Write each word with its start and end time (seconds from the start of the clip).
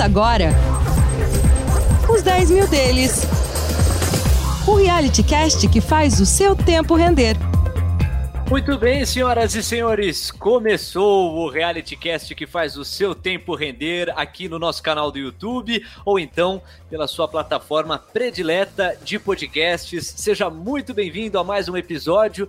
Agora 0.00 0.48
os 2.08 2.22
10 2.22 2.50
mil 2.50 2.66
deles. 2.66 3.22
O 4.66 4.76
reality 4.76 5.22
cast 5.22 5.68
que 5.68 5.80
faz 5.80 6.18
o 6.20 6.24
seu 6.24 6.56
tempo 6.56 6.94
render. 6.94 7.36
Muito 8.48 8.78
bem, 8.78 9.04
senhoras 9.04 9.54
e 9.54 9.62
senhores, 9.62 10.30
começou 10.30 11.36
o 11.36 11.50
reality 11.50 11.96
cast 11.96 12.34
que 12.34 12.46
faz 12.46 12.78
o 12.78 12.84
seu 12.84 13.14
tempo 13.14 13.54
render 13.54 14.10
aqui 14.16 14.48
no 14.48 14.58
nosso 14.58 14.82
canal 14.82 15.12
do 15.12 15.18
YouTube 15.18 15.84
ou 16.02 16.18
então 16.18 16.62
pela 16.88 17.06
sua 17.06 17.28
plataforma 17.28 17.98
predileta 17.98 18.96
de 19.04 19.18
podcasts. 19.18 20.14
Seja 20.16 20.48
muito 20.48 20.94
bem-vindo 20.94 21.38
a 21.38 21.44
mais 21.44 21.68
um 21.68 21.76
episódio. 21.76 22.48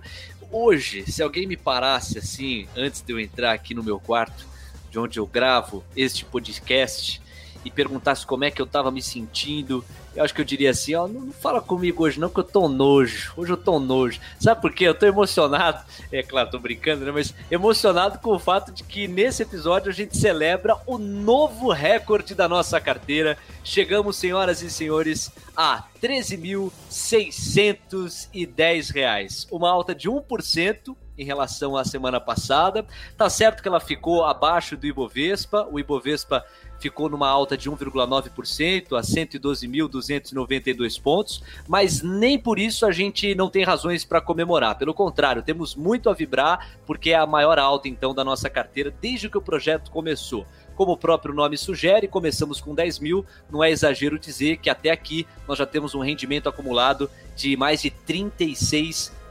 Hoje, 0.50 1.04
se 1.06 1.22
alguém 1.22 1.46
me 1.46 1.56
parasse 1.58 2.18
assim, 2.18 2.66
antes 2.74 3.02
de 3.02 3.12
eu 3.12 3.20
entrar 3.20 3.52
aqui 3.52 3.74
no 3.74 3.82
meu 3.82 4.00
quarto, 4.00 4.46
de 4.90 4.98
onde 4.98 5.20
eu 5.20 5.26
gravo 5.26 5.84
este 5.94 6.24
podcast, 6.24 7.20
e 7.64 7.70
perguntasse 7.70 8.26
como 8.26 8.44
é 8.44 8.50
que 8.50 8.60
eu 8.60 8.66
tava 8.66 8.90
me 8.90 9.00
sentindo, 9.02 9.82
eu 10.14 10.22
acho 10.22 10.34
que 10.34 10.40
eu 10.40 10.44
diria 10.44 10.70
assim, 10.70 10.94
ó, 10.94 11.08
não, 11.08 11.32
fala 11.32 11.60
comigo 11.60 12.04
hoje 12.04 12.20
não 12.20 12.28
que 12.28 12.38
eu 12.40 12.44
tô 12.44 12.68
nojo, 12.68 13.32
hoje 13.36 13.52
eu 13.52 13.56
tô 13.56 13.80
nojo. 13.80 14.20
Sabe 14.38 14.60
por 14.60 14.70
quê? 14.72 14.84
Eu 14.84 14.94
tô 14.94 15.06
emocionado, 15.06 15.82
é 16.10 16.22
claro, 16.22 16.50
tô 16.50 16.58
brincando, 16.58 17.02
né, 17.04 17.10
mas 17.10 17.34
emocionado 17.50 18.18
com 18.18 18.34
o 18.34 18.38
fato 18.38 18.70
de 18.72 18.84
que 18.84 19.08
nesse 19.08 19.42
episódio 19.42 19.90
a 19.90 19.94
gente 19.94 20.14
celebra 20.16 20.76
o 20.86 20.96
novo 20.98 21.72
recorde 21.72 22.34
da 22.34 22.48
nossa 22.48 22.80
carteira. 22.80 23.36
Chegamos, 23.64 24.16
senhoras 24.16 24.62
e 24.62 24.70
senhores, 24.70 25.30
a 25.56 25.84
13.610 26.02 28.92
reais, 28.92 29.46
uma 29.50 29.70
alta 29.70 29.94
de 29.94 30.10
1%, 30.10 30.94
em 31.16 31.24
relação 31.24 31.76
à 31.76 31.84
semana 31.84 32.20
passada. 32.20 32.84
Tá 33.16 33.28
certo 33.28 33.62
que 33.62 33.68
ela 33.68 33.80
ficou 33.80 34.24
abaixo 34.24 34.76
do 34.76 34.86
Ibovespa, 34.86 35.66
o 35.70 35.78
Ibovespa 35.78 36.44
ficou 36.82 37.08
numa 37.08 37.28
alta 37.28 37.56
de 37.56 37.70
1,9% 37.70 38.98
a 38.98 39.00
112.292 39.00 41.00
pontos, 41.00 41.42
mas 41.68 42.02
nem 42.02 42.38
por 42.38 42.58
isso 42.58 42.84
a 42.84 42.90
gente 42.90 43.34
não 43.34 43.48
tem 43.48 43.62
razões 43.62 44.04
para 44.04 44.20
comemorar. 44.20 44.76
Pelo 44.76 44.92
contrário, 44.92 45.42
temos 45.42 45.76
muito 45.76 46.10
a 46.10 46.12
vibrar, 46.12 46.76
porque 46.84 47.10
é 47.10 47.14
a 47.14 47.26
maior 47.26 47.58
alta 47.58 47.88
então 47.88 48.12
da 48.12 48.24
nossa 48.24 48.50
carteira 48.50 48.92
desde 49.00 49.30
que 49.30 49.38
o 49.38 49.42
projeto 49.42 49.90
começou. 49.90 50.44
Como 50.74 50.92
o 50.92 50.96
próprio 50.96 51.32
nome 51.32 51.56
sugere, 51.56 52.08
começamos 52.08 52.60
com 52.60 52.74
10 52.74 52.98
mil. 52.98 53.24
Não 53.50 53.62
é 53.62 53.70
exagero 53.70 54.18
dizer 54.18 54.56
que 54.56 54.68
até 54.68 54.90
aqui 54.90 55.26
nós 55.46 55.58
já 55.58 55.66
temos 55.66 55.94
um 55.94 56.00
rendimento 56.00 56.48
acumulado 56.48 57.08
de 57.36 57.56
mais 57.56 57.82
de 57.82 57.90
36 57.90 59.22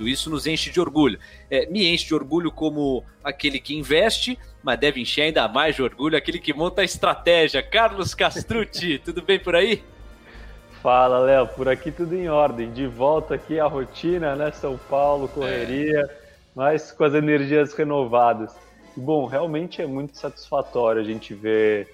isso 0.00 0.28
nos 0.28 0.46
enche 0.46 0.70
de 0.70 0.80
orgulho. 0.80 1.18
É, 1.50 1.66
me 1.66 1.86
enche 1.86 2.06
de 2.06 2.14
orgulho 2.14 2.50
como 2.50 3.04
aquele 3.22 3.60
que 3.60 3.74
investe, 3.74 4.38
mas 4.62 4.78
deve 4.78 5.00
encher 5.00 5.22
ainda 5.22 5.48
mais 5.48 5.76
de 5.76 5.82
orgulho 5.82 6.16
aquele 6.16 6.38
que 6.38 6.52
monta 6.52 6.82
a 6.82 6.84
estratégia. 6.84 7.62
Carlos 7.62 8.14
Castrucci, 8.14 8.98
tudo 9.04 9.22
bem 9.22 9.38
por 9.38 9.54
aí? 9.54 9.82
Fala, 10.82 11.18
Léo, 11.18 11.46
por 11.46 11.68
aqui 11.68 11.90
tudo 11.90 12.14
em 12.14 12.28
ordem. 12.28 12.72
De 12.72 12.86
volta 12.86 13.34
aqui 13.34 13.60
à 13.60 13.66
rotina, 13.66 14.34
né? 14.34 14.50
São 14.50 14.78
Paulo, 14.88 15.28
correria, 15.28 16.00
é. 16.00 16.16
mas 16.54 16.92
com 16.92 17.04
as 17.04 17.14
energias 17.14 17.74
renovadas. 17.74 18.54
Bom, 18.96 19.26
realmente 19.26 19.80
é 19.80 19.86
muito 19.86 20.16
satisfatório 20.16 21.00
a 21.00 21.04
gente 21.04 21.34
ver 21.34 21.88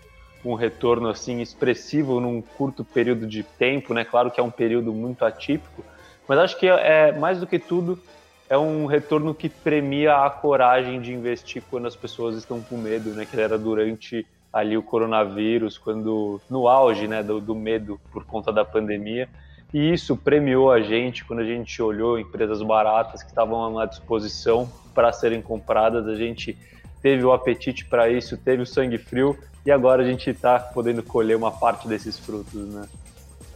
um 0.44 0.54
retorno 0.54 1.08
assim 1.08 1.40
expressivo 1.40 2.20
num 2.20 2.40
curto 2.40 2.84
período 2.84 3.26
de 3.26 3.42
tempo, 3.42 3.92
né? 3.92 4.04
Claro 4.04 4.30
que 4.30 4.38
é 4.38 4.42
um 4.42 4.50
período 4.50 4.92
muito 4.92 5.24
atípico, 5.24 5.84
mas 6.28 6.38
acho 6.38 6.58
que 6.58 6.66
é 6.66 7.12
mais 7.12 7.40
do 7.40 7.46
que 7.46 7.58
tudo 7.58 8.00
é 8.48 8.56
um 8.56 8.86
retorno 8.86 9.34
que 9.34 9.48
premia 9.48 10.24
a 10.24 10.30
coragem 10.30 11.00
de 11.00 11.12
investir 11.12 11.62
quando 11.68 11.86
as 11.86 11.96
pessoas 11.96 12.36
estão 12.36 12.60
com 12.60 12.76
medo, 12.76 13.10
né? 13.10 13.26
Que 13.26 13.40
era 13.40 13.58
durante 13.58 14.26
ali 14.52 14.76
o 14.76 14.82
coronavírus, 14.82 15.76
quando 15.76 16.40
no 16.48 16.66
auge, 16.66 17.06
né, 17.06 17.22
do, 17.22 17.40
do 17.40 17.54
medo 17.54 18.00
por 18.10 18.24
conta 18.24 18.52
da 18.52 18.64
pandemia. 18.64 19.28
E 19.74 19.92
isso 19.92 20.16
premiou 20.16 20.70
a 20.70 20.80
gente 20.80 21.24
quando 21.24 21.40
a 21.40 21.44
gente 21.44 21.82
olhou 21.82 22.18
empresas 22.18 22.62
baratas 22.62 23.22
que 23.22 23.28
estavam 23.28 23.78
à 23.78 23.84
disposição 23.84 24.70
para 24.94 25.12
serem 25.12 25.42
compradas. 25.42 26.06
A 26.06 26.14
gente 26.14 26.56
teve 27.02 27.24
o 27.24 27.32
apetite 27.32 27.84
para 27.84 28.08
isso, 28.08 28.38
teve 28.38 28.62
o 28.62 28.66
sangue 28.66 28.96
frio 28.96 29.36
e 29.64 29.70
agora 29.70 30.02
a 30.02 30.06
gente 30.06 30.30
está 30.30 30.58
podendo 30.58 31.02
colher 31.02 31.36
uma 31.36 31.50
parte 31.50 31.86
desses 31.86 32.18
frutos, 32.18 32.54
né? 32.54 32.88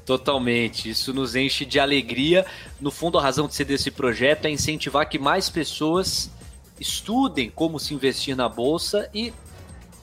Totalmente. 0.05 0.91
Isso 0.91 1.13
nos 1.13 1.37
enche 1.37 1.65
de 1.65 1.79
alegria. 1.79 2.45
No 2.81 2.91
fundo, 2.91 3.19
a 3.19 3.23
razão 3.23 3.47
de 3.47 3.55
ser 3.55 3.65
desse 3.65 3.91
projeto 3.91 4.47
é 4.47 4.51
incentivar 4.51 5.09
que 5.09 5.19
mais 5.19 5.49
pessoas 5.49 6.31
estudem 6.79 7.51
como 7.51 7.79
se 7.79 7.95
investir 7.95 8.35
na 8.35 8.49
bolsa 8.49 9.09
e 9.15 9.33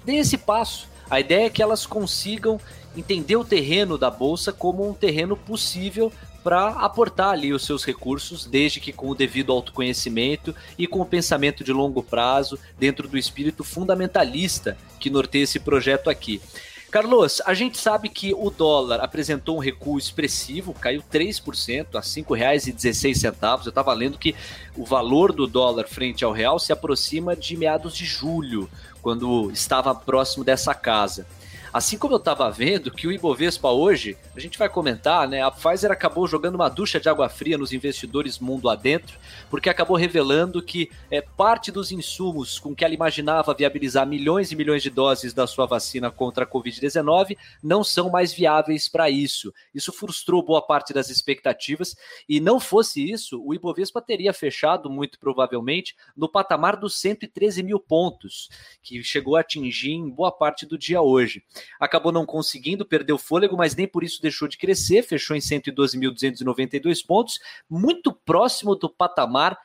deem 0.06 0.20
esse 0.20 0.38
passo. 0.38 0.88
A 1.10 1.20
ideia 1.20 1.48
é 1.48 1.50
que 1.50 1.62
elas 1.62 1.86
consigam 1.86 2.60
entender 2.96 3.36
o 3.36 3.46
terreno 3.46 3.98
da 3.98 4.10
bolsa 4.10 4.52
como 4.52 4.88
um 4.88 4.94
terreno 4.94 5.36
possível 5.36 6.12
para 6.44 6.70
aportar 6.70 7.32
ali 7.32 7.52
os 7.52 7.66
seus 7.66 7.84
recursos, 7.84 8.46
desde 8.46 8.80
que 8.80 8.94
com 8.94 9.10
o 9.10 9.16
devido 9.16 9.52
autoconhecimento 9.52 10.56
e 10.78 10.88
com 10.88 11.02
o 11.02 11.06
pensamento 11.06 11.64
de 11.64 11.74
longo 11.74 12.02
prazo, 12.02 12.58
dentro 12.80 13.08
do 13.08 13.18
espírito 13.18 13.64
fundamentalista 13.64 14.78
que 15.00 15.10
norteia 15.10 15.44
esse 15.44 15.60
projeto 15.60 16.10
aqui. 16.10 16.42
Carlos, 16.90 17.42
a 17.46 17.54
gente 17.54 17.78
sabe 17.78 18.08
que 18.08 18.34
o 18.34 18.50
dólar 18.50 19.02
apresentou 19.02 19.58
um 19.58 19.60
recuo 19.60 19.98
expressivo, 19.98 20.74
caiu 20.74 21.04
3% 21.12 21.96
a 21.96 22.00
R$ 22.00 22.06
5,16. 22.06 23.66
Eu 23.66 23.70
estava 23.70 23.94
lendo 23.94 24.18
que 24.18 24.34
o 24.76 24.86
valor 24.86 25.34
do 25.34 25.46
dólar 25.46 25.86
frente 25.86 26.24
ao 26.24 26.32
real 26.32 26.58
se 26.58 26.72
aproxima 26.72 27.36
de 27.36 27.58
meados 27.58 27.94
de 27.94 28.06
julho, 28.06 28.70
quando 29.02 29.52
estava 29.52 29.94
próximo 29.94 30.46
dessa 30.46 30.74
casa. 30.74 31.28
Assim 31.74 31.98
como 31.98 32.14
eu 32.14 32.18
estava 32.18 32.50
vendo 32.50 32.92
que 32.92 33.08
o 33.08 33.12
Ibovespa 33.12 33.70
hoje, 33.70 34.18
a 34.36 34.40
gente 34.40 34.58
vai 34.58 34.70
comentar, 34.70 35.28
né? 35.28 35.42
A 35.42 35.52
Pfizer 35.52 35.92
acabou 35.92 36.26
jogando 36.28 36.56
uma 36.56 36.70
ducha 36.70 37.00
de 37.00 37.10
água 37.10 37.28
fria 37.28 37.58
nos 37.58 37.74
investidores 37.74 38.40
mundo 38.40 38.70
adentro, 38.70 39.18
porque 39.50 39.70
acabou 39.70 39.98
revelando 39.98 40.62
que 40.62 40.90
é, 41.12 41.22
parte 41.22 41.72
dos 41.72 41.92
insumos 41.92 42.58
com 42.58 42.74
que 42.74 42.86
ela 42.86 42.94
imaginava 42.94 43.54
viabilizar 43.54 44.08
milhões 44.08 44.52
e 44.52 44.56
milhões 44.56 44.82
de 44.82 44.90
doses 44.90 45.34
da 45.34 45.46
sua 45.46 45.66
vacina 45.66 46.10
contra 46.10 46.46
a 46.46 46.48
Covid-19 46.48 47.38
não 47.62 47.84
são 47.84 48.10
mais 48.10 48.32
viáveis 48.32 48.88
para 48.88 49.10
isso. 49.10 49.54
Isso 49.74 49.92
frustrou 49.92 50.42
boa 50.42 50.62
parte 50.62 50.94
das 50.94 51.10
expectativas 51.10 51.96
e 52.30 52.40
não 52.40 52.60
fosse 52.60 53.10
isso, 53.10 53.42
o 53.44 53.54
Ibovespa 53.54 54.02
teria 54.02 54.34
fechado 54.34 54.90
muito 54.90 55.20
provavelmente 55.20 55.96
no 56.16 56.30
patamar 56.30 56.78
dos 56.78 57.00
113 57.00 57.62
mil 57.62 57.80
pontos, 57.80 58.50
que 58.82 59.04
chegou 59.04 59.36
a 59.36 59.42
atingir 59.42 59.92
em 59.92 60.10
boa 60.10 60.32
parte 60.32 60.66
do 60.66 60.78
dia 60.78 61.02
hoje 61.02 61.44
acabou 61.80 62.12
não 62.12 62.26
conseguindo, 62.26 62.86
perdeu 62.86 63.18
fôlego, 63.18 63.58
mas 63.58 63.76
nem 63.76 63.88
por 63.88 64.04
isso 64.04 64.22
deixou 64.22 64.48
de 64.48 64.58
crescer, 64.58 65.04
fechou 65.04 65.36
em 65.36 65.40
112.292 65.40 67.06
pontos, 67.06 67.40
muito 67.70 68.12
próximo 68.14 68.76
do 68.76 68.90
patamar 68.90 69.58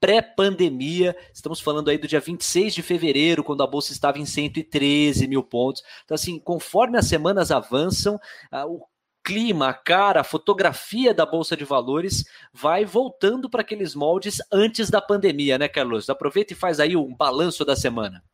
pré-pandemia. 0.00 1.14
Estamos 1.34 1.60
falando 1.60 1.90
aí 1.90 1.98
do 1.98 2.08
dia 2.08 2.20
26 2.20 2.74
de 2.74 2.82
fevereiro, 2.82 3.44
quando 3.44 3.62
a 3.62 3.66
bolsa 3.66 3.92
estava 3.92 4.18
em 4.18 4.24
113 4.24 5.28
mil 5.28 5.42
pontos. 5.42 5.82
Então, 6.04 6.14
assim, 6.14 6.38
conforme 6.38 6.96
as 6.96 7.06
semanas 7.06 7.50
avançam, 7.50 8.18
o 8.66 8.86
clima, 9.22 9.68
a 9.68 9.74
cara, 9.74 10.22
a 10.22 10.24
fotografia 10.24 11.12
da 11.12 11.26
bolsa 11.26 11.54
de 11.54 11.66
valores 11.66 12.24
vai 12.50 12.86
voltando 12.86 13.50
para 13.50 13.60
aqueles 13.60 13.94
moldes 13.94 14.38
antes 14.50 14.88
da 14.88 15.02
pandemia, 15.02 15.58
né, 15.58 15.68
Carlos? 15.68 16.08
Aproveita 16.08 16.54
e 16.54 16.56
faz 16.56 16.80
aí 16.80 16.96
um 16.96 17.14
balanço 17.14 17.62
da 17.62 17.76
semana. 17.76 18.24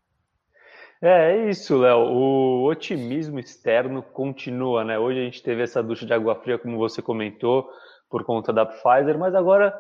É, 1.03 1.33
é 1.33 1.51
isso, 1.51 1.79
Léo. 1.79 1.99
O 1.99 2.65
otimismo 2.65 3.39
externo 3.39 4.03
continua, 4.03 4.85
né? 4.85 4.99
Hoje 4.99 5.21
a 5.21 5.25
gente 5.25 5.43
teve 5.43 5.63
essa 5.63 5.83
ducha 5.83 6.07
de 6.07 6.13
água 6.13 6.35
fria, 6.37 6.59
como 6.59 6.79
você 6.79 7.03
comentou, 7.03 7.69
por 8.09 8.25
conta 8.25 8.53
da 8.53 8.65
Pfizer, 8.65 9.19
mas 9.19 9.35
agora 9.35 9.79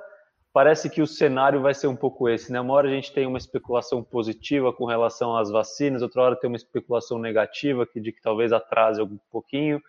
parece 0.52 0.90
que 0.90 1.02
o 1.02 1.06
cenário 1.06 1.60
vai 1.60 1.74
ser 1.74 1.86
um 1.86 1.96
pouco 1.96 2.28
esse, 2.28 2.52
né? 2.52 2.60
Uma 2.60 2.74
hora 2.74 2.88
a 2.88 2.90
gente 2.90 3.12
tem 3.12 3.26
uma 3.26 3.38
especulação 3.38 4.02
positiva 4.02 4.72
com 4.72 4.84
relação 4.84 5.36
às 5.36 5.50
vacinas, 5.50 6.02
outra 6.02 6.22
hora 6.22 6.36
tem 6.36 6.48
uma 6.48 6.56
especulação 6.56 7.18
negativa 7.18 7.86
que 7.86 8.00
de 8.00 8.12
que 8.12 8.20
talvez 8.20 8.52
atrase 8.52 9.00
um 9.02 9.18
pouquinho, 9.30 9.80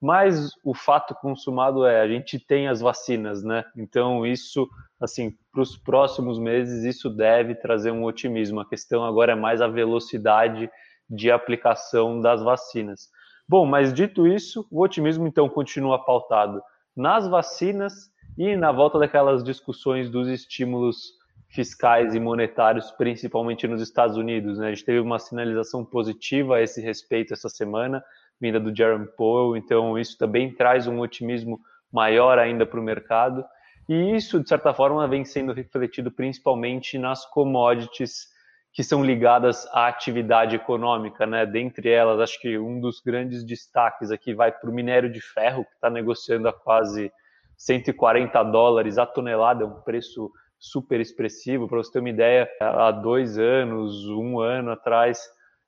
mas 0.00 0.50
o 0.64 0.74
fato 0.74 1.14
consumado 1.14 1.86
é 1.86 2.00
a 2.00 2.08
gente 2.08 2.38
tem 2.38 2.68
as 2.68 2.80
vacinas, 2.80 3.42
né? 3.42 3.64
Então 3.76 4.26
isso, 4.26 4.68
assim, 5.00 5.32
para 5.52 5.62
os 5.62 5.76
próximos 5.76 6.38
meses 6.38 6.84
isso 6.84 7.08
deve 7.08 7.54
trazer 7.54 7.90
um 7.90 8.04
otimismo. 8.04 8.60
A 8.60 8.68
questão 8.68 9.04
agora 9.04 9.32
é 9.32 9.36
mais 9.36 9.60
a 9.60 9.68
velocidade 9.68 10.70
de 11.08 11.30
aplicação 11.30 12.20
das 12.20 12.42
vacinas. 12.42 13.08
Bom, 13.48 13.66
mas 13.66 13.92
dito 13.92 14.26
isso, 14.26 14.66
o 14.70 14.82
otimismo 14.82 15.26
então 15.26 15.48
continua 15.48 16.02
pautado 16.04 16.62
nas 16.96 17.28
vacinas 17.28 18.10
e 18.38 18.56
na 18.56 18.72
volta 18.72 18.98
daquelas 18.98 19.44
discussões 19.44 20.10
dos 20.10 20.28
estímulos 20.28 21.12
fiscais 21.48 22.14
e 22.14 22.20
monetários, 22.20 22.90
principalmente 22.90 23.68
nos 23.68 23.80
Estados 23.80 24.16
Unidos. 24.16 24.58
Né? 24.58 24.68
A 24.68 24.70
gente 24.70 24.84
teve 24.84 24.98
uma 24.98 25.18
sinalização 25.18 25.84
positiva 25.84 26.56
a 26.56 26.62
esse 26.62 26.80
respeito 26.80 27.32
essa 27.32 27.48
semana 27.48 28.02
vinda 28.40 28.60
do 28.60 28.74
Jerome 28.74 29.08
Powell, 29.16 29.56
então 29.56 29.98
isso 29.98 30.18
também 30.18 30.52
traz 30.52 30.86
um 30.86 31.00
otimismo 31.00 31.58
maior 31.92 32.38
ainda 32.38 32.66
para 32.66 32.80
o 32.80 32.82
mercado. 32.82 33.44
E 33.88 34.16
isso, 34.16 34.40
de 34.40 34.48
certa 34.48 34.72
forma, 34.72 35.06
vem 35.06 35.24
sendo 35.24 35.52
refletido 35.52 36.10
principalmente 36.10 36.98
nas 36.98 37.24
commodities 37.26 38.32
que 38.72 38.82
são 38.82 39.04
ligadas 39.04 39.66
à 39.72 39.86
atividade 39.86 40.56
econômica, 40.56 41.24
né? 41.24 41.46
Dentre 41.46 41.90
elas, 41.90 42.18
acho 42.18 42.40
que 42.40 42.58
um 42.58 42.80
dos 42.80 43.00
grandes 43.00 43.44
destaques 43.44 44.10
aqui 44.10 44.34
vai 44.34 44.50
para 44.50 44.68
o 44.68 44.74
minério 44.74 45.08
de 45.08 45.20
ferro, 45.20 45.64
que 45.64 45.74
está 45.74 45.88
negociando 45.88 46.48
a 46.48 46.52
quase 46.52 47.12
140 47.56 48.42
dólares 48.42 48.98
a 48.98 49.06
tonelada, 49.06 49.62
é 49.62 49.66
um 49.66 49.80
preço 49.82 50.28
super 50.58 51.00
expressivo. 51.00 51.68
Para 51.68 51.78
você 51.78 51.92
ter 51.92 52.00
uma 52.00 52.10
ideia, 52.10 52.48
há 52.60 52.90
dois 52.90 53.38
anos, 53.38 54.08
um 54.08 54.40
ano 54.40 54.72
atrás, 54.72 55.20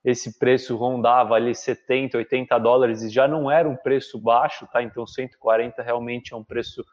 esse 0.06 0.38
preço 0.38 0.76
rondava 0.76 1.34
ali 1.34 1.52
70, 1.52 2.16
80 2.16 2.56
dólares 2.60 3.02
e 3.02 3.10
já 3.10 3.26
não 3.26 3.50
era 3.50 3.68
um 3.68 3.74
preço 3.74 4.16
baixo, 4.20 4.64
tá? 4.72 4.80
Então 4.80 5.04
140 5.04 5.82
realmente 5.82 6.32
é 6.32 6.36
um 6.36 6.44
preço 6.44 6.84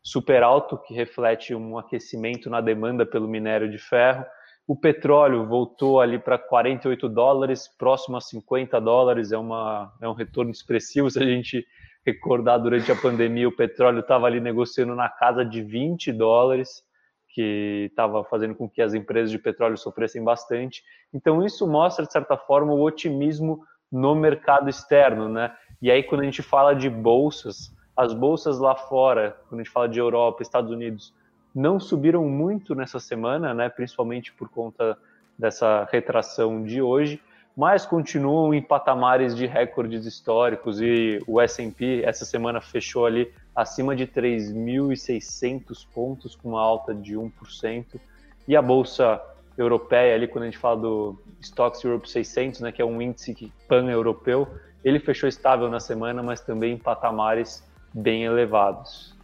super 0.00 0.44
alto 0.44 0.78
que 0.78 0.94
reflete 0.94 1.52
um 1.52 1.76
aquecimento 1.76 2.48
na 2.48 2.60
demanda 2.60 3.04
pelo 3.04 3.26
minério 3.26 3.68
de 3.68 3.76
ferro. 3.76 4.24
O 4.68 4.76
petróleo 4.76 5.48
voltou 5.48 6.00
ali 6.00 6.16
para 6.16 6.38
48 6.38 7.08
dólares, 7.08 7.66
próximo 7.66 8.16
a 8.16 8.20
50 8.20 8.80
dólares, 8.80 9.32
é, 9.32 9.36
uma, 9.36 9.92
é 10.00 10.08
um 10.08 10.14
retorno 10.14 10.52
expressivo. 10.52 11.10
Se 11.10 11.20
a 11.20 11.26
gente 11.26 11.66
recordar, 12.06 12.58
durante 12.58 12.92
a 12.92 12.94
pandemia, 12.94 13.48
o 13.48 13.56
petróleo 13.56 13.98
estava 13.98 14.28
ali 14.28 14.38
negociando 14.38 14.94
na 14.94 15.08
casa 15.08 15.44
de 15.44 15.60
20 15.60 16.12
dólares, 16.12 16.84
que 17.32 17.86
estava 17.90 18.24
fazendo 18.24 18.54
com 18.54 18.68
que 18.68 18.82
as 18.82 18.94
empresas 18.94 19.30
de 19.30 19.38
petróleo 19.38 19.76
sofressem 19.76 20.22
bastante. 20.22 20.82
Então, 21.12 21.44
isso 21.44 21.66
mostra, 21.66 22.04
de 22.04 22.12
certa 22.12 22.36
forma, 22.36 22.72
o 22.72 22.82
otimismo 22.82 23.64
no 23.90 24.14
mercado 24.14 24.68
externo. 24.68 25.28
Né? 25.28 25.52
E 25.80 25.90
aí, 25.90 26.02
quando 26.02 26.22
a 26.22 26.24
gente 26.24 26.42
fala 26.42 26.74
de 26.74 26.90
bolsas, 26.90 27.74
as 27.96 28.12
bolsas 28.12 28.58
lá 28.58 28.74
fora, 28.74 29.36
quando 29.48 29.60
a 29.60 29.64
gente 29.64 29.72
fala 29.72 29.88
de 29.88 29.98
Europa, 29.98 30.42
Estados 30.42 30.70
Unidos, 30.70 31.14
não 31.54 31.80
subiram 31.80 32.24
muito 32.28 32.74
nessa 32.74 33.00
semana, 33.00 33.52
né, 33.52 33.68
principalmente 33.68 34.32
por 34.32 34.48
conta 34.48 34.96
dessa 35.38 35.88
retração 35.90 36.62
de 36.62 36.80
hoje, 36.80 37.20
mas 37.56 37.84
continuam 37.84 38.54
em 38.54 38.62
patamares 38.62 39.34
de 39.36 39.46
recordes 39.46 40.06
históricos 40.06 40.80
e 40.80 41.18
o 41.26 41.40
S&P 41.40 42.02
essa 42.04 42.24
semana 42.24 42.60
fechou 42.60 43.04
ali 43.04 43.32
acima 43.54 43.94
de 43.94 44.06
3.600 44.06 45.86
pontos 45.92 46.34
com 46.34 46.50
uma 46.50 46.60
alta 46.60 46.94
de 46.94 47.14
1%, 47.14 48.00
e 48.46 48.56
a 48.56 48.62
bolsa 48.62 49.20
europeia 49.56 50.14
ali 50.14 50.26
quando 50.26 50.44
a 50.44 50.46
gente 50.46 50.58
fala 50.58 50.80
do 50.80 51.18
Stocks 51.40 51.82
Europe 51.84 52.08
600, 52.08 52.60
né, 52.60 52.72
que 52.72 52.80
é 52.80 52.84
um 52.84 53.00
índice 53.00 53.52
pan-europeu, 53.68 54.48
ele 54.82 54.98
fechou 54.98 55.28
estável 55.28 55.68
na 55.68 55.80
semana, 55.80 56.22
mas 56.22 56.40
também 56.40 56.74
em 56.74 56.78
patamares 56.78 57.62
bem 57.92 58.24
elevados. 58.24 59.14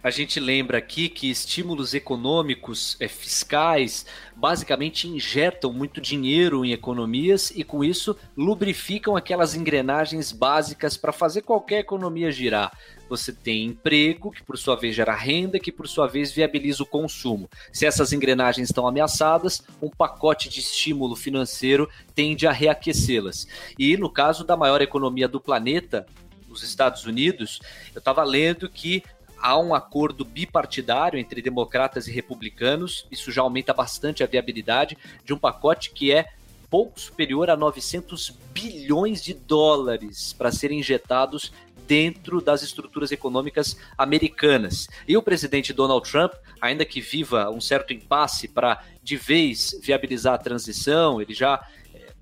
A 0.00 0.10
gente 0.10 0.38
lembra 0.38 0.78
aqui 0.78 1.08
que 1.08 1.28
estímulos 1.28 1.92
econômicos 1.92 2.96
é, 3.00 3.08
fiscais 3.08 4.06
basicamente 4.34 5.08
injetam 5.08 5.72
muito 5.72 6.00
dinheiro 6.00 6.64
em 6.64 6.72
economias 6.72 7.50
e 7.50 7.64
com 7.64 7.82
isso 7.82 8.16
lubrificam 8.36 9.16
aquelas 9.16 9.56
engrenagens 9.56 10.30
básicas 10.30 10.96
para 10.96 11.12
fazer 11.12 11.42
qualquer 11.42 11.80
economia 11.80 12.30
girar. 12.30 12.72
Você 13.08 13.32
tem 13.32 13.64
emprego, 13.64 14.30
que 14.30 14.42
por 14.42 14.58
sua 14.58 14.76
vez 14.76 14.94
gera 14.94 15.14
renda, 15.14 15.58
que 15.58 15.72
por 15.72 15.88
sua 15.88 16.06
vez 16.06 16.30
viabiliza 16.32 16.82
o 16.82 16.86
consumo. 16.86 17.48
Se 17.72 17.86
essas 17.86 18.12
engrenagens 18.12 18.68
estão 18.68 18.86
ameaçadas, 18.86 19.62
um 19.80 19.88
pacote 19.88 20.48
de 20.48 20.60
estímulo 20.60 21.16
financeiro 21.16 21.88
tende 22.14 22.46
a 22.46 22.52
reaquecê-las. 22.52 23.46
E 23.78 23.96
no 23.96 24.10
caso 24.10 24.44
da 24.44 24.56
maior 24.56 24.82
economia 24.82 25.28
do 25.28 25.40
planeta, 25.40 26.06
os 26.48 26.62
Estados 26.62 27.04
Unidos, 27.04 27.60
eu 27.94 27.98
estava 27.98 28.22
lendo 28.24 28.68
que 28.68 29.02
há 29.40 29.58
um 29.58 29.74
acordo 29.74 30.24
bipartidário 30.24 31.18
entre 31.18 31.40
democratas 31.40 32.08
e 32.08 32.12
republicanos, 32.12 33.06
isso 33.10 33.30
já 33.30 33.42
aumenta 33.42 33.72
bastante 33.72 34.22
a 34.22 34.26
viabilidade 34.26 34.98
de 35.24 35.32
um 35.32 35.38
pacote 35.38 35.90
que 35.90 36.12
é 36.12 36.26
pouco 36.70 37.00
superior 37.00 37.48
a 37.48 37.56
900 37.56 38.30
bilhões 38.52 39.22
de 39.22 39.32
dólares 39.32 40.32
para 40.32 40.52
serem 40.52 40.80
injetados 40.80 41.52
dentro 41.88 42.42
das 42.42 42.62
estruturas 42.62 43.10
econômicas 43.10 43.78
americanas. 43.96 44.88
E 45.08 45.16
o 45.16 45.22
presidente 45.22 45.72
Donald 45.72 46.08
Trump, 46.08 46.34
ainda 46.60 46.84
que 46.84 47.00
viva 47.00 47.50
um 47.50 47.62
certo 47.62 47.94
impasse 47.94 48.46
para 48.46 48.84
de 49.02 49.16
vez 49.16 49.74
viabilizar 49.82 50.34
a 50.34 50.38
transição, 50.38 51.20
ele 51.20 51.32
já 51.32 51.66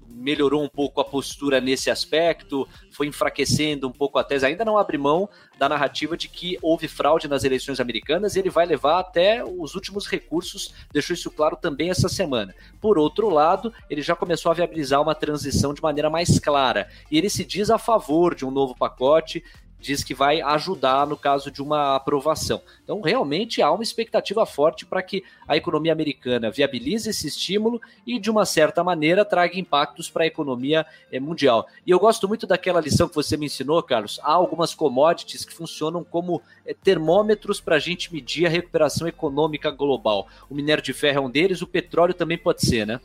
melhorou 0.09 0.63
um 0.63 0.69
pouco 0.69 1.01
a 1.01 1.05
postura 1.05 1.61
nesse 1.61 1.91
aspecto, 1.91 2.67
foi 2.91 3.07
enfraquecendo 3.07 3.87
um 3.87 3.93
pouco 3.93 4.19
a 4.19 4.25
tese, 4.25 4.47
ainda 4.47 4.65
não 4.65 4.79
abre 4.79 4.99
mão 4.99 5.29
da 5.59 5.69
narrativa 5.69 6.17
de 6.17 6.29
que 6.29 6.59
houve 6.63 6.89
fraude 6.89 7.29
nas 7.29 7.45
eleições 7.45 7.81
americanas 7.81 8.35
e 8.35 8.39
ele 8.39 8.51
vai 8.51 8.67
levar 8.67 8.99
até 8.99 9.45
os 9.45 9.75
últimos 9.75 10.07
recursos, 10.07 10.75
deixou 10.93 11.15
isso 11.15 11.31
claro 11.31 11.57
também 11.57 11.91
essa 11.91 12.09
semana. 12.09 12.55
Por 12.81 12.99
outro 12.99 13.29
lado, 13.29 13.73
ele 13.89 14.03
já 14.03 14.17
começou 14.17 14.51
a 14.51 14.55
viabilizar 14.55 15.01
uma 15.01 15.15
transição 15.15 15.73
de 15.73 15.83
maneira 15.83 16.11
mais 16.11 16.39
clara 16.39 16.89
e 17.11 17.19
ele 17.19 17.31
se 17.31 17.45
diz 17.45 17.71
a 17.71 17.79
favor 17.79 18.35
de 18.35 18.45
um 18.45 18.51
novo 18.51 18.75
pacote 18.75 19.43
diz 19.81 20.03
que 20.03 20.15
vai 20.15 20.41
ajudar 20.41 21.07
no 21.07 21.17
caso 21.17 21.51
de 21.51 21.63
uma 21.63 21.97
aprovação. 21.97 22.61
Então, 22.83 23.01
realmente 23.01 23.63
há 23.63 23.71
uma 23.71 23.83
expectativa 23.83 24.45
forte 24.47 24.85
para 24.85 25.03
que 25.03 25.23
a 25.47 25.57
economia 25.57 25.93
americana 25.93 26.51
viabilize 26.51 27.09
esse 27.09 27.27
estímulo 27.27 27.81
e, 28.07 28.19
de 28.19 28.31
uma 28.31 28.45
certa 28.45 28.83
maneira, 28.83 29.25
traga 29.25 29.59
impactos 29.59 30.11
para 30.11 30.25
a 30.25 30.27
economia 30.27 30.87
eh, 31.13 31.21
mundial. 31.21 31.67
E 31.87 31.91
eu 31.91 31.99
gosto 31.99 32.27
muito 32.27 32.47
daquela 32.47 32.81
lição 32.81 33.09
que 33.09 33.15
você 33.15 33.37
me 33.37 33.47
ensinou, 33.47 33.83
Carlos. 33.83 34.19
Há 34.23 34.33
algumas 34.33 34.75
commodities 34.75 35.45
que 35.45 35.53
funcionam 35.53 36.03
como 36.03 36.43
eh, 36.65 36.75
termômetros 36.75 37.61
para 37.61 37.77
a 37.77 37.81
gente 37.81 38.13
medir 38.13 38.47
a 38.47 38.51
recuperação 38.51 39.07
econômica 39.07 39.71
global. 39.71 40.27
O 40.51 40.55
minério 40.55 40.83
de 40.83 40.93
ferro 40.93 41.19
é 41.19 41.21
um 41.21 41.31
deles, 41.31 41.63
o 41.63 41.67
petróleo 41.67 42.15
também 42.15 42.39
pode 42.39 42.65
ser, 42.65 42.87
né? 42.87 43.01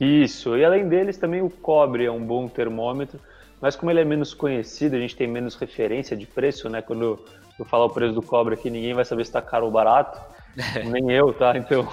Isso, 0.00 0.56
e 0.56 0.64
além 0.64 0.88
deles, 0.88 1.16
também 1.16 1.40
o 1.40 1.48
cobre 1.48 2.04
é 2.04 2.10
um 2.10 2.24
bom 2.24 2.48
termômetro 2.48 3.20
mas 3.64 3.74
como 3.76 3.90
ele 3.90 4.00
é 4.00 4.04
menos 4.04 4.34
conhecido, 4.34 4.94
a 4.94 4.98
gente 4.98 5.16
tem 5.16 5.26
menos 5.26 5.54
referência 5.54 6.14
de 6.14 6.26
preço, 6.26 6.68
né? 6.68 6.82
Quando 6.82 7.18
eu 7.58 7.64
falar 7.64 7.86
o 7.86 7.88
preço 7.88 8.12
do 8.12 8.20
cobre 8.20 8.52
aqui, 8.52 8.68
ninguém 8.68 8.92
vai 8.92 9.06
saber 9.06 9.24
se 9.24 9.30
está 9.30 9.40
caro 9.40 9.64
ou 9.64 9.72
barato. 9.72 10.20
Nem 10.84 11.10
eu, 11.10 11.32
tá? 11.32 11.56
Então 11.56 11.88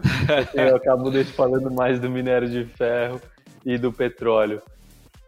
eu 0.54 0.76
acabo 0.76 1.12
falando 1.24 1.70
mais 1.70 2.00
do 2.00 2.08
minério 2.08 2.48
de 2.48 2.64
ferro 2.64 3.20
e 3.66 3.76
do 3.76 3.92
petróleo. 3.92 4.62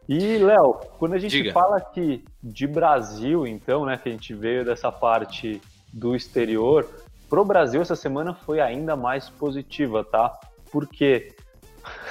E, 0.08 0.38
Léo, 0.38 0.80
quando 0.98 1.12
a 1.12 1.18
gente 1.18 1.32
Diga. 1.32 1.52
fala 1.52 1.76
aqui 1.76 2.24
de 2.42 2.66
Brasil, 2.66 3.46
então, 3.46 3.84
né, 3.84 4.00
que 4.02 4.08
a 4.08 4.12
gente 4.12 4.32
veio 4.32 4.64
dessa 4.64 4.90
parte 4.90 5.60
do 5.92 6.16
exterior, 6.16 6.88
pro 7.28 7.44
Brasil 7.44 7.82
essa 7.82 7.94
semana 7.94 8.32
foi 8.32 8.60
ainda 8.60 8.96
mais 8.96 9.28
positiva, 9.28 10.02
tá? 10.02 10.32
Porque 10.72 11.36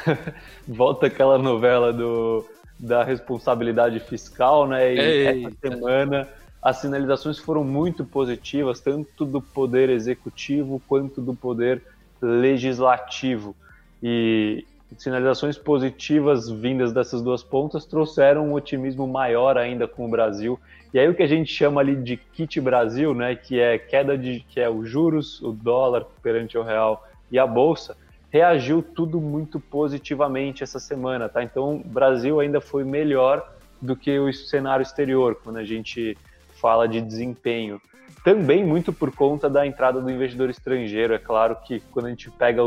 volta 0.67 1.07
aquela 1.07 1.39
novela 1.39 1.91
do 1.91 2.45
da 2.81 3.03
responsabilidade 3.03 3.99
fiscal, 3.99 4.67
né? 4.67 4.93
E 4.93 4.99
Eita. 4.99 5.47
essa 5.47 5.57
semana 5.61 6.27
as 6.61 6.77
sinalizações 6.77 7.39
foram 7.39 7.63
muito 7.63 8.05
positivas, 8.05 8.79
tanto 8.79 9.25
do 9.25 9.41
poder 9.41 9.89
executivo 9.89 10.81
quanto 10.87 11.19
do 11.19 11.33
poder 11.33 11.81
legislativo. 12.21 13.55
E 14.01 14.65
sinalizações 14.97 15.57
positivas 15.57 16.49
vindas 16.49 16.93
dessas 16.93 17.21
duas 17.21 17.41
pontas 17.41 17.85
trouxeram 17.85 18.49
um 18.49 18.53
otimismo 18.53 19.07
maior 19.07 19.57
ainda 19.57 19.87
com 19.87 20.05
o 20.05 20.09
Brasil. 20.09 20.59
E 20.93 20.99
aí 20.99 21.07
o 21.07 21.15
que 21.15 21.23
a 21.23 21.27
gente 21.27 21.51
chama 21.51 21.81
ali 21.81 21.95
de 21.95 22.17
kit 22.17 22.59
Brasil, 22.59 23.13
né, 23.15 23.35
que 23.35 23.59
é 23.59 23.79
queda 23.79 24.17
de 24.17 24.41
que 24.49 24.59
é 24.59 24.69
os 24.69 24.87
juros, 24.87 25.41
o 25.41 25.51
dólar 25.51 26.05
perante 26.21 26.57
o 26.57 26.63
real 26.63 27.07
e 27.31 27.39
a 27.39 27.47
bolsa, 27.47 27.95
reagiu 28.31 28.81
tudo 28.81 29.19
muito 29.19 29.59
positivamente 29.59 30.63
essa 30.63 30.79
semana, 30.79 31.27
tá? 31.27 31.43
Então, 31.43 31.75
o 31.75 31.87
Brasil 31.87 32.39
ainda 32.39 32.61
foi 32.61 32.83
melhor 32.83 33.53
do 33.81 33.95
que 33.95 34.17
o 34.17 34.31
cenário 34.31 34.83
exterior 34.83 35.39
quando 35.43 35.57
a 35.57 35.65
gente 35.65 36.17
fala 36.53 36.87
de 36.87 37.01
desempenho. 37.01 37.81
Também 38.23 38.63
muito 38.63 38.93
por 38.93 39.13
conta 39.13 39.49
da 39.49 39.65
entrada 39.65 39.99
do 39.99 40.09
investidor 40.09 40.49
estrangeiro. 40.49 41.13
É 41.13 41.17
claro 41.17 41.57
que 41.65 41.79
quando 41.91 42.05
a 42.05 42.09
gente 42.09 42.29
pega 42.29 42.61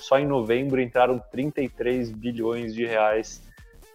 só 0.00 0.18
em 0.18 0.26
novembro 0.26 0.80
entraram 0.80 1.18
33 1.30 2.10
bilhões 2.10 2.74
de 2.74 2.84
reais 2.84 3.42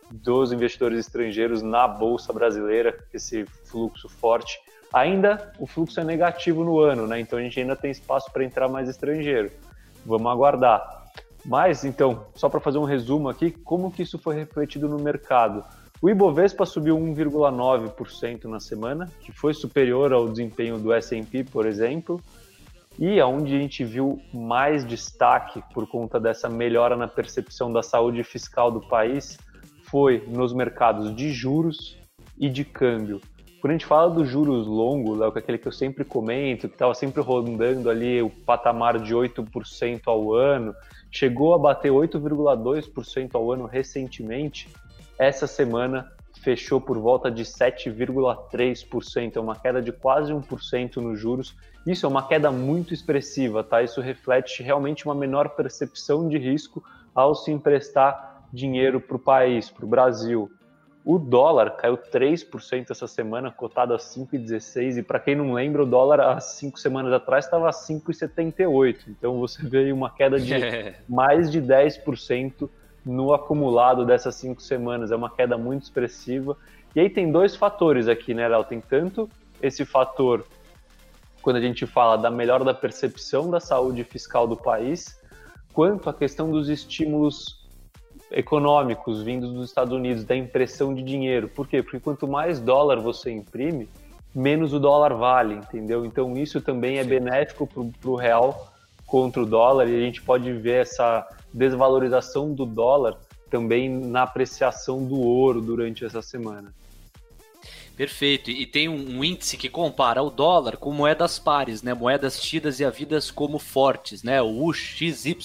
dos 0.10 0.51
investidores 0.51 1.00
estrangeiros 1.00 1.62
na 1.62 1.88
bolsa 1.88 2.32
brasileira, 2.32 2.98
esse 3.13 3.46
fluxo 3.65 4.08
forte. 4.08 4.60
Ainda 4.93 5.51
o 5.60 5.67
fluxo 5.67 6.00
é 6.00 6.03
negativo 6.03 6.63
no 6.63 6.79
ano, 6.79 7.05
né? 7.05 7.20
Então 7.20 7.38
a 7.38 7.41
gente 7.41 7.60
ainda 7.60 7.75
tem 7.75 7.91
espaço 7.91 8.32
para 8.32 8.43
entrar 8.43 8.70
mais 8.70 8.88
estrangeiro. 8.88 9.51
Vamos 10.05 10.32
aguardar. 10.32 11.02
Mas, 11.45 11.83
então, 11.83 12.25
só 12.35 12.47
para 12.47 12.59
fazer 12.59 12.77
um 12.77 12.85
resumo 12.85 13.29
aqui, 13.29 13.51
como 13.51 13.91
que 13.91 14.03
isso 14.03 14.17
foi 14.17 14.35
refletido 14.35 14.88
no 14.88 14.97
mercado? 14.97 15.63
O 16.01 16.09
Ibovespa 16.09 16.65
subiu 16.65 16.97
1,9% 16.97 18.45
na 18.45 18.59
semana, 18.59 19.09
que 19.21 19.31
foi 19.31 19.53
superior 19.53 20.12
ao 20.12 20.27
desempenho 20.27 20.77
do 20.77 20.91
S&P, 20.91 21.45
por 21.45 21.65
exemplo, 21.65 22.21
e 23.00 23.19
aonde 23.19 23.55
a 23.55 23.59
gente 23.59 23.83
viu 23.83 24.21
mais 24.33 24.85
destaque 24.85 25.63
por 25.73 25.88
conta 25.88 26.19
dessa 26.19 26.47
melhora 26.50 26.95
na 26.95 27.07
percepção 27.07 27.71
da 27.71 27.81
saúde 27.81 28.23
fiscal 28.23 28.71
do 28.71 28.81
país 28.81 29.38
foi 29.83 30.23
nos 30.27 30.53
mercados 30.53 31.15
de 31.15 31.31
juros 31.31 31.97
e 32.38 32.50
de 32.50 32.65
câmbio. 32.65 33.21
quando 33.62 33.71
a 33.71 33.73
gente 33.73 33.85
fala 33.85 34.13
dos 34.13 34.27
juros 34.27 34.67
longos, 34.67 35.21
é 35.21 35.39
aquele 35.39 35.57
que 35.57 35.67
eu 35.67 35.71
sempre 35.71 36.03
comento, 36.03 36.67
que 36.67 36.75
estava 36.75 36.93
sempre 36.93 37.21
rondando 37.21 37.89
ali 37.89 38.21
o 38.21 38.29
patamar 38.29 39.00
de 39.00 39.15
8% 39.15 40.01
ao 40.05 40.33
ano, 40.33 40.75
chegou 41.13 41.53
a 41.53 41.60
bater 41.60 41.91
8,2% 41.91 43.36
ao 43.36 43.51
ano 43.51 43.67
recentemente, 43.67 44.67
essa 45.17 45.46
semana 45.46 46.12
fechou 46.41 46.82
por 46.82 46.98
volta 46.98 47.29
de 47.29 47.43
7,3%, 47.46 49.36
é 49.36 49.39
uma 49.39 49.55
queda 49.55 49.79
de 49.79 49.91
quase 49.91 50.34
1% 50.34 50.96
nos 50.98 51.20
juros. 51.20 51.55
Isso 51.86 52.08
é 52.08 52.10
uma 52.10 52.27
queda 52.27 52.51
muito 52.51 52.93
expressiva, 52.96 53.63
tá? 53.63 53.84
Isso 53.84 54.01
reflete 54.01 54.63
realmente 54.63 55.05
uma 55.05 55.13
menor 55.13 55.50
percepção 55.50 56.27
de 56.27 56.39
risco 56.39 56.84
ao 57.13 57.36
se 57.36 57.51
emprestar 57.51 58.48
dinheiro 58.51 59.00
para 59.00 59.15
o 59.15 59.20
país, 59.20 59.70
para 59.70 59.86
o 59.86 59.88
Brasil. 59.88 60.51
O 61.05 61.19
dólar 61.19 61.72
caiu 61.72 61.98
3% 61.98 62.89
essa 62.89 63.07
semana, 63.07 63.51
cotado 63.51 63.93
a 63.93 63.98
5,16. 63.98 65.00
E 65.00 65.03
para 65.03 65.19
quem 65.19 65.36
não 65.36 65.53
lembra, 65.53 65.83
o 65.83 65.86
dólar 65.86 66.22
há 66.22 66.39
cinco 66.39 66.79
semanas 66.79 67.12
atrás 67.12 67.43
estava 67.43 67.67
a 67.67 67.72
5,78. 67.72 69.07
Então 69.10 69.38
você 69.38 69.62
vê 69.67 69.91
uma 69.91 70.10
queda 70.10 70.39
de 70.39 70.53
mais 71.07 71.51
de 71.51 71.62
10% 71.62 72.69
no 73.05 73.33
acumulado 73.33 74.05
dessas 74.05 74.36
cinco 74.36 74.62
semanas. 74.62 75.12
É 75.12 75.15
uma 75.15 75.29
queda 75.29 75.57
muito 75.57 75.83
expressiva. 75.83 76.57
E 76.95 77.01
aí 77.01 77.10
tem 77.10 77.31
dois 77.31 77.53
fatores 77.53 78.07
aqui, 78.07 78.33
né, 78.33 78.48
Léo? 78.48 78.63
Tem 78.63 78.79
tanto 78.79 79.29
esse 79.62 79.83
fator, 79.83 80.45
quando 81.41 81.57
a 81.57 81.62
gente 81.62 81.86
fala 81.86 82.17
da 82.17 82.31
melhora 82.31 82.63
da 82.63 82.74
percepção 82.74 83.50
da 83.50 83.60
saúde 83.60 84.05
fiscal 84.05 84.48
do 84.48 84.55
país, 84.55 85.19
quanto 85.74 86.10
a 86.10 86.13
questão 86.13 86.50
dos 86.50 86.69
estímulos 86.69 87.62
econômicos 88.33 89.21
vindos 89.21 89.53
dos 89.53 89.69
Estados 89.69 89.93
Unidos, 89.93 90.23
da 90.23 90.35
impressão 90.35 90.93
de 90.93 91.01
dinheiro. 91.01 91.47
Por 91.47 91.67
quê? 91.67 91.81
Porque 91.81 91.99
quanto 91.99 92.27
mais 92.27 92.59
dólar 92.59 92.99
você 92.99 93.31
imprime, 93.31 93.87
menos 94.33 94.73
o 94.73 94.79
dólar 94.79 95.13
vale, 95.13 95.55
entendeu? 95.55 96.05
Então 96.05 96.35
isso 96.37 96.59
também 96.59 96.97
é 96.97 97.03
benéfico 97.03 97.67
para 97.67 98.09
o 98.09 98.15
real 98.15 98.71
contra 99.05 99.41
o 99.41 99.45
dólar 99.45 99.87
e 99.87 99.95
a 99.95 99.99
gente 99.99 100.21
pode 100.21 100.51
ver 100.53 100.81
essa 100.81 101.27
desvalorização 101.53 102.53
do 102.53 102.65
dólar 102.65 103.17
também 103.49 103.87
na 103.87 104.23
apreciação 104.23 105.05
do 105.05 105.19
ouro 105.19 105.61
durante 105.61 106.03
essa 106.03 106.21
semana. 106.21 106.73
Perfeito. 107.95 108.50
E 108.50 108.65
tem 108.65 108.89
um, 108.89 109.23
índice 109.23 109.55
que 109.55 109.69
compara 109.69 110.23
o 110.23 110.31
dólar 110.31 110.77
com 110.77 110.91
moedas 110.91 111.38
pares, 111.38 111.83
né? 111.83 111.93
Moedas 111.93 112.41
tidas 112.41 112.79
e 112.79 112.85
havidas 112.85 113.29
como 113.29 113.59
fortes, 113.59 114.23
né? 114.23 114.41
O 114.41 114.65
UXY, 114.65 115.38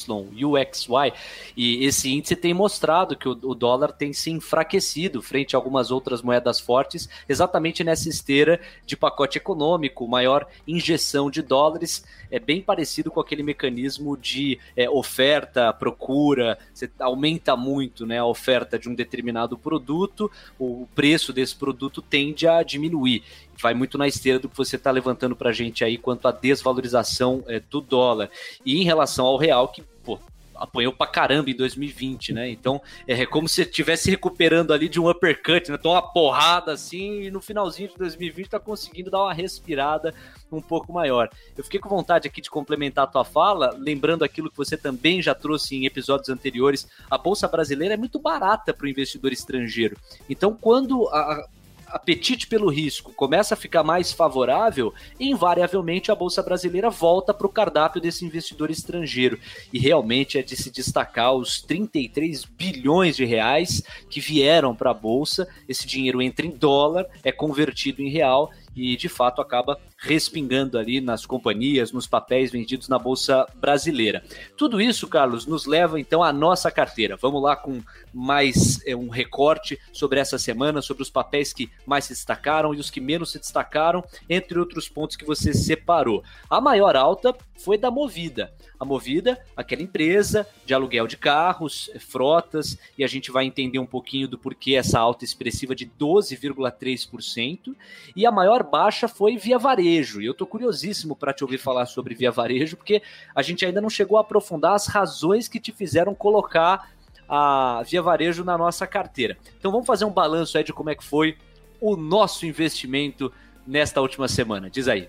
UXY. 0.42 1.12
E 1.54 1.84
esse 1.84 2.10
índice 2.10 2.34
tem 2.34 2.54
mostrado 2.54 3.14
que 3.16 3.28
o, 3.28 3.32
o, 3.32 3.54
dólar 3.54 3.92
tem 3.92 4.14
se 4.14 4.30
enfraquecido 4.30 5.20
frente 5.20 5.54
a 5.54 5.58
algumas 5.58 5.90
outras 5.90 6.22
moedas 6.22 6.58
fortes, 6.58 7.06
exatamente 7.28 7.84
nessa 7.84 8.08
esteira 8.08 8.58
de 8.86 8.96
pacote 8.96 9.36
econômico, 9.36 10.08
maior 10.08 10.46
injeção 10.66 11.30
de 11.30 11.42
dólares. 11.42 12.02
É 12.30 12.38
bem 12.38 12.62
parecido 12.62 13.10
com 13.10 13.20
aquele 13.20 13.42
mecanismo 13.42 14.16
de 14.16 14.58
é, 14.74 14.88
oferta, 14.88 15.70
procura. 15.74 16.58
Você 16.72 16.90
aumenta 16.98 17.54
muito 17.54 18.06
né, 18.06 18.18
a 18.18 18.24
oferta 18.24 18.78
de 18.78 18.88
um 18.88 18.94
determinado 18.94 19.58
produto, 19.58 20.30
o 20.58 20.88
preço 20.94 21.30
desse 21.30 21.54
produto 21.54 22.00
tende 22.00 22.37
tende 22.38 22.46
a 22.46 22.62
diminuir. 22.62 23.24
Vai 23.60 23.74
muito 23.74 23.98
na 23.98 24.06
esteira 24.06 24.38
do 24.38 24.48
que 24.48 24.56
você 24.56 24.76
está 24.76 24.90
levantando 24.90 25.34
para 25.34 25.50
a 25.50 25.52
gente 25.52 25.82
aí 25.82 25.98
quanto 25.98 26.28
à 26.28 26.32
desvalorização 26.32 27.42
é, 27.48 27.58
do 27.58 27.80
dólar. 27.80 28.30
E 28.64 28.80
em 28.80 28.84
relação 28.84 29.26
ao 29.26 29.36
real, 29.36 29.66
que 29.68 29.82
pô, 30.04 30.20
apanhou 30.54 30.92
caramba 30.92 31.50
em 31.50 31.54
2020, 31.54 32.32
né? 32.32 32.48
Então 32.50 32.80
é 33.06 33.26
como 33.26 33.48
se 33.48 33.62
estivesse 33.62 34.10
recuperando 34.10 34.72
ali 34.72 34.88
de 34.88 35.00
um 35.00 35.08
uppercut, 35.08 35.70
né? 35.70 35.76
Então 35.78 35.90
uma 35.90 36.02
porrada 36.02 36.72
assim 36.72 37.22
e 37.22 37.30
no 37.32 37.40
finalzinho 37.40 37.88
de 37.88 37.96
2020 37.96 38.48
tá 38.48 38.60
conseguindo 38.60 39.10
dar 39.10 39.24
uma 39.24 39.32
respirada 39.32 40.14
um 40.52 40.60
pouco 40.60 40.92
maior. 40.92 41.28
Eu 41.56 41.64
fiquei 41.64 41.80
com 41.80 41.88
vontade 41.88 42.28
aqui 42.28 42.40
de 42.40 42.50
complementar 42.50 43.04
a 43.04 43.08
tua 43.08 43.24
fala, 43.24 43.74
lembrando 43.76 44.24
aquilo 44.24 44.50
que 44.50 44.56
você 44.56 44.76
também 44.76 45.20
já 45.20 45.34
trouxe 45.34 45.74
em 45.74 45.84
episódios 45.84 46.28
anteriores. 46.28 46.88
A 47.10 47.18
bolsa 47.18 47.48
brasileira 47.48 47.94
é 47.94 47.96
muito 47.96 48.20
barata 48.20 48.72
para 48.72 48.86
o 48.86 48.88
investidor 48.88 49.32
estrangeiro. 49.32 49.96
Então 50.28 50.54
quando 50.54 51.08
a, 51.08 51.44
apetite 51.88 52.46
pelo 52.46 52.68
risco 52.68 53.12
começa 53.12 53.54
a 53.54 53.56
ficar 53.56 53.82
mais 53.82 54.12
favorável, 54.12 54.92
invariavelmente 55.18 56.10
a 56.10 56.14
Bolsa 56.14 56.42
Brasileira 56.42 56.90
volta 56.90 57.32
para 57.32 57.46
o 57.46 57.50
cardápio 57.50 58.00
desse 58.00 58.24
investidor 58.24 58.70
estrangeiro. 58.70 59.38
E 59.72 59.78
realmente 59.78 60.38
é 60.38 60.42
de 60.42 60.56
se 60.56 60.70
destacar 60.70 61.34
os 61.34 61.60
33 61.62 62.44
bilhões 62.44 63.16
de 63.16 63.24
reais 63.24 63.82
que 64.10 64.20
vieram 64.20 64.74
para 64.74 64.90
a 64.90 64.94
Bolsa. 64.94 65.48
Esse 65.68 65.86
dinheiro 65.86 66.22
entra 66.22 66.46
em 66.46 66.50
dólar, 66.50 67.06
é 67.22 67.32
convertido 67.32 68.02
em 68.02 68.08
real 68.08 68.50
e 68.76 68.96
de 68.96 69.08
fato 69.08 69.40
acaba 69.40 69.80
respingando 70.00 70.78
ali 70.78 71.00
nas 71.00 71.26
companhias, 71.26 71.90
nos 71.90 72.06
papéis 72.06 72.52
vendidos 72.52 72.88
na 72.88 72.98
bolsa 72.98 73.44
brasileira. 73.56 74.22
Tudo 74.56 74.80
isso, 74.80 75.08
Carlos, 75.08 75.44
nos 75.44 75.66
leva 75.66 75.98
então 75.98 76.22
à 76.22 76.32
nossa 76.32 76.70
carteira. 76.70 77.16
Vamos 77.16 77.42
lá 77.42 77.56
com 77.56 77.82
mais 78.14 78.80
é, 78.86 78.94
um 78.94 79.08
recorte 79.08 79.78
sobre 79.92 80.20
essa 80.20 80.38
semana, 80.38 80.80
sobre 80.80 81.02
os 81.02 81.10
papéis 81.10 81.52
que 81.52 81.68
mais 81.84 82.04
se 82.04 82.12
destacaram 82.12 82.72
e 82.72 82.78
os 82.78 82.90
que 82.90 83.00
menos 83.00 83.32
se 83.32 83.40
destacaram, 83.40 84.04
entre 84.30 84.58
outros 84.58 84.88
pontos 84.88 85.16
que 85.16 85.24
você 85.24 85.52
separou. 85.52 86.22
A 86.48 86.60
maior 86.60 86.94
alta 86.94 87.34
foi 87.56 87.76
da 87.76 87.90
Movida. 87.90 88.52
A 88.78 88.84
Movida, 88.84 89.44
aquela 89.56 89.82
empresa 89.82 90.46
de 90.64 90.72
aluguel 90.72 91.08
de 91.08 91.16
carros, 91.16 91.90
frotas, 91.98 92.78
e 92.96 93.02
a 93.02 93.08
gente 93.08 93.32
vai 93.32 93.44
entender 93.44 93.80
um 93.80 93.86
pouquinho 93.86 94.28
do 94.28 94.38
porquê 94.38 94.76
essa 94.76 95.00
alta 95.00 95.24
expressiva 95.24 95.74
de 95.74 95.84
12,3%. 95.84 97.74
E 98.14 98.24
a 98.24 98.30
maior 98.30 98.62
baixa 98.62 99.08
foi 99.08 99.36
via 99.36 99.58
varejo. 99.58 99.87
E 100.20 100.26
eu 100.26 100.32
estou 100.32 100.46
curiosíssimo 100.46 101.16
para 101.16 101.32
te 101.32 101.42
ouvir 101.42 101.58
falar 101.58 101.86
sobre 101.86 102.14
via 102.14 102.30
varejo, 102.30 102.76
porque 102.76 103.02
a 103.34 103.42
gente 103.42 103.64
ainda 103.64 103.80
não 103.80 103.90
chegou 103.90 104.18
a 104.18 104.20
aprofundar 104.20 104.74
as 104.74 104.86
razões 104.86 105.48
que 105.48 105.58
te 105.58 105.72
fizeram 105.72 106.14
colocar 106.14 106.90
a 107.28 107.82
via 107.86 108.00
varejo 108.00 108.44
na 108.44 108.56
nossa 108.56 108.86
carteira. 108.86 109.36
Então 109.58 109.70
vamos 109.70 109.86
fazer 109.86 110.04
um 110.04 110.10
balanço 110.10 110.56
aí 110.56 110.64
de 110.64 110.72
como 110.72 110.90
é 110.90 110.94
que 110.94 111.04
foi 111.04 111.36
o 111.80 111.96
nosso 111.96 112.46
investimento 112.46 113.32
nesta 113.66 114.00
última 114.00 114.28
semana. 114.28 114.70
Diz 114.70 114.88
aí. 114.88 115.08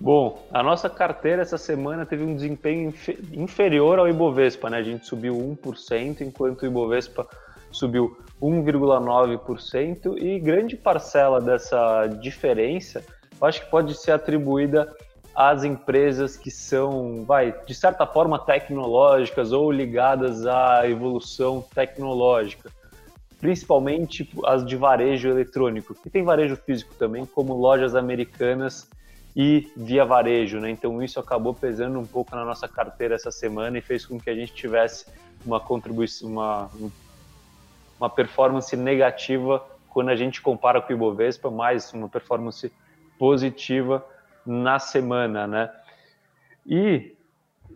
Bom, 0.00 0.46
a 0.52 0.62
nossa 0.62 0.88
carteira 0.88 1.42
essa 1.42 1.58
semana 1.58 2.06
teve 2.06 2.22
um 2.22 2.34
desempenho 2.34 2.94
inferior 3.32 3.98
ao 3.98 4.08
Ibovespa, 4.08 4.70
né? 4.70 4.78
A 4.78 4.82
gente 4.82 5.04
subiu 5.04 5.34
1%, 5.34 6.20
enquanto 6.20 6.62
o 6.62 6.66
Ibovespa 6.66 7.26
subiu 7.72 8.16
1,9% 8.40 10.16
e 10.16 10.38
grande 10.38 10.76
parcela 10.76 11.40
dessa 11.40 12.06
diferença, 12.06 13.04
eu 13.40 13.46
acho 13.46 13.60
que 13.64 13.70
pode 13.70 13.94
ser 13.94 14.12
atribuída 14.12 14.94
às 15.34 15.62
empresas 15.62 16.36
que 16.36 16.50
são, 16.50 17.24
vai, 17.24 17.54
de 17.64 17.74
certa 17.74 18.06
forma 18.06 18.38
tecnológicas 18.38 19.52
ou 19.52 19.70
ligadas 19.70 20.46
à 20.46 20.88
evolução 20.88 21.64
tecnológica, 21.74 22.72
principalmente 23.40 24.28
as 24.44 24.66
de 24.66 24.74
varejo 24.74 25.28
eletrônico, 25.28 25.94
que 25.94 26.10
tem 26.10 26.24
varejo 26.24 26.56
físico 26.56 26.92
também, 26.94 27.24
como 27.24 27.54
lojas 27.54 27.94
americanas 27.94 28.90
e 29.36 29.70
via 29.76 30.04
varejo, 30.04 30.58
né? 30.58 30.70
Então 30.70 31.00
isso 31.00 31.20
acabou 31.20 31.54
pesando 31.54 32.00
um 32.00 32.06
pouco 32.06 32.34
na 32.34 32.44
nossa 32.44 32.66
carteira 32.66 33.14
essa 33.14 33.30
semana 33.30 33.78
e 33.78 33.80
fez 33.80 34.04
com 34.04 34.18
que 34.18 34.28
a 34.28 34.34
gente 34.34 34.52
tivesse 34.52 35.06
uma 35.46 35.60
contribuição, 35.60 36.28
uma, 36.28 36.70
uma 38.00 38.10
performance 38.10 38.76
negativa 38.76 39.64
quando 39.88 40.08
a 40.08 40.16
gente 40.16 40.42
compara 40.42 40.80
com 40.82 40.92
o 40.92 40.96
Ibovespa, 40.96 41.48
mais 41.48 41.92
uma 41.92 42.08
performance 42.08 42.72
positiva 43.18 44.04
na 44.46 44.78
semana, 44.78 45.46
né? 45.46 45.70
E 46.66 47.16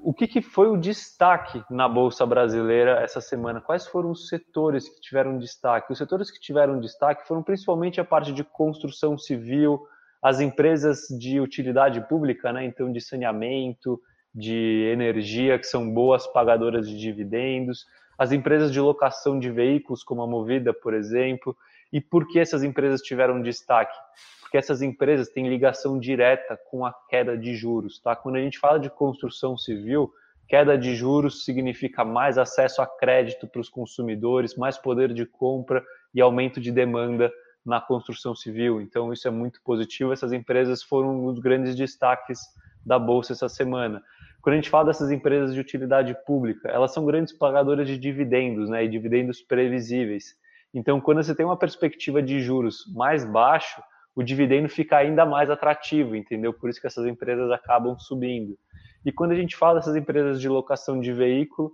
o 0.02 0.12
que, 0.12 0.26
que, 0.26 0.42
foi 0.42 0.68
o 0.68 0.76
destaque 0.76 1.62
na 1.70 1.88
Bolsa 1.88 2.26
Brasileira 2.26 3.00
essa 3.00 3.20
semana? 3.20 3.60
Quais 3.60 3.86
foram 3.86 4.10
os 4.10 4.28
setores 4.28 4.88
que 4.88 5.00
tiveram 5.00 5.38
destaque? 5.38 5.92
Os 5.92 5.98
setores 5.98 6.30
que 6.30 6.40
tiveram 6.40 6.80
destaque 6.80 7.26
foram 7.26 7.42
principalmente 7.42 8.00
a 8.00 8.04
parte 8.04 8.32
de 8.32 8.42
construção 8.42 9.16
civil, 9.16 9.86
as 10.20 10.40
empresas 10.40 11.06
de 11.08 11.40
utilidade 11.40 12.00
pública, 12.08 12.52
né? 12.52 12.64
então 12.64 12.90
de 12.92 13.00
saneamento, 13.00 14.00
de 14.34 14.90
energia, 14.92 15.58
que 15.58 15.66
são 15.66 15.92
boas 15.92 16.26
pagadoras 16.26 16.88
de 16.88 16.98
dividendos, 16.98 17.86
as 18.18 18.32
empresas 18.32 18.72
de 18.72 18.80
locação 18.80 19.38
de 19.38 19.50
veículos, 19.50 20.02
como 20.02 20.22
a 20.22 20.26
Movida, 20.26 20.72
por 20.72 20.94
exemplo. 20.94 21.56
E 21.92 22.00
por 22.00 22.26
que 22.26 22.38
essas 22.38 22.62
empresas 22.62 23.02
tiveram 23.02 23.42
destaque? 23.42 23.96
Porque 24.40 24.56
essas 24.56 24.82
empresas 24.82 25.28
têm 25.28 25.48
ligação 25.48 25.98
direta 25.98 26.58
com 26.70 26.84
a 26.86 26.92
queda 27.08 27.36
de 27.36 27.54
juros. 27.54 27.98
Tá? 27.98 28.16
Quando 28.16 28.36
a 28.36 28.40
gente 28.40 28.58
fala 28.58 28.78
de 28.78 28.90
construção 28.90 29.56
civil, 29.56 30.12
queda 30.48 30.76
de 30.76 30.94
juros 30.94 31.44
significa 31.44 32.04
mais 32.04 32.38
acesso 32.38 32.82
a 32.82 32.86
crédito 32.86 33.46
para 33.46 33.60
os 33.60 33.68
consumidores, 33.68 34.56
mais 34.56 34.78
poder 34.78 35.12
de 35.12 35.26
compra 35.26 35.84
e 36.14 36.20
aumento 36.20 36.60
de 36.60 36.70
demanda 36.70 37.32
na 37.64 37.80
construção 37.80 38.34
civil. 38.34 38.80
Então, 38.80 39.12
isso 39.12 39.28
é 39.28 39.30
muito 39.30 39.60
positivo. 39.62 40.12
Essas 40.12 40.32
empresas 40.32 40.82
foram 40.82 41.26
um 41.26 41.32
dos 41.32 41.42
grandes 41.42 41.74
destaques 41.74 42.40
da 42.84 42.98
Bolsa 42.98 43.32
essa 43.32 43.48
semana. 43.48 44.02
Quando 44.42 44.54
a 44.54 44.56
gente 44.56 44.70
fala 44.70 44.86
dessas 44.86 45.10
empresas 45.10 45.54
de 45.54 45.60
utilidade 45.60 46.16
pública, 46.26 46.68
elas 46.68 46.92
são 46.92 47.04
grandes 47.06 47.32
pagadoras 47.32 47.86
de 47.86 47.96
dividendos, 47.96 48.68
né, 48.68 48.84
e 48.84 48.88
dividendos 48.88 49.40
previsíveis. 49.40 50.36
Então, 50.74 51.00
quando 51.00 51.22
você 51.22 51.34
tem 51.34 51.44
uma 51.44 51.56
perspectiva 51.56 52.22
de 52.22 52.40
juros 52.40 52.84
mais 52.94 53.24
baixo, 53.24 53.82
o 54.14 54.22
dividendo 54.22 54.68
fica 54.68 54.96
ainda 54.96 55.24
mais 55.24 55.50
atrativo, 55.50 56.16
entendeu? 56.16 56.52
Por 56.52 56.70
isso 56.70 56.80
que 56.80 56.86
essas 56.86 57.06
empresas 57.06 57.50
acabam 57.50 57.98
subindo. 57.98 58.58
E 59.04 59.12
quando 59.12 59.32
a 59.32 59.36
gente 59.36 59.56
fala 59.56 59.78
dessas 59.78 59.96
empresas 59.96 60.40
de 60.40 60.48
locação 60.48 61.00
de 61.00 61.12
veículo, 61.12 61.72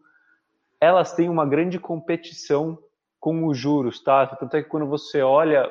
elas 0.81 1.13
têm 1.13 1.29
uma 1.29 1.47
grande 1.47 1.79
competição 1.79 2.79
com 3.21 3.47
os 3.47 3.59
juros, 3.59 4.03
tá? 4.03 4.27
Tanto 4.27 4.57
é 4.57 4.63
que 4.63 4.69
quando 4.69 4.87
você 4.87 5.21
olha 5.21 5.71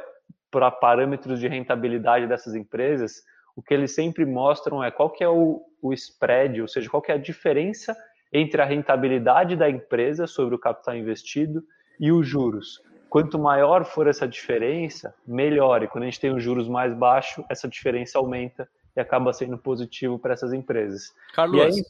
para 0.52 0.70
parâmetros 0.70 1.40
de 1.40 1.48
rentabilidade 1.48 2.28
dessas 2.28 2.56
empresas, 2.56 3.24
o 3.56 3.62
que 3.62 3.74
eles 3.74 3.94
sempre 3.96 4.26
mostram 4.26 4.84
é 4.84 4.92
qual 4.92 5.10
que 5.10 5.24
é 5.24 5.30
o, 5.30 5.62
o 5.82 5.94
spread, 5.94 6.62
ou 6.62 6.68
seja, 6.68 6.90
qual 6.90 7.02
que 7.02 7.12
é 7.12 7.16
a 7.16 7.20
diferença 7.20 7.96
entre 8.32 8.62
a 8.62 8.66
rentabilidade 8.66 9.56
da 9.56 9.70
empresa 9.70 10.28
sobre 10.28 10.54
o 10.56 10.60
capital 10.60 10.96
investido 10.96 11.64
e 12.00 12.12
os 12.12 12.28
juros. 12.28 12.82
Quanto 13.10 13.40
maior 13.40 13.86
for 13.86 14.08
essa 14.08 14.28
diferença, 14.28 15.14
melhor. 15.26 15.84
E 15.84 15.88
quando 15.88 16.04
a 16.04 16.08
gente 16.08 16.20
tem 16.20 16.34
os 16.34 16.44
juros 16.44 16.68
mais 16.68 16.94
baixos, 16.94 17.44
essa 17.50 17.68
diferença 17.68 18.18
aumenta 18.18 18.70
e 18.96 19.00
acaba 19.00 19.32
sendo 19.32 19.58
positivo 19.58 20.20
para 20.20 20.34
essas 20.34 20.54
empresas. 20.54 21.14
Carlos, 21.34 21.62
aí, 21.62 21.86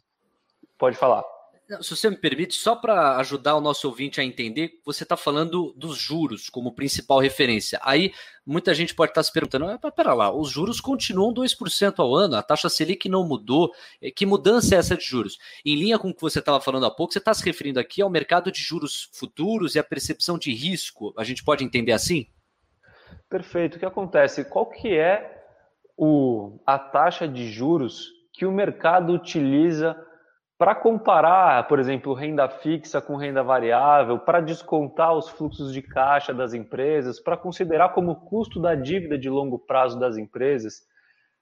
pode 0.78 0.96
falar. 0.96 1.24
Se 1.82 1.90
você 1.94 2.10
me 2.10 2.16
permite, 2.16 2.56
só 2.56 2.78
para 2.78 3.18
ajudar 3.18 3.56
o 3.56 3.62
nosso 3.62 3.90
ouvinte 3.90 4.22
a 4.22 4.24
entender, 4.24 4.80
você 4.86 5.04
está 5.04 5.18
falando 5.18 5.74
dos 5.76 5.98
juros 5.98 6.50
como 6.50 6.74
principal 6.74 7.20
referência. 7.20 7.78
Aí 7.84 8.14
muita 8.46 8.74
gente 8.74 8.96
pode 8.96 9.12
estar 9.12 9.20
tá 9.20 9.24
se 9.24 9.34
perguntando: 9.34 9.66
ah, 9.66 9.92
pera 9.92 10.14
lá, 10.14 10.34
os 10.34 10.50
juros 10.50 10.80
continuam 10.80 11.34
2% 11.34 11.96
ao 12.00 12.16
ano, 12.16 12.38
a 12.38 12.42
taxa 12.42 12.70
Selic 12.70 13.10
não 13.10 13.28
mudou. 13.28 13.74
É, 14.02 14.10
que 14.10 14.26
mudança 14.26 14.76
é 14.76 14.78
essa 14.78 14.96
de 14.96 15.04
juros? 15.04 15.38
Em 15.66 15.76
linha 15.76 16.00
com 16.00 16.10
o 16.10 16.14
que 16.14 16.22
você 16.22 16.40
estava 16.40 16.62
falando 16.62 16.86
há 16.86 16.92
pouco, 16.92 17.12
você 17.12 17.20
está 17.20 17.34
se 17.34 17.44
referindo 17.44 17.82
aqui 17.82 18.02
ao 18.02 18.10
mercado 18.10 18.50
de 18.50 18.62
juros 18.62 19.10
futuros 19.12 19.76
e 19.76 19.80
a 19.80 19.84
percepção 19.84 20.38
de 20.38 20.54
risco. 20.54 21.14
A 21.18 21.26
gente 21.26 21.44
pode 21.44 21.66
entender 21.66 21.92
assim? 21.92 22.28
Perfeito. 23.30 23.76
O 23.76 23.80
que 23.80 23.86
acontece? 23.86 24.46
Qual 24.46 24.68
que 24.68 24.96
é 24.96 25.44
o, 25.98 26.62
a 26.66 26.80
taxa 26.80 27.28
de 27.28 27.52
juros 27.52 28.10
que 28.32 28.46
o 28.46 28.54
mercado 28.54 29.12
utiliza? 29.12 30.07
Para 30.58 30.74
comparar, 30.74 31.68
por 31.68 31.80
exemplo, 31.80 32.14
renda 32.14 32.50
fixa 32.50 33.00
com 33.00 33.16
renda 33.16 33.44
variável, 33.44 34.18
para 34.18 34.42
descontar 34.42 35.14
os 35.14 35.30
fluxos 35.30 35.72
de 35.72 35.84
caixa 35.84 36.34
das 36.34 36.54
empresas, 36.54 37.20
para 37.20 37.38
considerar 37.38 37.90
como 37.90 38.16
custo 38.16 38.60
da 38.60 38.74
dívida 38.74 39.20
de 39.20 39.30
longo 39.30 39.60
prazo 39.60 40.00
das 40.00 40.18
empresas, 40.18 40.82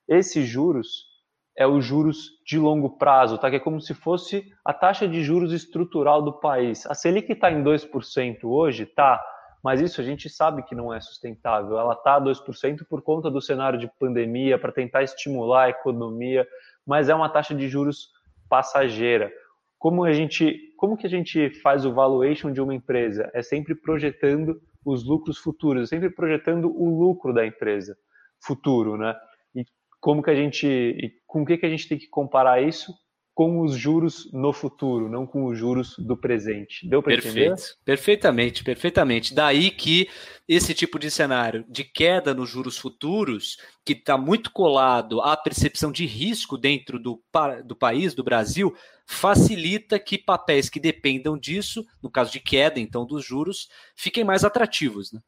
esses 0.07 0.45
juros 0.45 1.15
é 1.57 1.65
os 1.65 1.85
juros 1.85 2.31
de 2.45 2.59
longo 2.59 2.97
prazo, 2.97 3.37
tá? 3.37 3.49
que 3.49 3.55
é 3.55 3.59
como 3.59 3.79
se 3.79 3.93
fosse 3.93 4.45
a 4.65 4.73
taxa 4.73 5.07
de 5.07 5.23
juros 5.23 5.53
estrutural 5.53 6.21
do 6.21 6.33
país. 6.33 6.85
A 6.85 6.93
Selic 6.93 7.31
está 7.31 7.49
em 7.49 7.63
2% 7.63 8.39
hoje, 8.43 8.85
tá, 8.85 9.23
mas 9.63 9.79
isso 9.79 10.01
a 10.01 10.03
gente 10.03 10.29
sabe 10.29 10.63
que 10.63 10.75
não 10.75 10.93
é 10.93 10.99
sustentável. 10.99 11.79
Ela 11.79 11.93
está 11.93 12.15
a 12.15 12.21
2% 12.21 12.85
por 12.89 13.01
conta 13.01 13.31
do 13.31 13.41
cenário 13.41 13.79
de 13.79 13.89
pandemia, 13.97 14.59
para 14.59 14.73
tentar 14.73 15.03
estimular 15.03 15.63
a 15.63 15.69
economia, 15.69 16.45
mas 16.85 17.07
é 17.07 17.15
uma 17.15 17.29
taxa 17.29 17.55
de 17.55 17.69
juros 17.69 18.09
passageira. 18.49 19.31
Como 19.77 20.03
a 20.03 20.13
gente, 20.13 20.73
como 20.77 20.97
que 20.97 21.05
a 21.05 21.09
gente 21.09 21.49
faz 21.61 21.85
o 21.85 21.93
valuation 21.93 22.51
de 22.51 22.61
uma 22.61 22.73
empresa? 22.73 23.29
É 23.33 23.41
sempre 23.41 23.75
projetando 23.75 24.59
os 24.83 25.05
lucros 25.05 25.37
futuros, 25.37 25.83
é 25.83 25.85
sempre 25.95 26.09
projetando 26.09 26.71
o 26.71 26.99
lucro 26.99 27.33
da 27.33 27.45
empresa 27.45 27.97
futuro, 28.45 28.97
né? 28.97 29.15
E 29.55 29.65
como 29.99 30.21
que 30.21 30.29
a 30.29 30.35
gente, 30.35 31.21
com 31.25 31.41
o 31.41 31.45
que 31.45 31.57
que 31.57 31.65
a 31.65 31.69
gente 31.69 31.87
tem 31.87 31.97
que 31.97 32.07
comparar 32.07 32.61
isso? 32.61 32.93
Com 33.35 33.59
os 33.59 33.75
juros 33.75 34.31
no 34.31 34.53
futuro, 34.53 35.09
não 35.09 35.27
com 35.27 35.43
os 35.43 35.59
juros 35.59 35.97
do 35.99 36.15
presente. 36.15 36.87
Deu 36.87 37.03
para 37.03 37.15
entender? 37.15 37.53
Perfeitamente, 37.83 38.63
perfeitamente. 38.63 39.35
Daí 39.35 39.69
que 39.71 40.07
esse 40.47 40.73
tipo 40.73 40.97
de 40.97 41.11
cenário 41.11 41.65
de 41.67 41.83
queda 41.83 42.33
nos 42.33 42.49
juros 42.49 42.77
futuros, 42.77 43.57
que 43.83 43.91
está 43.91 44.17
muito 44.17 44.49
colado 44.51 45.19
à 45.19 45.35
percepção 45.35 45.91
de 45.91 46.05
risco 46.05 46.57
dentro 46.57 46.97
do, 46.97 47.21
do 47.65 47.75
país, 47.75 48.13
do 48.13 48.23
Brasil, 48.23 48.73
facilita 49.05 49.99
que 49.99 50.17
papéis 50.17 50.69
que 50.69 50.79
dependam 50.79 51.37
disso, 51.37 51.85
no 52.01 52.09
caso 52.09 52.31
de 52.31 52.39
queda, 52.39 52.79
então, 52.79 53.05
dos 53.05 53.25
juros, 53.25 53.67
fiquem 53.97 54.23
mais 54.23 54.45
atrativos. 54.45 55.11
Né? 55.11 55.19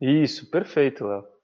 Isso, 0.00 0.50
perfeito, 0.50 1.06
Léo. 1.06 1.35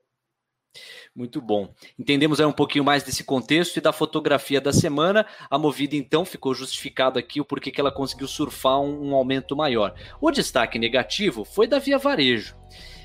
Muito 1.14 1.40
bom. 1.40 1.74
Entendemos 1.98 2.40
aí 2.40 2.46
um 2.46 2.52
pouquinho 2.52 2.84
mais 2.84 3.02
desse 3.02 3.24
contexto 3.24 3.76
e 3.76 3.80
da 3.80 3.92
fotografia 3.92 4.60
da 4.60 4.72
semana. 4.72 5.26
A 5.50 5.58
Movida, 5.58 5.96
então, 5.96 6.24
ficou 6.24 6.54
justificado 6.54 7.18
aqui 7.18 7.40
o 7.40 7.44
porquê 7.44 7.70
que 7.70 7.80
ela 7.80 7.92
conseguiu 7.92 8.26
surfar 8.26 8.80
um, 8.80 9.10
um 9.10 9.14
aumento 9.14 9.54
maior. 9.54 9.94
O 10.20 10.30
destaque 10.30 10.78
negativo 10.78 11.44
foi 11.44 11.66
da 11.66 11.78
Via 11.78 11.98
Varejo. 11.98 12.56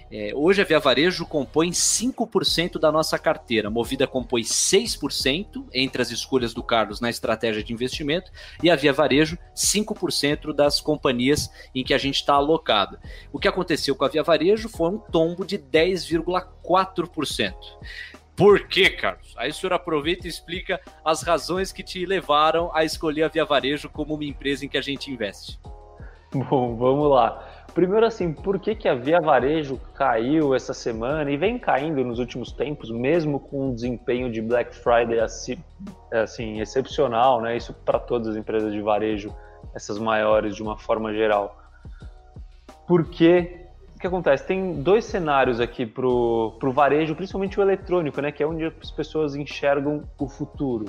É, 0.09 0.31
hoje 0.33 0.61
a 0.61 0.65
Via 0.65 0.79
Varejo 0.79 1.25
compõe 1.25 1.69
5% 1.71 2.79
da 2.79 2.91
nossa 2.91 3.19
carteira, 3.19 3.69
Movida 3.69 4.07
compõe 4.07 4.41
6% 4.41 5.65
entre 5.73 6.01
as 6.01 6.11
escolhas 6.11 6.53
do 6.53 6.63
Carlos 6.63 7.01
na 7.01 7.09
estratégia 7.09 7.61
de 7.61 7.73
investimento 7.73 8.31
e 8.63 8.69
a 8.69 8.75
Via 8.75 8.93
Varejo 8.93 9.37
5% 9.53 10.53
das 10.53 10.79
companhias 10.79 11.51
em 11.75 11.83
que 11.83 11.93
a 11.93 11.97
gente 11.97 12.15
está 12.15 12.35
alocado. 12.35 12.97
O 13.33 13.39
que 13.39 13.49
aconteceu 13.49 13.95
com 13.95 14.05
a 14.05 14.09
Via 14.09 14.23
Varejo 14.23 14.69
foi 14.69 14.91
um 14.91 14.97
tombo 14.97 15.45
de 15.45 15.57
10,4%. 15.57 17.53
Por 18.33 18.67
quê, 18.67 18.89
Carlos? 18.91 19.33
Aí 19.35 19.49
o 19.49 19.53
senhor 19.53 19.73
aproveita 19.73 20.27
e 20.27 20.29
explica 20.29 20.79
as 21.03 21.23
razões 21.23 21.71
que 21.71 21.83
te 21.83 22.05
levaram 22.05 22.71
a 22.73 22.85
escolher 22.85 23.23
a 23.23 23.27
Via 23.27 23.43
Varejo 23.43 23.89
como 23.89 24.13
uma 24.13 24.23
empresa 24.23 24.63
em 24.63 24.69
que 24.69 24.77
a 24.77 24.81
gente 24.81 25.11
investe. 25.11 25.59
Bom, 26.31 26.75
vamos 26.75 27.09
lá. 27.09 27.56
Primeiro, 27.77 28.07
assim, 28.07 28.33
por 28.33 28.57
que, 28.57 28.73
que 28.73 28.87
a 28.89 28.95
Via 28.95 29.21
Varejo 29.21 29.79
caiu 29.93 30.55
essa 30.55 30.73
semana 30.73 31.29
e 31.29 31.37
vem 31.37 31.59
caindo 31.59 32.03
nos 32.03 32.17
últimos 32.17 32.51
tempos, 32.51 32.89
mesmo 32.89 33.39
com 33.39 33.67
um 33.67 33.71
desempenho 33.71 34.31
de 34.31 34.41
Black 34.41 34.75
Friday 34.75 35.19
assim, 35.19 35.59
assim 36.11 36.59
excepcional, 36.59 37.39
né? 37.39 37.55
Isso 37.55 37.75
para 37.85 37.99
todas 37.99 38.29
as 38.29 38.35
empresas 38.35 38.73
de 38.73 38.81
varejo, 38.81 39.31
essas 39.75 39.99
maiores 39.99 40.55
de 40.55 40.63
uma 40.63 40.75
forma 40.75 41.13
geral. 41.13 41.55
Porque 42.87 43.67
o 43.95 43.99
que 43.99 44.07
acontece? 44.07 44.47
Tem 44.47 44.81
dois 44.81 45.05
cenários 45.05 45.59
aqui 45.59 45.85
para 45.85 46.07
o 46.07 46.71
varejo, 46.73 47.13
principalmente 47.13 47.59
o 47.59 47.61
eletrônico, 47.61 48.19
né? 48.21 48.31
Que 48.31 48.41
é 48.41 48.47
onde 48.47 48.65
as 48.65 48.89
pessoas 48.89 49.35
enxergam 49.35 50.01
o 50.17 50.27
futuro. 50.27 50.85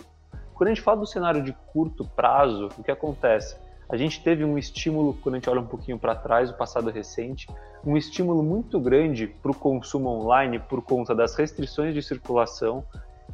Quando 0.55 0.69
a 0.69 0.73
gente 0.73 0.83
fala 0.83 1.01
do 1.01 1.07
cenário 1.07 1.43
de 1.43 1.53
curto 1.71 2.09
prazo, 2.17 2.71
o 2.79 2.83
que 2.83 2.91
acontece? 2.91 3.68
A 3.89 3.97
gente 3.97 4.23
teve 4.23 4.45
um 4.45 4.59
estímulo, 4.59 5.15
quando 5.15 5.37
a 5.37 5.39
gente 5.39 5.49
olha 5.49 5.61
um 5.61 5.67
pouquinho 5.67 5.99
para 5.99 6.15
trás, 6.15 6.51
o 6.51 6.55
passado 6.55 6.91
recente, 6.91 7.47
um 7.85 7.97
estímulo 7.97 8.43
muito 8.43 8.79
grande 8.79 9.27
para 9.27 9.51
o 9.51 9.55
consumo 9.55 10.11
online 10.11 10.59
por 10.59 10.83
conta 10.83 11.15
das 11.15 11.35
restrições 11.35 11.95
de 11.95 12.03
circulação 12.03 12.85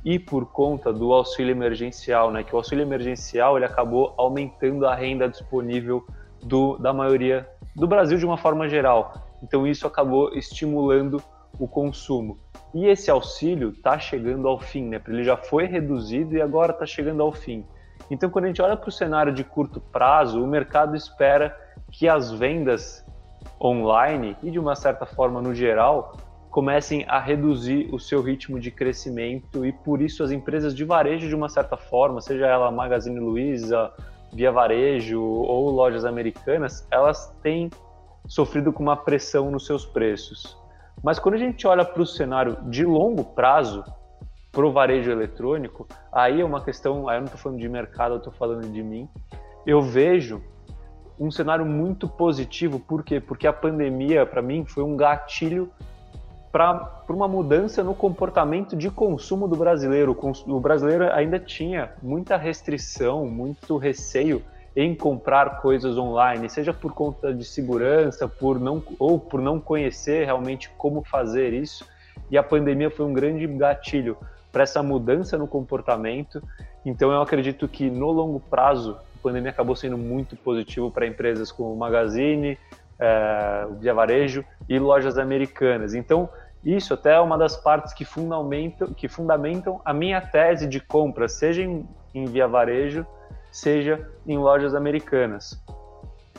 e 0.05 0.19
por 0.19 0.47
conta 0.47 0.93
do 0.93 1.13
auxílio 1.13 1.51
emergencial, 1.51 2.31
né? 2.31 2.45
Que 2.45 2.55
o 2.55 2.59
auxílio 2.59 2.83
emergencial 2.83 3.57
ele 3.57 3.65
acabou 3.65 4.15
aumentando 4.17 4.87
a 4.87 4.95
renda 4.95 5.29
disponível 5.29 6.07
do, 6.43 6.77
da 6.79 6.93
maioria 6.93 7.49
do 7.75 7.89
Brasil 7.89 8.19
de 8.19 8.27
uma 8.27 8.37
forma 8.37 8.69
geral. 8.69 9.27
Então 9.43 9.67
isso 9.67 9.87
acabou 9.87 10.33
estimulando 10.35 11.23
o 11.59 11.67
consumo. 11.67 12.39
E 12.73 12.87
esse 12.87 13.11
auxílio 13.11 13.71
está 13.71 13.99
chegando 13.99 14.47
ao 14.47 14.61
fim, 14.61 14.89
né? 14.89 15.01
Ele 15.09 15.25
já 15.25 15.37
foi 15.37 15.67
reduzido 15.67 16.37
e 16.37 16.43
agora 16.43 16.73
está 16.73 16.87
chegando 16.87 17.23
ao 17.23 17.33
fim. 17.33 17.65
Então, 18.11 18.29
quando 18.31 18.45
a 18.45 18.49
gente 18.49 18.61
olha 18.61 18.77
para 18.77 18.89
o 18.89 18.93
cenário 18.93 19.33
de 19.33 19.43
curto 19.43 19.81
prazo, 19.81 20.43
o 20.43 20.47
mercado 20.47 20.97
espera 20.97 21.57
que 21.91 22.09
as 22.09 22.31
vendas 22.31 23.05
online 23.61 24.37
e, 24.43 24.51
de 24.51 24.59
uma 24.59 24.75
certa 24.75 25.07
forma, 25.07 25.41
no 25.41 25.55
geral, 25.55 26.17
comecem 26.51 27.05
a 27.09 27.19
reduzir 27.19 27.89
o 27.93 27.99
seu 27.99 28.23
ritmo 28.23 28.61
de 28.61 28.71
crescimento 28.71 29.65
e, 29.65 29.73
por 29.73 30.01
isso, 30.01 30.23
as 30.23 30.31
empresas 30.31 30.75
de 30.75 30.85
varejo, 30.85 31.29
de 31.29 31.35
uma 31.35 31.49
certa 31.49 31.77
forma, 31.77 32.21
seja 32.21 32.47
ela 32.47 32.71
Magazine 32.71 33.19
Luiza, 33.19 33.91
Via 34.33 34.51
Varejo 34.51 35.21
ou 35.21 35.71
lojas 35.71 36.05
americanas, 36.05 36.87
elas 36.91 37.33
têm 37.43 37.71
sofrido 38.27 38.73
com 38.73 38.83
uma 38.83 38.97
pressão 38.97 39.51
nos 39.51 39.67
seus 39.67 39.85
preços. 39.87 40.57
Mas 41.03 41.19
quando 41.19 41.35
a 41.35 41.39
gente 41.39 41.67
olha 41.67 41.85
para 41.85 42.03
o 42.03 42.07
cenário 42.07 42.57
de 42.69 42.85
longo 42.85 43.25
prazo, 43.25 43.85
para 44.55 44.65
o 44.65 44.73
varejo 44.73 45.11
eletrônico, 45.11 45.87
aí 46.13 46.41
é 46.41 46.45
uma 46.45 46.63
questão, 46.63 47.09
aí 47.09 47.17
eu 47.17 47.23
não 47.23 47.27
estou 47.27 47.41
falando 47.41 47.59
de 47.59 47.69
mercado, 47.69 48.15
eu 48.15 48.19
estou 48.19 48.33
falando 48.33 48.71
de 48.71 48.83
mim. 48.83 49.09
Eu 49.67 49.83
vejo 49.83 50.41
um 51.19 51.31
cenário 51.31 51.67
muito 51.67 52.09
positivo, 52.09 52.79
por 52.79 53.03
quê? 53.03 53.21
Porque 53.21 53.47
a 53.47 53.53
pandemia, 53.53 54.25
para 54.25 54.41
mim, 54.41 54.65
foi 54.65 54.85
um 54.85 54.97
gatilho 54.97 55.71
para 56.53 57.03
uma 57.09 57.27
mudança 57.27 57.83
no 57.83 57.95
comportamento 57.95 58.77
de 58.77 58.89
consumo 58.89 59.49
do 59.49 59.57
brasileiro. 59.57 60.17
O 60.47 60.61
brasileiro 60.61 61.13
ainda 61.13 61.39
tinha 61.39 61.93
muita 62.01 62.37
restrição, 62.37 63.27
muito 63.27 63.77
receio 63.77 64.41
em 64.77 64.95
comprar 64.95 65.61
coisas 65.61 65.99
online, 65.99 66.49
seja 66.49 66.73
por 66.73 66.93
conta 66.93 67.35
de 67.35 67.45
segurança, 67.45 68.29
por 68.29 68.61
não 68.61 68.83
ou 68.99 69.19
por 69.19 69.41
não 69.41 69.59
conhecer 69.61 70.25
realmente 70.25 70.71
como 70.79 71.03
fazer 71.03 71.53
isso. 71.53 71.87
E 72.31 72.39
a 72.39 72.43
pandemia 72.43 72.91
foi 72.91 73.05
um 73.05 73.13
grande 73.13 73.47
gatilho 73.47 74.17
para 74.55 74.63
essa 74.63 74.83
mudança 74.83 75.37
no 75.37 75.49
comportamento. 75.49 76.41
Então, 76.87 77.11
eu 77.11 77.21
acredito 77.21 77.67
que 77.67 77.91
no 77.91 78.11
longo 78.13 78.39
prazo, 78.39 78.97
a 79.17 79.23
pandemia 79.23 79.51
acabou 79.51 79.75
sendo 79.75 79.99
muito 79.99 80.37
positivo 80.37 80.91
para 80.93 81.07
empresas 81.07 81.51
como 81.51 81.75
o 81.75 81.77
Magazine, 81.77 82.57
é, 82.99 83.67
o 83.69 83.75
Via 83.75 83.93
Varejo 83.93 84.45
e 84.69 84.79
lojas 84.79 85.19
americanas. 85.19 85.93
Então, 85.93 86.31
Isso 86.65 86.95
até 86.95 87.15
é 87.15 87.21
uma 87.21 87.37
das 87.37 87.57
partes 87.57 87.93
que 87.93 88.07
fundamentam, 88.07 88.89
que 88.95 89.07
fundamentam 89.07 89.83
a 89.85 89.93
minha 89.93 90.21
tese 90.21 90.67
de 90.67 90.81
compra, 90.81 91.29
seja 91.29 91.63
em, 91.63 91.87
em 92.15 92.25
via 92.25 92.49
varejo, 92.49 93.07
seja 93.53 94.09
em 94.27 94.39
lojas 94.39 94.75
americanas. 94.75 95.63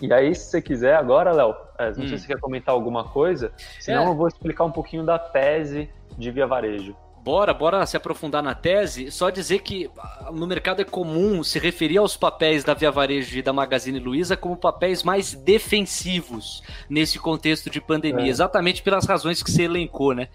E 0.01 0.11
aí, 0.11 0.33
se 0.33 0.49
você 0.49 0.61
quiser, 0.61 0.95
agora, 0.95 1.31
Léo, 1.31 1.55
é, 1.77 1.91
não 1.91 1.91
hum. 1.91 2.07
sei 2.07 2.17
se 2.17 2.25
você 2.25 2.33
quer 2.33 2.39
comentar 2.39 2.73
alguma 2.73 3.03
coisa, 3.03 3.51
senão 3.79 4.05
é. 4.05 4.07
eu 4.07 4.15
vou 4.15 4.27
explicar 4.27 4.63
um 4.65 4.71
pouquinho 4.71 5.05
da 5.05 5.19
tese 5.19 5.89
de 6.17 6.31
via 6.31 6.47
varejo. 6.47 6.95
Bora, 7.25 7.55
bora 7.55 7.83
se 7.87 7.97
aprofundar 7.97 8.43
na 8.43 8.53
tese. 8.53 9.09
Só 9.09 9.31
dizer 9.31 9.63
que 9.63 9.89
ah, 9.97 10.29
no 10.31 10.45
mercado 10.45 10.83
é 10.83 10.85
comum 10.85 11.43
se 11.43 11.57
referir 11.57 11.97
aos 11.97 12.15
papéis 12.15 12.63
da 12.63 12.75
Via 12.75 12.91
Varejo 12.91 13.35
e 13.35 13.41
da 13.41 13.51
Magazine 13.51 13.97
Luiza 13.97 14.37
como 14.37 14.55
papéis 14.55 15.01
mais 15.01 15.33
defensivos 15.33 16.61
nesse 16.87 17.17
contexto 17.17 17.67
de 17.67 17.81
pandemia, 17.81 18.27
é. 18.27 18.29
exatamente 18.29 18.83
pelas 18.83 19.07
razões 19.07 19.41
que 19.41 19.49
você 19.49 19.63
elencou, 19.63 20.13
né? 20.13 20.27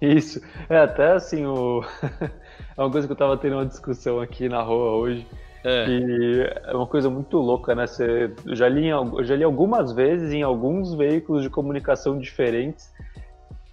Isso. 0.00 0.40
É 0.70 0.78
até 0.78 1.14
assim, 1.14 1.44
o... 1.44 1.82
é 2.78 2.80
uma 2.80 2.90
coisa 2.90 3.08
que 3.08 3.12
eu 3.12 3.16
tava 3.16 3.36
tendo 3.36 3.56
uma 3.56 3.66
discussão 3.66 4.20
aqui 4.20 4.48
na 4.48 4.62
rua 4.62 4.92
hoje. 4.92 5.26
É. 5.64 5.88
E 5.88 6.42
é 6.64 6.76
uma 6.76 6.86
coisa 6.86 7.10
muito 7.10 7.38
louca, 7.38 7.74
né? 7.74 7.88
Você, 7.88 8.30
eu, 8.46 8.54
já 8.54 8.68
li, 8.68 8.86
eu 8.86 9.24
já 9.24 9.34
li 9.34 9.42
algumas 9.42 9.90
vezes 9.90 10.32
em 10.32 10.44
alguns 10.44 10.94
veículos 10.94 11.42
de 11.42 11.50
comunicação 11.50 12.16
diferentes 12.16 12.88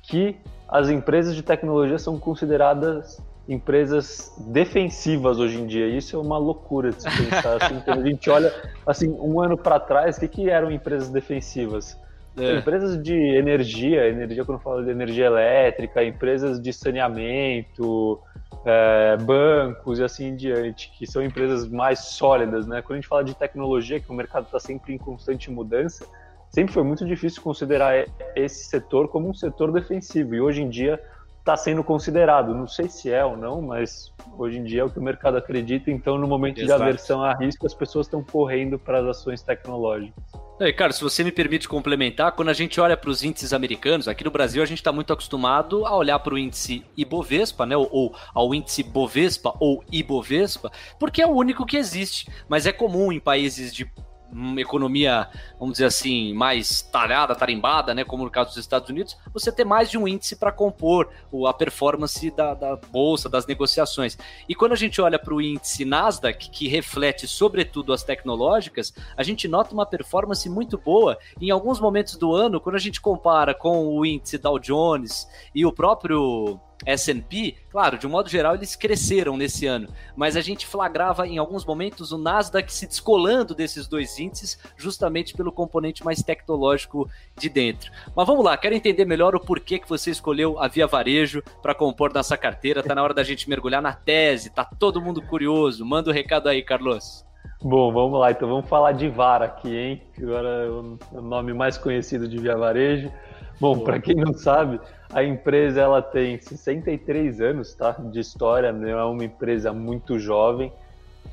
que 0.02 0.36
as 0.74 0.90
empresas 0.90 1.36
de 1.36 1.44
tecnologia 1.44 2.00
são 2.00 2.18
consideradas 2.18 3.22
empresas 3.48 4.34
defensivas 4.48 5.38
hoje 5.38 5.62
em 5.62 5.68
dia. 5.68 5.88
Isso 5.88 6.16
é 6.16 6.20
uma 6.20 6.40
loucura 6.40 6.90
de 6.90 7.00
se 7.00 7.10
pensar. 7.10 7.64
Assim, 7.64 7.80
quando 7.82 8.02
a 8.02 8.10
gente 8.10 8.28
olha 8.28 8.52
assim 8.84 9.16
um 9.20 9.40
ano 9.40 9.56
para 9.56 9.80
trás, 9.80 10.18
o 10.18 10.20
que, 10.22 10.28
que 10.28 10.50
eram 10.50 10.72
empresas 10.72 11.10
defensivas? 11.10 11.96
É. 12.36 12.58
Empresas 12.58 13.00
de 13.04 13.14
energia, 13.14 14.08
energia 14.08 14.44
quando 14.44 14.58
eu 14.58 14.64
falo 14.64 14.84
de 14.84 14.90
energia 14.90 15.28
elétrica, 15.28 16.04
empresas 16.04 16.60
de 16.60 16.74
saneamento, 16.74 18.20
é, 18.66 19.16
bancos 19.18 20.00
e 20.00 20.04
assim 20.04 20.30
em 20.30 20.36
diante, 20.36 20.92
que 20.98 21.06
são 21.06 21.22
empresas 21.22 21.70
mais 21.70 22.00
sólidas, 22.00 22.66
né? 22.66 22.82
Quando 22.82 22.94
a 22.94 22.96
gente 22.96 23.08
fala 23.08 23.24
de 23.24 23.36
tecnologia, 23.36 24.00
que 24.00 24.10
o 24.10 24.16
mercado 24.16 24.46
está 24.46 24.60
sempre 24.60 24.96
em 24.96 24.98
constante 24.98 25.52
mudança, 25.52 26.08
sempre 26.54 26.74
foi 26.74 26.84
muito 26.84 27.06
difícil 27.06 27.42
considerar 27.42 28.06
esse 28.36 28.66
setor 28.66 29.08
como 29.08 29.30
um 29.30 29.34
setor 29.34 29.72
defensivo 29.72 30.36
e 30.36 30.42
hoje 30.42 30.62
em 30.62 30.70
dia 30.70 31.02
está 31.40 31.58
sendo 31.58 31.84
considerado. 31.84 32.56
Não 32.56 32.68
sei 32.68 32.88
se 32.88 33.12
é 33.12 33.26
ou 33.26 33.36
não, 33.36 33.62
mas 33.62 34.14
hoje 34.38 34.60
em 34.60 34.64
dia 34.64 34.82
é 34.82 34.84
o 34.84 34.90
que 34.90 34.98
o 34.98 35.02
mercado 35.02 35.36
acredita. 35.36 35.92
Então, 35.92 36.18
no 36.18 36.26
momento 36.26 36.62
Exato. 36.62 36.80
de 36.80 36.84
aversão 36.84 37.22
a 37.22 37.36
risco, 37.36 37.66
as 37.66 37.74
pessoas 37.74 38.08
estão 38.08 38.24
correndo 38.24 38.80
para 38.80 39.00
as 39.00 39.08
ações 39.08 39.42
tecnológicas. 39.42 40.24
É, 40.60 40.72
cara, 40.72 40.94
se 40.94 41.02
você 41.02 41.22
me 41.24 41.32
permite 41.32 41.68
complementar, 41.68 42.32
quando 42.32 42.48
a 42.48 42.54
gente 42.54 42.80
olha 42.80 42.96
para 42.96 43.10
os 43.10 43.24
índices 43.24 43.52
americanos, 43.52 44.08
aqui 44.08 44.24
no 44.24 44.32
Brasil 44.32 44.64
a 44.64 44.66
gente 44.66 44.78
está 44.78 44.94
muito 44.94 45.12
acostumado 45.12 45.86
a 45.86 45.98
olhar 45.98 46.20
para 46.20 46.34
o 46.34 46.38
índice 46.38 46.86
Ibovespa, 46.96 47.66
né, 47.66 47.76
ou, 47.76 47.90
ou, 47.92 48.16
ao 48.34 48.56
índice 48.56 48.84
Bovespa 48.84 49.54
ou 49.60 49.84
Ibovespa, 49.92 50.72
porque 50.98 51.22
é 51.22 51.28
o 51.28 51.32
único 51.32 51.66
que 51.66 51.76
existe. 51.76 52.30
Mas 52.48 52.66
é 52.66 52.72
comum 52.72 53.12
em 53.12 53.20
países 53.20 53.74
de 53.74 53.92
uma 54.34 54.60
economia, 54.60 55.30
vamos 55.60 55.74
dizer 55.74 55.86
assim, 55.86 56.34
mais 56.34 56.82
talhada, 56.82 57.36
tarimbada, 57.36 57.94
né, 57.94 58.04
como 58.04 58.24
no 58.24 58.32
caso 58.32 58.50
dos 58.50 58.58
Estados 58.58 58.90
Unidos, 58.90 59.18
você 59.34 59.52
ter 59.52 59.64
mais 59.64 59.90
de 59.90 59.98
um 59.98 60.08
índice 60.08 60.36
para 60.36 60.52
compor 60.52 61.10
a 61.48 61.54
performance 61.54 62.30
da, 62.32 62.54
da, 62.54 62.76
bolsa, 62.76 63.30
das 63.30 63.46
negociações. 63.46 64.18
E 64.48 64.56
quando 64.56 64.74
a 64.74 64.78
gente 64.78 65.02
olha 65.02 65.20
para 65.20 65.34
o 65.34 65.42
índice 65.42 65.86
Nasdaq, 65.86 66.50
que 66.50 66.68
reflete 66.68 67.28
sobretudo 67.28 67.94
as 67.94 68.04
tecnológicas, 68.04 68.94
a 69.16 69.24
gente 69.24 69.48
nota 69.48 69.74
uma 69.74 69.86
performance 69.86 70.50
muito 70.50 70.78
boa 70.78 71.18
em 71.40 71.52
alguns 71.52 71.80
momentos 71.80 72.18
do 72.18 72.34
ano, 72.34 72.60
quando 72.60 72.76
a 72.76 72.80
gente 72.80 73.00
compara 73.00 73.54
com 73.54 73.88
o 73.88 74.06
índice 74.06 74.38
Dow 74.38 74.60
Jones 74.60 75.28
e 75.54 75.66
o 75.66 75.72
próprio 75.72 76.60
S&P, 76.86 77.56
claro, 77.70 77.98
de 77.98 78.06
um 78.06 78.10
modo 78.10 78.30
geral 78.30 78.56
eles 78.56 78.76
cresceram 78.76 79.38
nesse 79.38 79.66
ano, 79.66 79.88
mas 80.16 80.36
a 80.36 80.42
gente 80.42 80.66
flagrava 80.66 81.28
em 81.28 81.38
alguns 81.38 81.66
momentos 81.66 82.12
o 82.12 82.18
Nasdaq 82.18 82.72
se 82.74 82.88
descolando 82.88 83.56
desses 83.56 83.88
dois 83.88 84.20
índices, 84.20 84.60
justamente 84.76 85.34
pelo 85.34 85.52
componente 85.52 86.04
mais 86.04 86.22
tecnológico 86.22 87.10
de 87.38 87.50
dentro. 87.50 87.92
Mas 88.16 88.28
vamos 88.28 88.44
lá, 88.44 88.58
quero 88.58 88.76
entender 88.76 89.06
melhor 89.06 89.36
o 89.36 89.40
porquê 89.40 89.80
que 89.80 89.90
você 89.90 90.12
escolheu 90.12 90.60
a 90.60 90.68
Via 90.68 90.88
Varejo 90.88 91.42
para 91.62 91.76
compor 91.76 92.14
nossa 92.14 92.38
carteira. 92.38 92.84
Tá 92.84 92.96
na 92.96 93.04
hora 93.04 93.14
da 93.14 93.24
gente 93.24 93.50
mergulhar 93.50 93.82
na 93.82 93.94
tese, 93.94 94.50
tá 94.50 94.64
todo 94.64 95.02
mundo 95.02 95.22
curioso. 95.22 95.86
Manda 95.86 96.10
o 96.10 96.14
um 96.14 96.16
recado 96.16 96.50
aí, 96.50 96.62
Carlos. 96.62 97.26
Bom, 97.62 97.94
vamos 97.94 98.20
lá, 98.20 98.32
então 98.32 98.48
vamos 98.48 98.68
falar 98.68 98.92
de 98.92 99.08
VAR 99.08 99.42
aqui, 99.42 99.74
hein? 99.74 100.02
Agora 100.18 100.66
é 100.66 100.70
o 101.18 101.22
nome 101.22 101.54
mais 101.54 101.78
conhecido 101.78 102.28
de 102.28 102.38
Via 102.38 102.58
Varejo. 102.58 103.12
Bom, 103.60 103.80
para 103.80 104.00
quem 104.00 104.16
não 104.16 104.34
sabe, 104.34 104.80
a 105.14 105.24
empresa 105.24 105.80
ela 105.80 106.02
tem 106.02 106.40
63 106.40 107.40
anos 107.40 107.74
tá, 107.76 107.92
de 107.92 108.20
história, 108.20 108.74
não 108.74 108.88
é 108.88 109.06
uma 109.06 109.24
empresa 109.24 109.72
muito 109.72 110.18
jovem. 110.18 110.74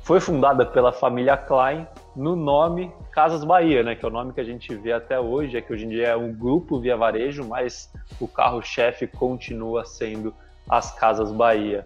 Foi 0.03 0.19
fundada 0.19 0.65
pela 0.65 0.91
família 0.91 1.35
Klein 1.35 1.87
no 2.15 2.35
nome 2.35 2.93
Casas 3.11 3.43
Bahia, 3.43 3.83
né, 3.83 3.95
que 3.95 4.05
é 4.05 4.07
o 4.07 4.11
nome 4.11 4.33
que 4.33 4.39
a 4.39 4.43
gente 4.43 4.73
vê 4.75 4.93
até 4.93 5.19
hoje, 5.19 5.57
é 5.57 5.61
que 5.61 5.73
hoje 5.73 5.85
em 5.85 5.89
dia 5.89 6.09
é 6.09 6.15
um 6.15 6.31
grupo 6.31 6.79
via 6.79 6.95
varejo, 6.95 7.43
mas 7.43 7.91
o 8.19 8.27
carro-chefe 8.27 9.07
continua 9.07 9.83
sendo 9.83 10.33
as 10.69 10.93
Casas 10.97 11.31
Bahia. 11.31 11.83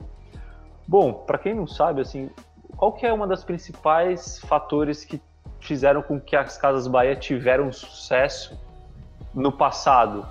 Bom, 0.87 1.13
para 1.13 1.37
quem 1.37 1.55
não 1.55 1.65
sabe, 1.65 2.01
assim, 2.01 2.29
qual 2.75 2.91
que 2.91 3.05
é 3.05 3.13
uma 3.13 3.25
das 3.25 3.43
principais 3.43 4.37
fatores 4.39 5.05
que 5.05 5.19
fizeram 5.61 6.01
com 6.01 6.19
que 6.19 6.35
as 6.35 6.57
Casas 6.57 6.87
Bahia 6.87 7.15
tiveram 7.15 7.71
sucesso 7.71 8.59
no 9.33 9.51
passado? 9.51 10.27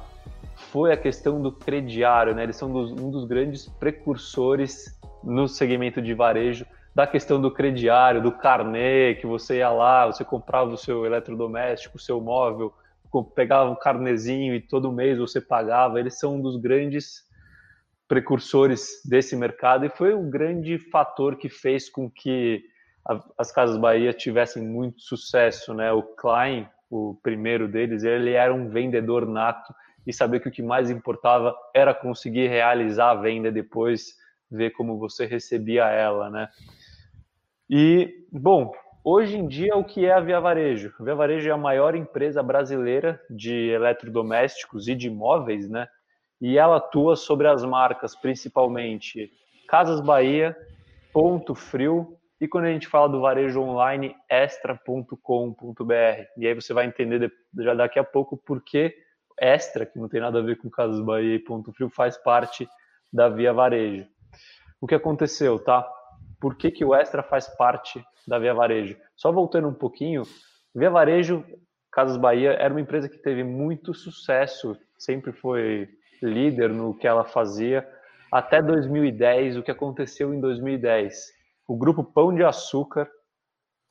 Foi 0.74 0.92
a 0.92 0.96
questão 0.96 1.40
do 1.40 1.52
crediário, 1.52 2.34
né? 2.34 2.42
Eles 2.42 2.56
são 2.56 2.68
dos, 2.68 2.90
um 2.90 3.08
dos 3.08 3.24
grandes 3.26 3.68
precursores 3.78 4.98
no 5.22 5.46
segmento 5.46 6.02
de 6.02 6.12
varejo 6.14 6.66
da 6.92 7.06
questão 7.06 7.40
do 7.40 7.48
crediário, 7.48 8.20
do 8.20 8.32
carnê, 8.32 9.14
que 9.14 9.24
você 9.24 9.58
ia 9.58 9.70
lá, 9.70 10.06
você 10.06 10.24
comprava 10.24 10.70
o 10.70 10.76
seu 10.76 11.06
eletrodoméstico, 11.06 11.96
o 11.96 12.00
seu 12.00 12.20
móvel, 12.20 12.74
pegava 13.36 13.70
um 13.70 13.76
carnezinho 13.76 14.52
e 14.52 14.60
todo 14.60 14.90
mês 14.90 15.16
você 15.16 15.40
pagava. 15.40 16.00
Eles 16.00 16.18
são 16.18 16.34
um 16.34 16.42
dos 16.42 16.56
grandes 16.56 17.22
precursores 18.08 19.00
desse 19.04 19.36
mercado 19.36 19.86
e 19.86 19.88
foi 19.88 20.12
um 20.12 20.28
grande 20.28 20.76
fator 20.90 21.36
que 21.36 21.48
fez 21.48 21.88
com 21.88 22.10
que 22.10 22.64
a, 23.08 23.22
as 23.38 23.52
Casas 23.52 23.76
Bahia 23.76 24.12
tivessem 24.12 24.60
muito 24.60 25.00
sucesso, 25.02 25.72
né? 25.72 25.92
O 25.92 26.02
Klein, 26.02 26.68
o 26.90 27.16
primeiro 27.22 27.68
deles, 27.68 28.02
ele 28.02 28.32
era 28.32 28.52
um 28.52 28.68
vendedor 28.68 29.24
nato 29.24 29.72
e 30.06 30.12
saber 30.12 30.40
que 30.40 30.48
o 30.48 30.52
que 30.52 30.62
mais 30.62 30.90
importava 30.90 31.54
era 31.74 31.94
conseguir 31.94 32.48
realizar 32.48 33.10
a 33.10 33.14
venda 33.14 33.50
depois, 33.50 34.16
ver 34.50 34.70
como 34.70 34.98
você 34.98 35.26
recebia 35.26 35.86
ela, 35.88 36.30
né? 36.30 36.48
E, 37.68 38.26
bom, 38.30 38.72
hoje 39.02 39.36
em 39.36 39.48
dia 39.48 39.76
o 39.76 39.84
que 39.84 40.04
é 40.04 40.12
a 40.12 40.20
Via 40.20 40.40
Varejo? 40.40 40.92
A 41.00 41.04
Via 41.04 41.14
Varejo 41.14 41.48
é 41.48 41.52
a 41.52 41.56
maior 41.56 41.94
empresa 41.94 42.42
brasileira 42.42 43.20
de 43.30 43.70
eletrodomésticos 43.70 44.88
e 44.88 44.94
de 44.94 45.08
imóveis, 45.08 45.68
né? 45.68 45.88
E 46.40 46.58
ela 46.58 46.76
atua 46.76 47.16
sobre 47.16 47.48
as 47.48 47.64
marcas 47.64 48.14
principalmente 48.14 49.32
Casas 49.66 50.00
Bahia, 50.00 50.54
Ponto 51.12 51.54
Frio 51.54 52.18
e 52.40 52.48
quando 52.48 52.64
a 52.64 52.72
gente 52.72 52.86
fala 52.86 53.08
do 53.08 53.20
varejo 53.20 53.60
online, 53.60 54.14
extra.com.br. 54.28 55.14
E 56.36 56.46
aí 56.46 56.54
você 56.54 56.74
vai 56.74 56.84
entender 56.86 57.32
já 57.58 57.72
daqui 57.72 57.98
a 57.98 58.04
pouco 58.04 58.36
por 58.36 58.62
que 58.62 58.94
Extra, 59.38 59.86
que 59.86 59.98
não 59.98 60.08
tem 60.08 60.20
nada 60.20 60.38
a 60.38 60.42
ver 60.42 60.56
com 60.56 60.70
Casas 60.70 61.00
Bahia 61.00 61.34
e 61.34 61.38
Ponto 61.38 61.72
Frio, 61.72 61.90
faz 61.90 62.16
parte 62.16 62.68
da 63.12 63.28
Via 63.28 63.52
Varejo. 63.52 64.06
O 64.80 64.86
que 64.86 64.94
aconteceu, 64.94 65.58
tá? 65.58 65.88
Por 66.40 66.56
que, 66.56 66.70
que 66.70 66.84
o 66.84 66.94
Extra 66.94 67.22
faz 67.22 67.48
parte 67.48 68.04
da 68.26 68.38
Via 68.38 68.54
Varejo? 68.54 68.96
Só 69.16 69.32
voltando 69.32 69.68
um 69.68 69.74
pouquinho, 69.74 70.22
Via 70.74 70.90
Varejo, 70.90 71.44
Casas 71.90 72.16
Bahia, 72.16 72.52
era 72.52 72.74
uma 72.74 72.80
empresa 72.80 73.08
que 73.08 73.18
teve 73.18 73.44
muito 73.44 73.94
sucesso, 73.94 74.76
sempre 74.98 75.32
foi 75.32 75.88
líder 76.20 76.70
no 76.70 76.92
que 76.92 77.06
ela 77.06 77.24
fazia, 77.24 77.88
até 78.32 78.60
2010. 78.60 79.56
O 79.56 79.62
que 79.62 79.70
aconteceu 79.70 80.34
em 80.34 80.40
2010? 80.40 81.32
O 81.68 81.76
grupo 81.76 82.02
Pão 82.02 82.34
de 82.34 82.42
Açúcar 82.42 83.08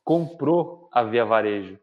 comprou 0.04 0.90
a 0.92 1.02
Via 1.04 1.24
Varejo 1.24 1.80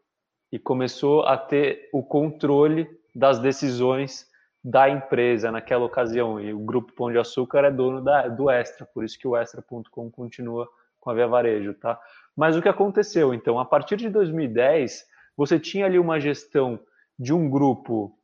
e 0.51 0.59
começou 0.59 1.23
a 1.23 1.37
ter 1.37 1.89
o 1.91 2.03
controle 2.03 2.87
das 3.13 3.39
decisões 3.39 4.25
da 4.63 4.89
empresa 4.89 5.51
naquela 5.51 5.85
ocasião. 5.85 6.39
E 6.39 6.53
o 6.53 6.59
Grupo 6.59 6.93
Pão 6.93 7.11
de 7.11 7.17
Açúcar 7.17 7.65
é 7.65 7.71
dono 7.71 8.01
da, 8.01 8.27
do 8.27 8.49
Extra, 8.49 8.85
por 8.85 9.03
isso 9.03 9.17
que 9.17 9.27
o 9.27 9.35
Extra.com 9.35 10.09
continua 10.11 10.67
com 10.99 11.09
a 11.09 11.13
Via 11.13 11.27
Varejo, 11.27 11.73
tá? 11.73 11.99
Mas 12.35 12.55
o 12.55 12.61
que 12.61 12.69
aconteceu? 12.69 13.33
Então, 13.33 13.59
a 13.59 13.65
partir 13.65 13.97
de 13.97 14.09
2010, 14.09 15.03
você 15.35 15.59
tinha 15.59 15.85
ali 15.85 15.97
uma 15.97 16.19
gestão 16.19 16.79
de 17.17 17.33
um 17.33 17.49
grupo 17.49 18.15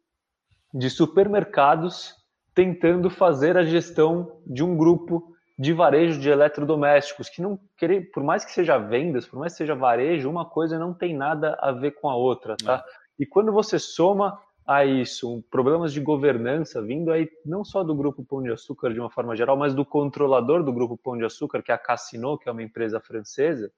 de 0.73 0.89
supermercados 0.89 2.15
tentando 2.53 3.09
fazer 3.09 3.57
a 3.57 3.63
gestão 3.63 4.39
de 4.45 4.63
um 4.63 4.77
grupo 4.77 5.35
de 5.59 5.73
varejo 5.73 6.19
de 6.19 6.29
eletrodomésticos, 6.29 7.29
que 7.29 7.41
não 7.41 7.59
querer, 7.75 8.11
por 8.11 8.23
mais 8.23 8.45
que 8.45 8.51
seja 8.51 8.77
vendas, 8.77 9.25
por 9.25 9.39
mais 9.39 9.53
que 9.53 9.57
seja 9.57 9.73
varejo, 9.73 10.29
uma 10.29 10.45
coisa 10.45 10.77
não 10.77 10.93
tem 10.93 11.15
nada 11.15 11.57
a 11.59 11.71
ver 11.71 11.91
com 11.91 12.09
a 12.09 12.15
outra, 12.15 12.55
tá? 12.57 12.83
É. 12.85 13.07
E 13.19 13.25
quando 13.25 13.51
você 13.51 13.79
soma 13.79 14.39
a 14.67 14.83
isso, 14.83 15.41
problemas 15.49 15.93
de 15.93 16.01
governança 16.01 16.81
vindo 16.81 17.09
aí 17.09 17.29
não 17.45 17.63
só 17.63 17.85
do 17.85 17.95
Grupo 17.95 18.25
Pão 18.25 18.43
de 18.43 18.51
Açúcar 18.51 18.93
de 18.93 18.99
uma 18.99 19.09
forma 19.09 19.33
geral, 19.33 19.55
mas 19.55 19.73
do 19.73 19.85
controlador 19.85 20.61
do 20.61 20.73
Grupo 20.73 20.97
Pão 20.97 21.17
de 21.17 21.23
Açúcar, 21.23 21.63
que 21.63 21.71
é 21.71 21.75
a 21.75 21.77
Cassino, 21.77 22.37
que 22.37 22.49
é 22.49 22.51
uma 22.51 22.61
empresa 22.61 22.99
francesa, 22.99 23.71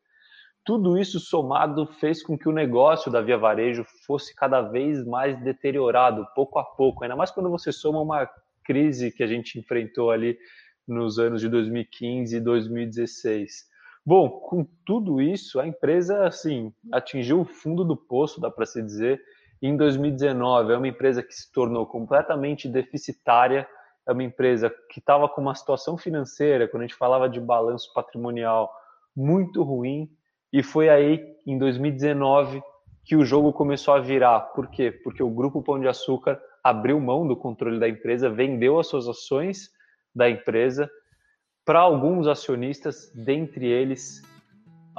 tudo 0.65 0.97
isso 0.97 1.19
somado 1.19 1.85
fez 1.85 2.23
com 2.23 2.35
que 2.35 2.49
o 2.49 2.51
negócio 2.51 3.11
da 3.11 3.21
Via 3.21 3.37
Varejo 3.37 3.85
fosse 4.05 4.35
cada 4.35 4.61
vez 4.61 5.05
mais 5.05 5.39
deteriorado, 5.43 6.27
pouco 6.33 6.57
a 6.57 6.63
pouco, 6.63 7.03
ainda 7.03 7.15
mais 7.15 7.29
quando 7.29 7.51
você 7.51 7.71
soma 7.71 8.01
uma 8.01 8.27
crise 8.63 9.11
que 9.11 9.21
a 9.21 9.27
gente 9.27 9.59
enfrentou 9.59 10.09
ali 10.09 10.37
nos 10.87 11.19
anos 11.19 11.39
de 11.39 11.49
2015 11.49 12.35
e 12.35 12.39
2016. 12.39 13.69
Bom, 14.03 14.27
com 14.27 14.67
tudo 14.83 15.21
isso, 15.21 15.59
a 15.59 15.67
empresa 15.67 16.25
assim 16.25 16.73
atingiu 16.91 17.41
o 17.41 17.45
fundo 17.45 17.83
do 17.83 17.95
poço, 17.95 18.41
dá 18.41 18.49
para 18.49 18.65
se 18.65 18.81
dizer, 18.81 19.21
em 19.61 19.75
2019. 19.75 20.73
É 20.73 20.77
uma 20.77 20.87
empresa 20.87 21.21
que 21.21 21.33
se 21.33 21.51
tornou 21.51 21.85
completamente 21.85 22.67
deficitária, 22.67 23.67
é 24.07 24.11
uma 24.11 24.23
empresa 24.23 24.73
que 24.89 24.99
estava 24.99 25.27
com 25.29 25.41
uma 25.41 25.55
situação 25.55 25.97
financeira, 25.97 26.67
quando 26.67 26.83
a 26.83 26.87
gente 26.87 26.97
falava 26.97 27.29
de 27.29 27.39
balanço 27.39 27.91
patrimonial, 27.93 28.71
muito 29.15 29.61
ruim, 29.63 30.09
e 30.51 30.63
foi 30.63 30.89
aí, 30.89 31.23
em 31.45 31.57
2019, 31.57 32.61
que 33.05 33.15
o 33.15 33.23
jogo 33.23 33.53
começou 33.53 33.93
a 33.93 33.99
virar. 33.99 34.39
Por 34.39 34.67
quê? 34.67 34.91
Porque 34.91 35.21
o 35.21 35.29
Grupo 35.29 35.61
Pão 35.61 35.79
de 35.79 35.87
Açúcar 35.87 36.39
abriu 36.63 36.99
mão 36.99 37.27
do 37.27 37.35
controle 37.35 37.79
da 37.79 37.87
empresa, 37.87 38.29
vendeu 38.29 38.79
as 38.79 38.87
suas 38.87 39.07
ações 39.07 39.69
da 40.13 40.29
empresa 40.29 40.89
para 41.65 41.79
alguns 41.79 42.27
acionistas, 42.27 43.11
dentre 43.13 43.67
eles 43.67 44.21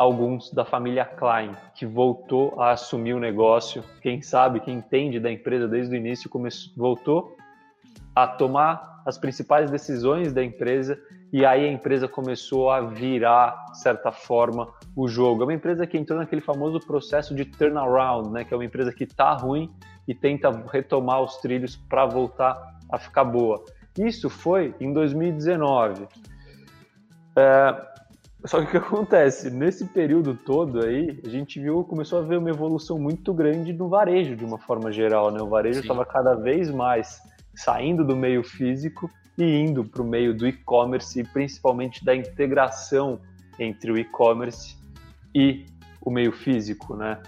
alguns 0.00 0.50
da 0.50 0.64
família 0.64 1.04
Klein, 1.04 1.54
que 1.74 1.84
voltou 1.84 2.58
a 2.58 2.70
assumir 2.70 3.12
o 3.12 3.20
negócio. 3.20 3.84
Quem 4.00 4.22
sabe, 4.22 4.58
quem 4.58 4.78
entende 4.78 5.20
da 5.20 5.30
empresa 5.30 5.68
desde 5.68 5.94
o 5.94 5.96
início, 5.98 6.30
começou, 6.30 6.72
voltou 6.74 7.36
a 8.16 8.26
tomar 8.26 9.02
as 9.04 9.18
principais 9.18 9.70
decisões 9.70 10.32
da 10.32 10.42
empresa 10.42 10.98
e 11.30 11.44
aí 11.44 11.68
a 11.68 11.70
empresa 11.70 12.08
começou 12.08 12.70
a 12.70 12.80
virar, 12.80 13.66
de 13.72 13.78
certa 13.78 14.10
forma, 14.10 14.72
o 14.96 15.06
jogo. 15.06 15.42
É 15.42 15.44
uma 15.44 15.52
empresa 15.52 15.86
que 15.86 15.98
entrou 15.98 16.18
naquele 16.18 16.40
famoso 16.40 16.80
processo 16.80 17.34
de 17.34 17.44
turnaround, 17.44 18.30
né? 18.30 18.42
que 18.42 18.54
é 18.54 18.56
uma 18.56 18.64
empresa 18.64 18.94
que 18.94 19.04
está 19.04 19.34
ruim 19.34 19.70
e 20.08 20.14
tenta 20.14 20.50
retomar 20.72 21.20
os 21.20 21.36
trilhos 21.36 21.76
para 21.76 22.06
voltar 22.06 22.58
a 22.90 22.98
ficar 22.98 23.24
boa. 23.24 23.62
Isso 23.98 24.30
foi 24.30 24.74
em 24.80 24.94
2019. 24.94 26.08
É, 27.36 27.90
só 28.44 28.60
que 28.60 28.66
o 28.66 28.70
que 28.70 28.76
acontece? 28.76 29.50
Nesse 29.50 29.84
período 29.84 30.34
todo 30.34 30.84
aí, 30.84 31.20
a 31.24 31.28
gente 31.28 31.60
viu, 31.60 31.84
começou 31.84 32.18
a 32.18 32.22
ver 32.22 32.38
uma 32.38 32.50
evolução 32.50 32.98
muito 32.98 33.34
grande 33.34 33.72
no 33.72 33.88
varejo, 33.88 34.34
de 34.34 34.44
uma 34.44 34.58
forma 34.58 34.90
geral, 34.90 35.30
né? 35.30 35.42
O 35.42 35.48
varejo 35.48 35.80
estava 35.80 36.04
cada 36.06 36.34
vez 36.34 36.70
mais 36.70 37.20
saindo 37.54 38.04
do 38.04 38.16
meio 38.16 38.42
físico 38.42 39.10
e 39.36 39.44
indo 39.44 39.84
para 39.84 40.02
o 40.02 40.04
meio 40.04 40.34
do 40.34 40.46
e-commerce 40.46 41.20
e 41.20 41.24
principalmente 41.24 42.04
da 42.04 42.14
integração 42.14 43.20
entre 43.58 43.92
o 43.92 43.98
e-commerce 43.98 44.76
e 45.34 45.66
o 46.00 46.10
meio 46.10 46.32
físico, 46.32 46.96
né? 46.96 47.18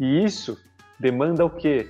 E 0.00 0.24
isso 0.24 0.58
demanda 0.98 1.44
o 1.44 1.50
quê? 1.50 1.88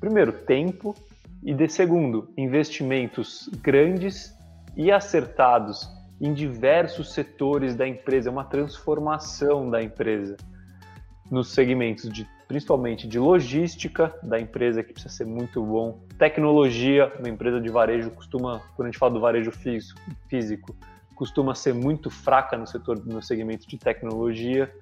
Primeiro, 0.00 0.32
tempo 0.32 0.94
e 1.42 1.54
de 1.54 1.68
segundo, 1.68 2.28
investimentos 2.36 3.48
grandes 3.62 4.34
e 4.76 4.90
acertados 4.90 5.88
em 6.20 6.32
diversos 6.32 7.12
setores 7.12 7.74
da 7.74 7.86
empresa, 7.86 8.28
é 8.28 8.32
uma 8.32 8.44
transformação 8.44 9.68
da 9.70 9.82
empresa 9.82 10.36
nos 11.30 11.48
segmentos 11.48 12.08
de 12.10 12.26
principalmente 12.46 13.08
de 13.08 13.18
logística 13.18 14.14
da 14.22 14.38
empresa 14.38 14.82
que 14.82 14.92
precisa 14.92 15.12
ser 15.12 15.26
muito 15.26 15.62
bom, 15.62 16.00
tecnologia, 16.16 17.12
uma 17.18 17.28
empresa 17.28 17.60
de 17.60 17.68
varejo 17.68 18.10
costuma, 18.10 18.60
quando 18.76 18.86
a 18.86 18.90
gente 18.90 18.98
fala 18.98 19.14
do 19.14 19.20
varejo 19.20 19.50
físico, 19.50 20.76
costuma 21.14 21.54
ser 21.54 21.74
muito 21.74 22.08
fraca 22.08 22.56
no 22.56 22.66
setor 22.66 23.04
no 23.04 23.22
segmento 23.22 23.66
de 23.66 23.78
tecnologia. 23.78 24.72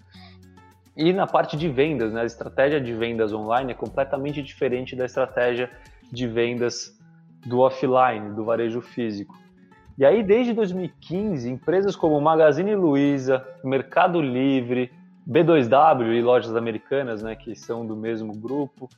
E 0.97 1.13
na 1.13 1.27
parte 1.27 1.57
de 1.57 1.69
vendas, 1.69 2.13
né, 2.13 2.21
a 2.21 2.25
estratégia 2.25 2.81
de 2.81 2.93
vendas 2.93 3.33
online 3.33 3.73
é 3.73 3.75
completamente 3.75 4.43
diferente 4.43 4.95
da 4.95 5.07
estratégia 5.07 5.71
de 6.13 6.27
vendas 6.27 6.99
do 7.47 7.61
offline, 7.61 8.35
do 8.35 8.45
varejo 8.45 8.81
físico. 8.81 9.35
E 9.97 10.05
aí, 10.05 10.23
desde 10.23 10.53
2015, 10.53 11.49
empresas 11.49 11.95
como 11.95 12.21
Magazine 12.21 12.75
Luiza, 12.75 13.47
Mercado 13.63 14.21
Livre, 14.21 14.93
B2W 15.29 16.13
e 16.13 16.21
lojas 16.21 16.57
americanas, 16.57 17.23
né, 17.23 17.37
que 17.37 17.55
são 17.55 17.87
do 17.87 17.97
mesmo 17.97 18.33
grupo, 18.35 18.89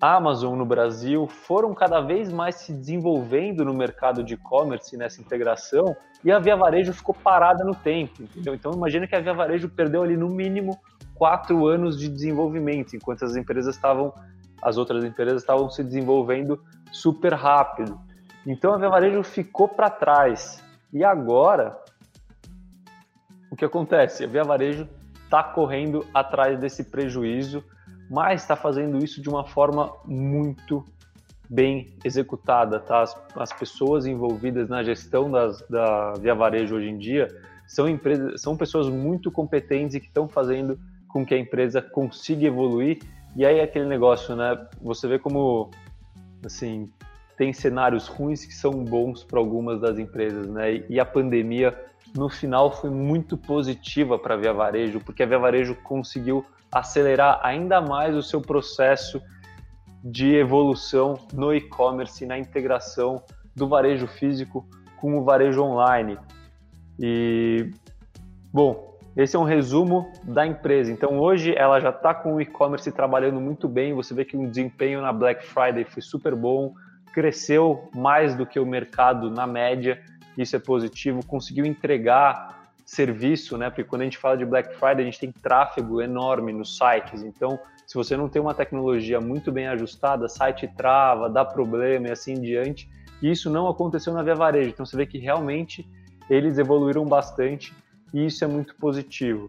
Amazon 0.00 0.58
no 0.58 0.66
Brasil, 0.66 1.26
foram 1.26 1.72
cada 1.72 2.00
vez 2.00 2.30
mais 2.30 2.56
se 2.56 2.72
desenvolvendo 2.72 3.64
no 3.64 3.72
mercado 3.72 4.22
de 4.22 4.34
e-commerce 4.34 4.96
nessa 4.98 5.20
integração 5.20 5.96
e 6.22 6.30
a 6.30 6.38
Via 6.38 6.56
Varejo 6.56 6.92
ficou 6.92 7.14
parada 7.14 7.64
no 7.64 7.74
tempo, 7.74 8.22
entendeu? 8.22 8.54
Então 8.54 8.72
imagina 8.72 9.06
que 9.06 9.16
a 9.16 9.20
Via 9.20 9.32
Varejo 9.32 9.68
perdeu 9.70 10.02
ali 10.02 10.16
no 10.16 10.28
mínimo 10.28 10.78
quatro 11.14 11.66
anos 11.66 11.98
de 11.98 12.08
desenvolvimento, 12.08 12.94
enquanto 12.94 13.24
as 13.24 13.36
empresas 13.36 13.74
estavam, 13.74 14.12
as 14.60 14.76
outras 14.76 15.04
empresas 15.04 15.40
estavam 15.40 15.70
se 15.70 15.82
desenvolvendo 15.82 16.60
super 16.92 17.32
rápido. 17.32 17.98
Então 18.46 18.74
a 18.74 18.78
Via 18.78 18.88
Varejo 18.88 19.22
ficou 19.22 19.68
para 19.68 19.88
trás. 19.88 20.62
E 20.92 21.02
agora, 21.02 21.78
o 23.50 23.56
que 23.56 23.64
acontece? 23.64 24.24
A 24.24 24.26
Via 24.26 24.44
Varejo 24.44 24.88
está 25.24 25.42
correndo 25.42 26.06
atrás 26.12 26.58
desse 26.58 26.84
prejuízo, 26.84 27.64
mas 28.10 28.42
está 28.42 28.54
fazendo 28.54 29.02
isso 29.02 29.22
de 29.22 29.28
uma 29.28 29.44
forma 29.44 29.92
muito 30.04 30.84
bem 31.48 31.96
executada. 32.04 32.78
Tá? 32.80 33.02
As, 33.02 33.16
as 33.36 33.52
pessoas 33.52 34.06
envolvidas 34.06 34.68
na 34.68 34.82
gestão 34.82 35.30
das, 35.30 35.60
da 35.68 36.12
Via 36.14 36.34
Varejo 36.34 36.76
hoje 36.76 36.88
em 36.88 36.98
dia 36.98 37.28
são, 37.66 37.88
empresas, 37.88 38.40
são 38.40 38.56
pessoas 38.56 38.88
muito 38.88 39.30
competentes 39.30 39.94
e 39.96 40.00
que 40.00 40.06
estão 40.06 40.28
fazendo 40.28 40.78
com 41.08 41.24
que 41.24 41.34
a 41.34 41.38
empresa 41.38 41.80
consiga 41.80 42.46
evoluir. 42.46 42.98
E 43.36 43.44
aí 43.44 43.58
é 43.58 43.62
aquele 43.62 43.86
negócio, 43.86 44.36
né? 44.36 44.66
Você 44.82 45.08
vê 45.08 45.18
como 45.18 45.70
assim 46.44 46.90
tem 47.36 47.52
cenários 47.52 48.06
ruins 48.06 48.44
que 48.44 48.54
são 48.54 48.72
bons 48.84 49.24
para 49.24 49.38
algumas 49.38 49.80
das 49.80 49.98
empresas, 49.98 50.46
né? 50.48 50.84
E 50.88 51.00
a 51.00 51.04
pandemia, 51.04 51.76
no 52.14 52.28
final, 52.28 52.72
foi 52.72 52.90
muito 52.90 53.36
positiva 53.36 54.18
para 54.18 54.34
a 54.34 54.36
Via 54.36 54.52
Varejo, 54.52 55.00
porque 55.00 55.22
a 55.22 55.26
Via 55.26 55.38
Varejo 55.38 55.74
conseguiu 55.82 56.44
acelerar 56.70 57.40
ainda 57.42 57.80
mais 57.80 58.16
o 58.16 58.22
seu 58.22 58.40
processo 58.40 59.20
de 60.02 60.34
evolução 60.34 61.18
no 61.32 61.54
e-commerce, 61.54 62.26
na 62.26 62.38
integração 62.38 63.22
do 63.54 63.66
varejo 63.68 64.06
físico 64.06 64.66
com 65.00 65.18
o 65.18 65.24
varejo 65.24 65.62
online. 65.62 66.18
E, 66.98 67.70
bom, 68.52 68.98
esse 69.16 69.36
é 69.36 69.38
um 69.38 69.44
resumo 69.44 70.10
da 70.24 70.46
empresa. 70.46 70.92
Então, 70.92 71.18
hoje 71.18 71.54
ela 71.56 71.80
já 71.80 71.90
está 71.90 72.12
com 72.12 72.34
o 72.34 72.40
e-commerce 72.40 72.90
trabalhando 72.90 73.40
muito 73.40 73.68
bem. 73.68 73.94
Você 73.94 74.12
vê 74.12 74.24
que 74.24 74.36
o 74.36 74.48
desempenho 74.48 75.00
na 75.00 75.12
Black 75.12 75.46
Friday 75.46 75.84
foi 75.84 76.02
super 76.02 76.34
bom 76.34 76.74
cresceu 77.14 77.88
mais 77.94 78.34
do 78.34 78.44
que 78.44 78.58
o 78.58 78.66
mercado 78.66 79.30
na 79.30 79.46
média, 79.46 80.02
isso 80.36 80.56
é 80.56 80.58
positivo, 80.58 81.24
conseguiu 81.24 81.64
entregar 81.64 82.68
serviço, 82.84 83.56
né? 83.56 83.70
Porque 83.70 83.84
quando 83.84 84.02
a 84.02 84.04
gente 84.04 84.18
fala 84.18 84.36
de 84.36 84.44
Black 84.44 84.74
Friday, 84.74 85.02
a 85.02 85.04
gente 85.04 85.20
tem 85.20 85.30
tráfego 85.30 86.02
enorme 86.02 86.52
nos 86.52 86.76
sites. 86.76 87.22
Então, 87.22 87.58
se 87.86 87.94
você 87.94 88.16
não 88.16 88.28
tem 88.28 88.42
uma 88.42 88.52
tecnologia 88.52 89.20
muito 89.20 89.52
bem 89.52 89.68
ajustada, 89.68 90.28
site 90.28 90.68
trava, 90.76 91.30
dá 91.30 91.44
problema 91.44 92.08
e 92.08 92.10
assim 92.10 92.32
em 92.32 92.40
diante. 92.40 92.90
E 93.22 93.30
isso 93.30 93.48
não 93.48 93.68
aconteceu 93.68 94.12
na 94.12 94.22
Via 94.22 94.34
Varejo. 94.34 94.70
Então, 94.70 94.84
você 94.84 94.96
vê 94.96 95.06
que 95.06 95.18
realmente 95.18 95.88
eles 96.28 96.58
evoluíram 96.58 97.04
bastante 97.06 97.72
e 98.12 98.26
isso 98.26 98.44
é 98.44 98.48
muito 98.48 98.74
positivo. 98.74 99.46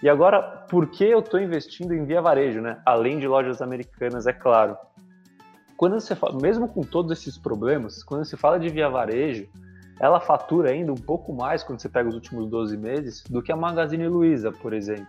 E 0.00 0.08
agora, 0.08 0.40
por 0.40 0.86
que 0.86 1.04
eu 1.04 1.18
estou 1.18 1.40
investindo 1.40 1.92
em 1.92 2.04
Via 2.04 2.22
Varejo, 2.22 2.60
né? 2.60 2.80
Além 2.86 3.18
de 3.18 3.26
lojas 3.26 3.60
americanas, 3.60 4.26
é 4.26 4.32
claro 4.32 4.76
quando 5.78 5.98
você 5.98 6.16
fala, 6.16 6.36
mesmo 6.42 6.66
com 6.66 6.82
todos 6.82 7.16
esses 7.16 7.38
problemas, 7.38 8.02
quando 8.02 8.24
se 8.24 8.36
fala 8.36 8.58
de 8.58 8.68
via 8.68 8.90
varejo, 8.90 9.46
ela 10.00 10.20
fatura 10.20 10.72
ainda 10.72 10.92
um 10.92 10.96
pouco 10.96 11.32
mais 11.32 11.62
quando 11.62 11.80
você 11.80 11.88
pega 11.88 12.08
os 12.08 12.16
últimos 12.16 12.50
12 12.50 12.76
meses 12.76 13.22
do 13.30 13.40
que 13.40 13.52
a 13.52 13.56
Magazine 13.56 14.08
Luiza, 14.08 14.50
por 14.50 14.72
exemplo. 14.72 15.06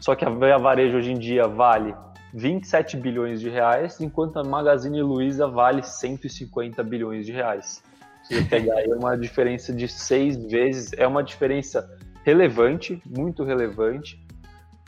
Só 0.00 0.14
que 0.14 0.24
a 0.24 0.30
via 0.30 0.56
varejo 0.56 0.96
hoje 0.96 1.12
em 1.12 1.18
dia 1.18 1.46
vale 1.46 1.94
27 2.32 2.96
bilhões 2.96 3.42
de 3.42 3.50
reais, 3.50 4.00
enquanto 4.00 4.38
a 4.38 4.42
Magazine 4.42 5.02
Luiza 5.02 5.46
vale 5.46 5.82
150 5.82 6.82
bilhões 6.82 7.26
de 7.26 7.32
reais. 7.32 7.82
Você 8.22 8.40
pegar 8.42 8.76
aí 8.76 8.90
uma 8.90 9.18
diferença 9.18 9.70
de 9.70 9.86
seis 9.86 10.42
vezes, 10.50 10.94
é 10.94 11.06
uma 11.06 11.22
diferença 11.22 11.86
relevante, 12.24 13.02
muito 13.06 13.44
relevante, 13.44 14.18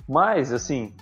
mas 0.08 0.54
assim, 0.54 0.94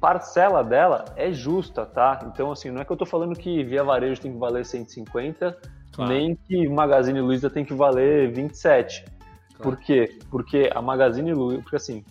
parcela 0.00 0.62
dela 0.62 1.04
é 1.16 1.32
justa, 1.32 1.84
tá? 1.86 2.20
Então, 2.26 2.50
assim, 2.52 2.70
não 2.70 2.80
é 2.80 2.84
que 2.84 2.92
eu 2.92 2.96
tô 2.96 3.06
falando 3.06 3.34
que 3.34 3.62
Via 3.64 3.82
Varejo 3.82 4.20
tem 4.20 4.32
que 4.32 4.38
valer 4.38 4.64
150, 4.64 5.58
claro. 5.92 6.12
nem 6.12 6.34
que 6.34 6.68
Magazine 6.68 7.20
Luiza 7.20 7.48
tem 7.50 7.64
que 7.64 7.74
valer 7.74 8.30
27. 8.32 9.04
Claro. 9.04 9.62
Por 9.62 9.76
quê? 9.76 10.18
Porque 10.30 10.70
a 10.74 10.82
Magazine 10.82 11.32
Luiza, 11.32 11.62
porque 11.62 11.76
assim, 11.76 12.04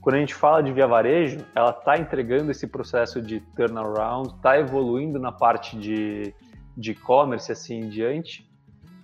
Quando 0.00 0.16
a 0.16 0.18
gente 0.18 0.34
fala 0.34 0.62
de 0.62 0.72
via 0.72 0.86
varejo, 0.86 1.44
ela 1.54 1.70
está 1.70 1.98
entregando 1.98 2.50
esse 2.50 2.66
processo 2.66 3.20
de 3.20 3.40
turnaround, 3.54 4.34
está 4.34 4.58
evoluindo 4.58 5.18
na 5.18 5.30
parte 5.30 5.76
de 5.78 6.34
e-commerce 6.78 7.52
assim 7.52 7.80
em 7.80 7.88
diante, 7.90 8.50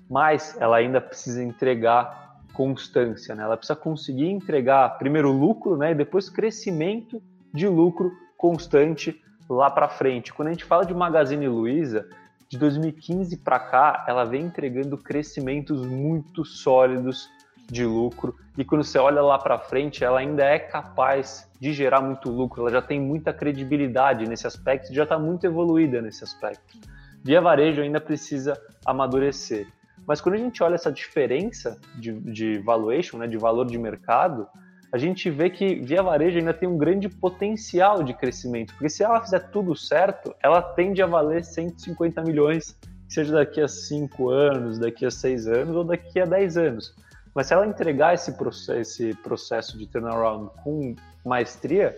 mas 0.08 0.56
ela 0.58 0.78
ainda 0.78 1.00
precisa 1.00 1.42
entregar 1.42 2.40
constância, 2.54 3.34
né? 3.34 3.42
Ela 3.42 3.58
precisa 3.58 3.76
conseguir 3.76 4.30
entregar 4.30 4.96
primeiro 4.96 5.30
lucro, 5.30 5.76
né, 5.76 5.92
e 5.92 5.94
depois 5.94 6.30
crescimento 6.30 7.22
de 7.56 7.66
lucro 7.66 8.12
constante 8.36 9.20
lá 9.48 9.70
para 9.70 9.88
frente. 9.88 10.32
Quando 10.32 10.48
a 10.48 10.50
gente 10.52 10.64
fala 10.64 10.84
de 10.84 10.94
Magazine 10.94 11.48
Luiza, 11.48 12.06
de 12.48 12.58
2015 12.58 13.38
para 13.38 13.58
cá, 13.58 14.04
ela 14.06 14.24
vem 14.24 14.44
entregando 14.44 14.96
crescimentos 14.98 15.84
muito 15.84 16.44
sólidos 16.44 17.28
de 17.68 17.84
lucro 17.84 18.36
e 18.56 18.64
quando 18.64 18.84
você 18.84 18.98
olha 18.98 19.20
lá 19.20 19.38
para 19.38 19.58
frente, 19.58 20.04
ela 20.04 20.20
ainda 20.20 20.44
é 20.44 20.58
capaz 20.58 21.50
de 21.60 21.72
gerar 21.72 22.00
muito 22.00 22.30
lucro, 22.30 22.62
ela 22.62 22.70
já 22.70 22.82
tem 22.82 23.00
muita 23.00 23.32
credibilidade 23.32 24.28
nesse 24.28 24.46
aspecto, 24.46 24.94
já 24.94 25.02
está 25.02 25.18
muito 25.18 25.44
evoluída 25.46 26.00
nesse 26.00 26.22
aspecto. 26.22 26.78
Via 27.24 27.40
varejo 27.40 27.82
ainda 27.82 28.00
precisa 28.00 28.56
amadurecer. 28.84 29.66
Mas 30.06 30.20
quando 30.20 30.36
a 30.36 30.38
gente 30.38 30.62
olha 30.62 30.76
essa 30.76 30.92
diferença 30.92 31.80
de, 31.96 32.12
de 32.12 32.58
valuation, 32.58 33.18
né, 33.18 33.26
de 33.26 33.36
valor 33.36 33.66
de 33.66 33.76
mercado, 33.76 34.46
a 34.92 34.98
gente 34.98 35.28
vê 35.30 35.50
que 35.50 35.74
Via 35.76 36.02
Varejo 36.02 36.38
ainda 36.38 36.54
tem 36.54 36.68
um 36.68 36.78
grande 36.78 37.08
potencial 37.08 38.02
de 38.02 38.14
crescimento, 38.14 38.72
porque 38.74 38.88
se 38.88 39.02
ela 39.02 39.20
fizer 39.20 39.40
tudo 39.50 39.74
certo, 39.74 40.34
ela 40.42 40.62
tende 40.62 41.02
a 41.02 41.06
valer 41.06 41.44
150 41.44 42.22
milhões, 42.22 42.78
seja 43.08 43.32
daqui 43.32 43.60
a 43.60 43.68
5 43.68 44.30
anos, 44.30 44.78
daqui 44.78 45.04
a 45.04 45.10
6 45.10 45.48
anos 45.48 45.76
ou 45.76 45.84
daqui 45.84 46.20
a 46.20 46.24
10 46.24 46.56
anos. 46.56 46.94
Mas 47.34 47.48
se 47.48 47.54
ela 47.54 47.66
entregar 47.66 48.14
esse 48.14 48.32
processo, 48.32 48.72
esse 48.80 49.14
processo 49.22 49.76
de 49.76 49.86
turnaround 49.86 50.50
com 50.64 50.94
maestria, 51.24 51.94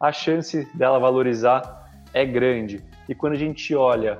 a 0.00 0.10
chance 0.10 0.68
dela 0.74 0.98
valorizar 0.98 1.90
é 2.12 2.24
grande. 2.24 2.82
E 3.08 3.14
quando 3.14 3.34
a 3.34 3.38
gente 3.38 3.74
olha 3.74 4.18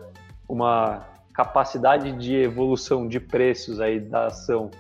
uma 0.49 1.07
capacidade 1.33 2.13
de 2.13 2.37
evolução 2.37 3.09
de 3.09 3.19
preços 3.19 3.81
aí 3.81 3.99
da 3.99 4.27
ação 4.27 4.71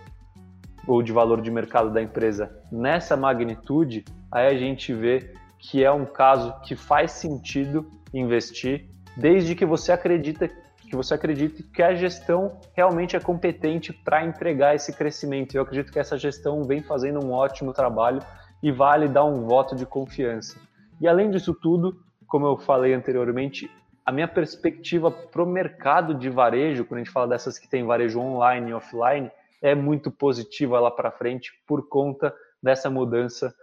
ou 0.86 1.02
de 1.02 1.12
valor 1.12 1.40
de 1.40 1.50
mercado 1.50 1.90
da 1.90 2.02
empresa 2.02 2.50
nessa 2.70 3.16
magnitude, 3.16 4.04
aí 4.30 4.46
a 4.46 4.58
gente 4.58 4.92
vê 4.92 5.34
que 5.58 5.82
é 5.82 5.90
um 5.90 6.04
caso 6.04 6.54
que 6.60 6.76
faz 6.76 7.12
sentido 7.12 7.86
investir, 8.12 8.86
desde 9.16 9.54
que 9.54 9.64
você 9.64 9.92
acredita 9.92 10.50
que 10.88 10.96
você 10.96 11.14
acredite 11.14 11.62
que 11.62 11.82
a 11.82 11.94
gestão 11.94 12.60
realmente 12.74 13.16
é 13.16 13.20
competente 13.20 13.92
para 13.92 14.24
entregar 14.24 14.74
esse 14.74 14.92
crescimento. 14.92 15.54
Eu 15.54 15.62
acredito 15.62 15.90
que 15.90 15.98
essa 15.98 16.16
gestão 16.16 16.62
vem 16.62 16.82
fazendo 16.82 17.24
um 17.24 17.32
ótimo 17.32 17.72
trabalho 17.72 18.20
e 18.62 18.70
vale 18.70 19.08
dar 19.08 19.24
um 19.24 19.46
voto 19.46 19.74
de 19.74 19.84
confiança. 19.84 20.58
E 21.00 21.08
além 21.08 21.30
disso 21.30 21.54
tudo, 21.54 22.00
como 22.26 22.46
eu 22.46 22.56
falei 22.56 22.94
anteriormente, 22.94 23.70
a 24.06 24.12
minha 24.12 24.28
perspectiva 24.28 25.10
para 25.10 25.42
o 25.42 25.46
mercado 25.46 26.14
de 26.14 26.28
varejo, 26.28 26.84
quando 26.84 27.00
a 27.00 27.04
gente 27.04 27.12
fala 27.12 27.28
dessas 27.28 27.58
que 27.58 27.68
tem 27.68 27.84
varejo 27.84 28.20
online 28.20 28.70
e 28.70 28.74
offline, 28.74 29.30
é 29.64 29.74
muito 29.74 30.10
positiva 30.10 30.78
lá 30.78 30.90
para 30.90 31.10
frente 31.10 31.50
por 31.66 31.88
conta 31.88 32.34
dessa 32.62 32.90
mudança 32.90 33.54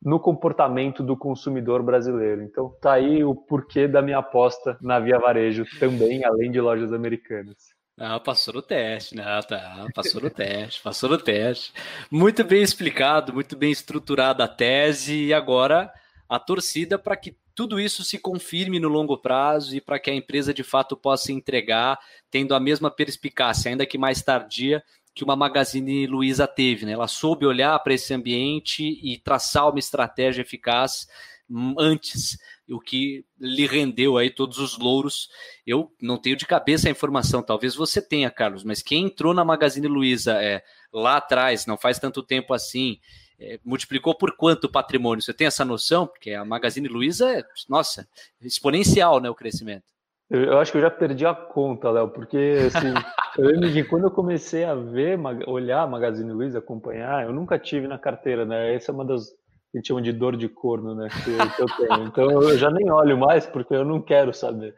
no 0.00 0.20
comportamento 0.20 1.02
do 1.02 1.16
consumidor 1.16 1.82
brasileiro. 1.82 2.40
Então 2.42 2.70
tá 2.80 2.92
aí 2.92 3.24
o 3.24 3.34
porquê 3.34 3.88
da 3.88 4.00
minha 4.00 4.18
aposta 4.18 4.78
na 4.80 5.00
Via 5.00 5.18
Varejo 5.18 5.64
também, 5.80 6.24
além 6.24 6.52
de 6.52 6.60
lojas 6.60 6.92
americanas. 6.92 7.56
Ah, 7.98 8.20
passou 8.20 8.54
no 8.54 8.62
teste, 8.62 9.16
né? 9.16 9.24
Tá, 9.42 9.88
passou 9.92 10.20
no 10.22 10.30
teste, 10.30 10.80
passou 10.80 11.10
no 11.10 11.18
teste. 11.18 11.72
Muito 12.08 12.44
bem 12.44 12.62
explicado, 12.62 13.34
muito 13.34 13.56
bem 13.56 13.72
estruturada 13.72 14.44
a 14.44 14.48
tese 14.48 15.24
e 15.24 15.34
agora 15.34 15.92
a 16.28 16.38
torcida 16.38 16.96
para 16.96 17.16
que 17.16 17.36
tudo 17.58 17.80
isso 17.80 18.04
se 18.04 18.20
confirme 18.20 18.78
no 18.78 18.86
longo 18.86 19.18
prazo 19.18 19.74
e 19.74 19.80
para 19.80 19.98
que 19.98 20.08
a 20.08 20.14
empresa 20.14 20.54
de 20.54 20.62
fato 20.62 20.96
possa 20.96 21.32
entregar 21.32 21.98
tendo 22.30 22.54
a 22.54 22.60
mesma 22.60 22.88
perspicácia, 22.88 23.68
ainda 23.68 23.84
que 23.84 23.98
mais 23.98 24.22
tardia, 24.22 24.80
que 25.14 25.24
uma 25.24 25.36
Magazine 25.36 26.06
Luiza 26.06 26.46
teve. 26.46 26.86
Né? 26.86 26.92
Ela 26.92 27.08
soube 27.08 27.46
olhar 27.46 27.78
para 27.80 27.94
esse 27.94 28.12
ambiente 28.14 28.82
e 29.02 29.18
traçar 29.18 29.68
uma 29.68 29.78
estratégia 29.78 30.42
eficaz 30.42 31.06
antes, 31.78 32.38
o 32.68 32.78
que 32.78 33.24
lhe 33.38 33.66
rendeu 33.66 34.18
aí 34.18 34.30
todos 34.30 34.58
os 34.58 34.78
louros. 34.78 35.28
Eu 35.66 35.90
não 36.00 36.18
tenho 36.18 36.36
de 36.36 36.46
cabeça 36.46 36.88
a 36.88 36.90
informação, 36.90 37.42
talvez 37.42 37.74
você 37.74 38.02
tenha, 38.02 38.30
Carlos, 38.30 38.62
mas 38.62 38.82
quem 38.82 39.06
entrou 39.06 39.32
na 39.32 39.44
Magazine 39.44 39.86
Luiza 39.86 40.34
é, 40.42 40.62
lá 40.92 41.16
atrás, 41.16 41.66
não 41.66 41.78
faz 41.78 41.98
tanto 41.98 42.22
tempo 42.22 42.52
assim, 42.52 42.98
é, 43.40 43.58
multiplicou 43.64 44.14
por 44.14 44.36
quanto 44.36 44.64
o 44.64 44.70
patrimônio? 44.70 45.22
Você 45.22 45.32
tem 45.32 45.46
essa 45.46 45.64
noção? 45.64 46.06
Porque 46.06 46.32
a 46.32 46.44
Magazine 46.44 46.88
Luiza 46.88 47.32
é, 47.32 47.44
nossa, 47.68 48.06
exponencial 48.42 49.20
né, 49.20 49.30
o 49.30 49.34
crescimento. 49.34 49.97
Eu, 50.30 50.58
acho 50.58 50.72
que 50.72 50.78
eu 50.78 50.82
já 50.82 50.90
perdi 50.90 51.24
a 51.24 51.34
conta, 51.34 51.90
Léo, 51.90 52.08
porque 52.08 52.58
assim, 52.66 52.92
eu 53.38 53.46
lembro 53.46 53.72
que 53.72 53.82
quando 53.84 54.04
eu 54.04 54.10
comecei 54.10 54.62
a 54.64 54.74
ver, 54.74 55.18
olhar 55.46 55.88
Magazine 55.88 56.32
Luiza, 56.32 56.58
acompanhar, 56.58 57.24
eu 57.24 57.32
nunca 57.32 57.58
tive 57.58 57.88
na 57.88 57.98
carteira, 57.98 58.44
né? 58.44 58.74
Essa 58.74 58.92
é 58.92 58.94
uma 58.94 59.06
das 59.06 59.30
que 59.72 59.84
chama 59.84 60.02
de 60.02 60.12
dor 60.12 60.36
de 60.36 60.48
corno, 60.48 60.94
né? 60.94 61.08
Que, 61.08 61.56
que 61.56 61.62
eu 61.62 61.66
tenho. 61.76 62.06
Então 62.06 62.30
eu 62.30 62.58
já 62.58 62.70
nem 62.70 62.90
olho 62.90 63.16
mais 63.16 63.46
porque 63.46 63.74
eu 63.74 63.84
não 63.84 64.02
quero 64.02 64.34
saber. 64.34 64.74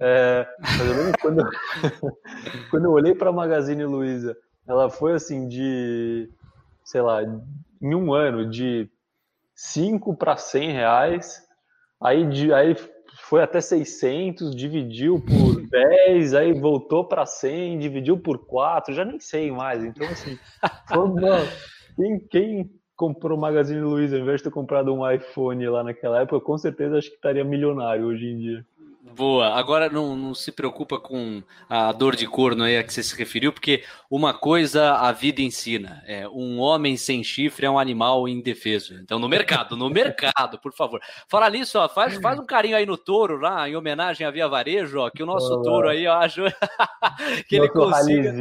É, 0.00 0.46
mas 0.60 0.80
eu 0.80 0.96
lembro 0.96 1.18
quando, 1.20 1.46
quando 2.70 2.84
eu 2.84 2.92
olhei 2.92 3.14
para 3.14 3.32
Magazine 3.32 3.84
Luiza, 3.84 4.36
ela 4.66 4.90
foi 4.90 5.14
assim 5.14 5.48
de, 5.48 6.28
sei 6.84 7.00
lá, 7.00 7.22
em 7.22 7.94
um 7.94 8.12
ano 8.12 8.48
de 8.48 8.88
5 9.54 10.16
para 10.16 10.36
100 10.36 10.72
reais, 10.72 11.42
aí, 12.00 12.26
de, 12.28 12.52
aí 12.52 12.76
foi 13.22 13.42
até 13.42 13.60
600, 13.60 14.54
dividiu 14.54 15.20
por 15.20 15.60
10, 15.68 16.34
aí 16.34 16.52
voltou 16.52 17.04
para 17.04 17.26
100, 17.26 17.78
dividiu 17.78 18.18
por 18.18 18.38
4, 18.46 18.94
já 18.94 19.04
nem 19.04 19.20
sei 19.20 19.50
mais. 19.50 19.84
Então, 19.84 20.06
assim, 20.06 20.38
uma... 20.90 21.38
quem, 21.96 22.18
quem 22.18 22.70
comprou 22.96 23.38
o 23.38 23.40
Magazine 23.40 23.80
Luiza, 23.80 24.16
ao 24.16 24.22
invés 24.22 24.40
de 24.40 24.44
ter 24.44 24.50
comprado 24.50 24.92
um 24.92 25.08
iPhone 25.08 25.66
lá 25.68 25.84
naquela 25.84 26.22
época, 26.22 26.44
com 26.44 26.58
certeza 26.58 26.98
acho 26.98 27.10
que 27.10 27.16
estaria 27.16 27.44
milionário 27.44 28.06
hoje 28.06 28.26
em 28.26 28.38
dia. 28.38 28.66
Boa. 29.14 29.54
Agora 29.54 29.88
não, 29.88 30.16
não, 30.16 30.34
se 30.34 30.52
preocupa 30.52 30.98
com 30.98 31.42
a 31.68 31.92
dor 31.92 32.14
de 32.16 32.26
corno 32.26 32.64
aí 32.64 32.76
a 32.76 32.84
que 32.84 32.92
você 32.92 33.02
se 33.02 33.16
referiu, 33.16 33.52
porque 33.52 33.84
uma 34.10 34.34
coisa 34.34 34.94
a 34.94 35.12
vida 35.12 35.40
ensina: 35.40 36.02
é, 36.06 36.28
um 36.28 36.58
homem 36.58 36.96
sem 36.96 37.22
chifre 37.22 37.66
é 37.66 37.70
um 37.70 37.78
animal 37.78 38.28
indefeso. 38.28 38.94
Então, 38.94 39.18
no 39.18 39.28
mercado, 39.28 39.76
no 39.76 39.88
mercado, 39.90 40.58
por 40.58 40.72
favor. 40.72 41.00
Fala 41.28 41.50
nisso, 41.50 41.78
ó, 41.78 41.88
faz, 41.88 42.16
faz 42.20 42.38
um 42.38 42.46
carinho 42.46 42.76
aí 42.76 42.86
no 42.86 42.96
touro 42.96 43.38
lá, 43.38 43.68
em 43.68 43.76
homenagem 43.76 44.26
à 44.26 44.30
Via 44.30 44.48
Varejo, 44.48 45.00
ó, 45.00 45.10
que 45.10 45.22
o 45.22 45.26
nosso 45.26 45.52
Olá. 45.52 45.62
touro 45.62 45.88
aí, 45.88 46.06
ó, 46.06 46.14
acho 46.18 46.42
que 47.48 47.56
ele 47.56 47.68
consiga. 47.68 48.34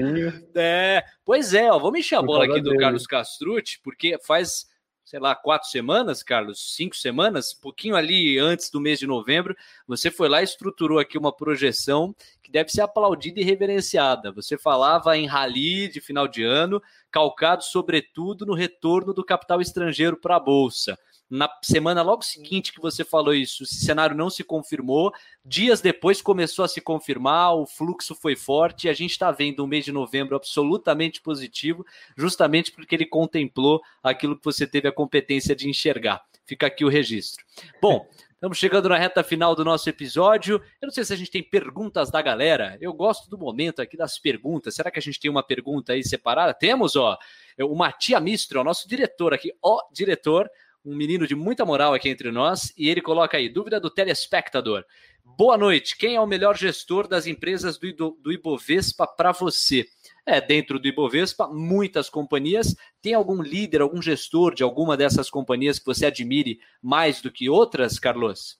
É, 0.55 1.03
pois 1.25 1.53
é, 1.53 1.71
ó, 1.71 1.77
vamos 1.79 1.99
encher 1.99 2.15
a 2.15 2.21
bola 2.21 2.45
aqui 2.45 2.61
do 2.61 2.75
Carlos 2.77 3.05
Castrucci, 3.05 3.79
porque 3.83 4.17
faz 4.25 4.65
sei 5.07 5.21
lá, 5.21 5.33
quatro 5.33 5.69
semanas, 5.69 6.21
Carlos, 6.21 6.75
cinco 6.75 6.93
semanas, 6.93 7.53
pouquinho 7.53 7.95
ali 7.95 8.37
antes 8.37 8.69
do 8.69 8.81
mês 8.81 8.99
de 8.99 9.07
novembro, 9.07 9.55
você 9.87 10.11
foi 10.11 10.27
lá 10.27 10.41
e 10.41 10.43
estruturou 10.43 10.99
aqui 10.99 11.17
uma 11.17 11.31
projeção 11.31 12.13
que 12.43 12.51
deve 12.51 12.69
ser 12.69 12.81
aplaudida 12.81 13.39
e 13.39 13.43
reverenciada. 13.43 14.33
Você 14.33 14.57
falava 14.57 15.17
em 15.17 15.25
rally 15.25 15.87
de 15.87 16.01
final 16.01 16.27
de 16.27 16.43
ano, 16.43 16.83
calcado 17.09 17.63
sobretudo 17.63 18.45
no 18.45 18.53
retorno 18.53 19.13
do 19.13 19.23
capital 19.23 19.61
estrangeiro 19.61 20.17
para 20.17 20.35
a 20.35 20.41
Bolsa 20.41 20.99
na 21.29 21.49
semana 21.61 22.01
logo 22.01 22.23
seguinte 22.23 22.71
que 22.71 22.79
você 22.79 23.03
falou 23.03 23.33
isso, 23.33 23.63
esse 23.63 23.83
cenário 23.83 24.15
não 24.15 24.29
se 24.29 24.43
confirmou. 24.43 25.11
Dias 25.43 25.81
depois 25.81 26.21
começou 26.21 26.63
a 26.63 26.67
se 26.67 26.79
confirmar, 26.79 27.55
o 27.55 27.65
fluxo 27.65 28.15
foi 28.15 28.35
forte 28.35 28.87
e 28.87 28.89
a 28.89 28.93
gente 28.93 29.11
está 29.11 29.31
vendo 29.31 29.63
um 29.63 29.67
mês 29.67 29.85
de 29.85 29.91
novembro 29.91 30.35
absolutamente 30.35 31.21
positivo, 31.21 31.85
justamente 32.15 32.71
porque 32.71 32.95
ele 32.95 33.05
contemplou 33.05 33.81
aquilo 34.01 34.37
que 34.37 34.45
você 34.45 34.65
teve 34.65 34.87
a 34.87 34.91
competência 34.91 35.55
de 35.55 35.69
enxergar. 35.69 36.23
Fica 36.45 36.67
aqui 36.67 36.85
o 36.85 36.89
registro. 36.89 37.45
Bom. 37.81 38.07
Estamos 38.37 38.59
chegando 38.59 38.87
na 38.87 38.99
reta 38.99 39.23
final 39.23 39.55
do 39.55 39.65
nosso 39.65 39.89
episódio. 39.89 40.61
Eu 40.79 40.85
não 40.85 40.91
sei 40.91 41.03
se 41.03 41.11
a 41.11 41.15
gente 41.15 41.31
tem 41.31 41.41
perguntas 41.41 42.11
da 42.11 42.21
galera. 42.21 42.77
Eu 42.79 42.93
gosto 42.93 43.27
do 43.31 43.35
momento 43.35 43.81
aqui 43.81 43.97
das 43.97 44.19
perguntas. 44.19 44.75
Será 44.75 44.91
que 44.91 44.99
a 44.99 45.01
gente 45.01 45.19
tem 45.19 45.31
uma 45.31 45.41
pergunta 45.41 45.93
aí 45.93 46.03
separada? 46.03 46.53
Temos, 46.53 46.95
ó. 46.95 47.17
O 47.59 47.75
Matia 47.75 48.19
Mistro, 48.19 48.63
nosso 48.63 48.87
diretor 48.87 49.33
aqui. 49.33 49.51
Ó, 49.59 49.81
diretor, 49.91 50.47
um 50.87 50.95
menino 50.95 51.27
de 51.27 51.35
muita 51.35 51.65
moral 51.65 51.93
aqui 51.93 52.07
entre 52.07 52.31
nós, 52.31 52.73
e 52.77 52.89
ele 52.89 53.01
coloca 53.01 53.35
aí: 53.35 53.49
dúvida 53.49 53.79
do 53.79 53.89
telespectador. 53.89 54.85
Boa 55.23 55.57
noite. 55.57 55.97
Quem 55.97 56.15
é 56.15 56.21
o 56.21 56.25
melhor 56.25 56.55
gestor 56.55 57.05
das 57.07 57.27
empresas 57.27 57.77
do, 57.77 58.17
do 58.21 58.31
Ibovespa 58.31 59.05
para 59.05 59.33
você? 59.33 59.85
É, 60.25 60.39
dentro 60.39 60.79
do 60.79 60.87
Ibovespa, 60.87 61.47
muitas 61.47 62.09
companhias. 62.09 62.73
Tem 63.01 63.13
algum 63.13 63.41
líder, 63.41 63.81
algum 63.81 64.01
gestor 64.01 64.55
de 64.55 64.63
alguma 64.63 64.95
dessas 64.95 65.29
companhias 65.29 65.77
que 65.77 65.85
você 65.85 66.05
admire 66.05 66.59
mais 66.81 67.21
do 67.21 67.29
que 67.29 67.49
outras, 67.49 67.99
Carlos? 67.99 68.57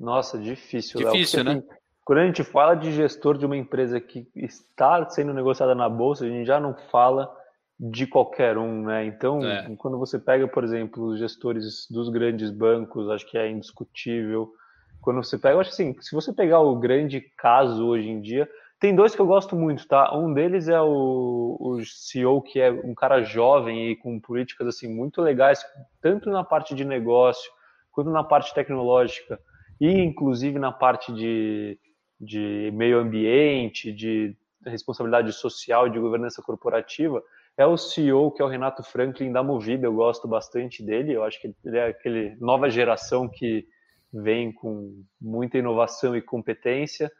Nossa, 0.00 0.38
difícil. 0.38 0.98
Difícil, 0.98 1.44
Léo, 1.44 1.54
né? 1.54 1.58
Assim, 1.58 1.78
quando 2.04 2.18
a 2.20 2.26
gente 2.26 2.42
fala 2.42 2.74
de 2.74 2.90
gestor 2.92 3.36
de 3.36 3.44
uma 3.44 3.56
empresa 3.56 4.00
que 4.00 4.26
está 4.34 5.08
sendo 5.10 5.34
negociada 5.34 5.74
na 5.74 5.88
bolsa, 5.88 6.24
a 6.24 6.28
gente 6.28 6.46
já 6.46 6.58
não 6.58 6.74
fala 6.90 7.30
de 7.78 8.06
qualquer 8.06 8.58
um, 8.58 8.82
né? 8.82 9.04
Então, 9.04 9.44
é. 9.44 9.74
quando 9.76 9.98
você 9.98 10.18
pega, 10.18 10.48
por 10.48 10.64
exemplo, 10.64 11.04
os 11.04 11.18
gestores 11.18 11.86
dos 11.88 12.08
grandes 12.08 12.50
bancos, 12.50 13.08
acho 13.08 13.26
que 13.26 13.38
é 13.38 13.48
indiscutível. 13.48 14.52
Quando 15.00 15.22
você 15.22 15.38
pega, 15.38 15.54
eu 15.54 15.60
acho 15.60 15.70
assim, 15.70 15.94
se 16.00 16.12
você 16.12 16.32
pegar 16.32 16.60
o 16.60 16.76
grande 16.76 17.20
caso 17.36 17.86
hoje 17.86 18.08
em 18.08 18.20
dia, 18.20 18.48
tem 18.80 18.94
dois 18.94 19.14
que 19.14 19.20
eu 19.20 19.26
gosto 19.26 19.54
muito, 19.54 19.86
tá? 19.86 20.16
Um 20.16 20.32
deles 20.32 20.68
é 20.68 20.80
o, 20.80 21.56
o 21.60 21.84
CEO, 21.84 22.42
que 22.42 22.60
é 22.60 22.70
um 22.70 22.94
cara 22.94 23.22
jovem 23.22 23.90
e 23.90 23.96
com 23.96 24.18
políticas 24.18 24.66
assim 24.66 24.92
muito 24.92 25.22
legais, 25.22 25.64
tanto 26.00 26.30
na 26.30 26.42
parte 26.42 26.74
de 26.74 26.84
negócio 26.84 27.50
quanto 27.92 28.10
na 28.10 28.22
parte 28.22 28.54
tecnológica 28.54 29.40
e 29.80 30.00
inclusive 30.00 30.58
na 30.58 30.70
parte 30.70 31.12
de, 31.12 31.78
de 32.20 32.70
meio 32.72 32.98
ambiente, 32.98 33.92
de 33.92 34.36
responsabilidade 34.64 35.32
social, 35.32 35.88
de 35.88 35.98
governança 35.98 36.42
corporativa 36.42 37.22
é 37.58 37.66
o 37.66 37.76
CEO, 37.76 38.30
que 38.30 38.40
é 38.40 38.44
o 38.44 38.48
Renato 38.48 38.84
Franklin 38.84 39.32
da 39.32 39.42
Movida. 39.42 39.84
Eu 39.84 39.92
gosto 39.92 40.28
bastante 40.28 40.80
dele. 40.80 41.12
Eu 41.12 41.24
acho 41.24 41.40
que 41.40 41.52
ele 41.64 41.76
é 41.76 41.88
aquele 41.88 42.36
nova 42.40 42.70
geração 42.70 43.28
que 43.28 43.66
vem 44.12 44.52
com 44.52 45.02
muita 45.20 45.58
inovação 45.58 46.16
e 46.16 46.22
competência. 46.22 47.10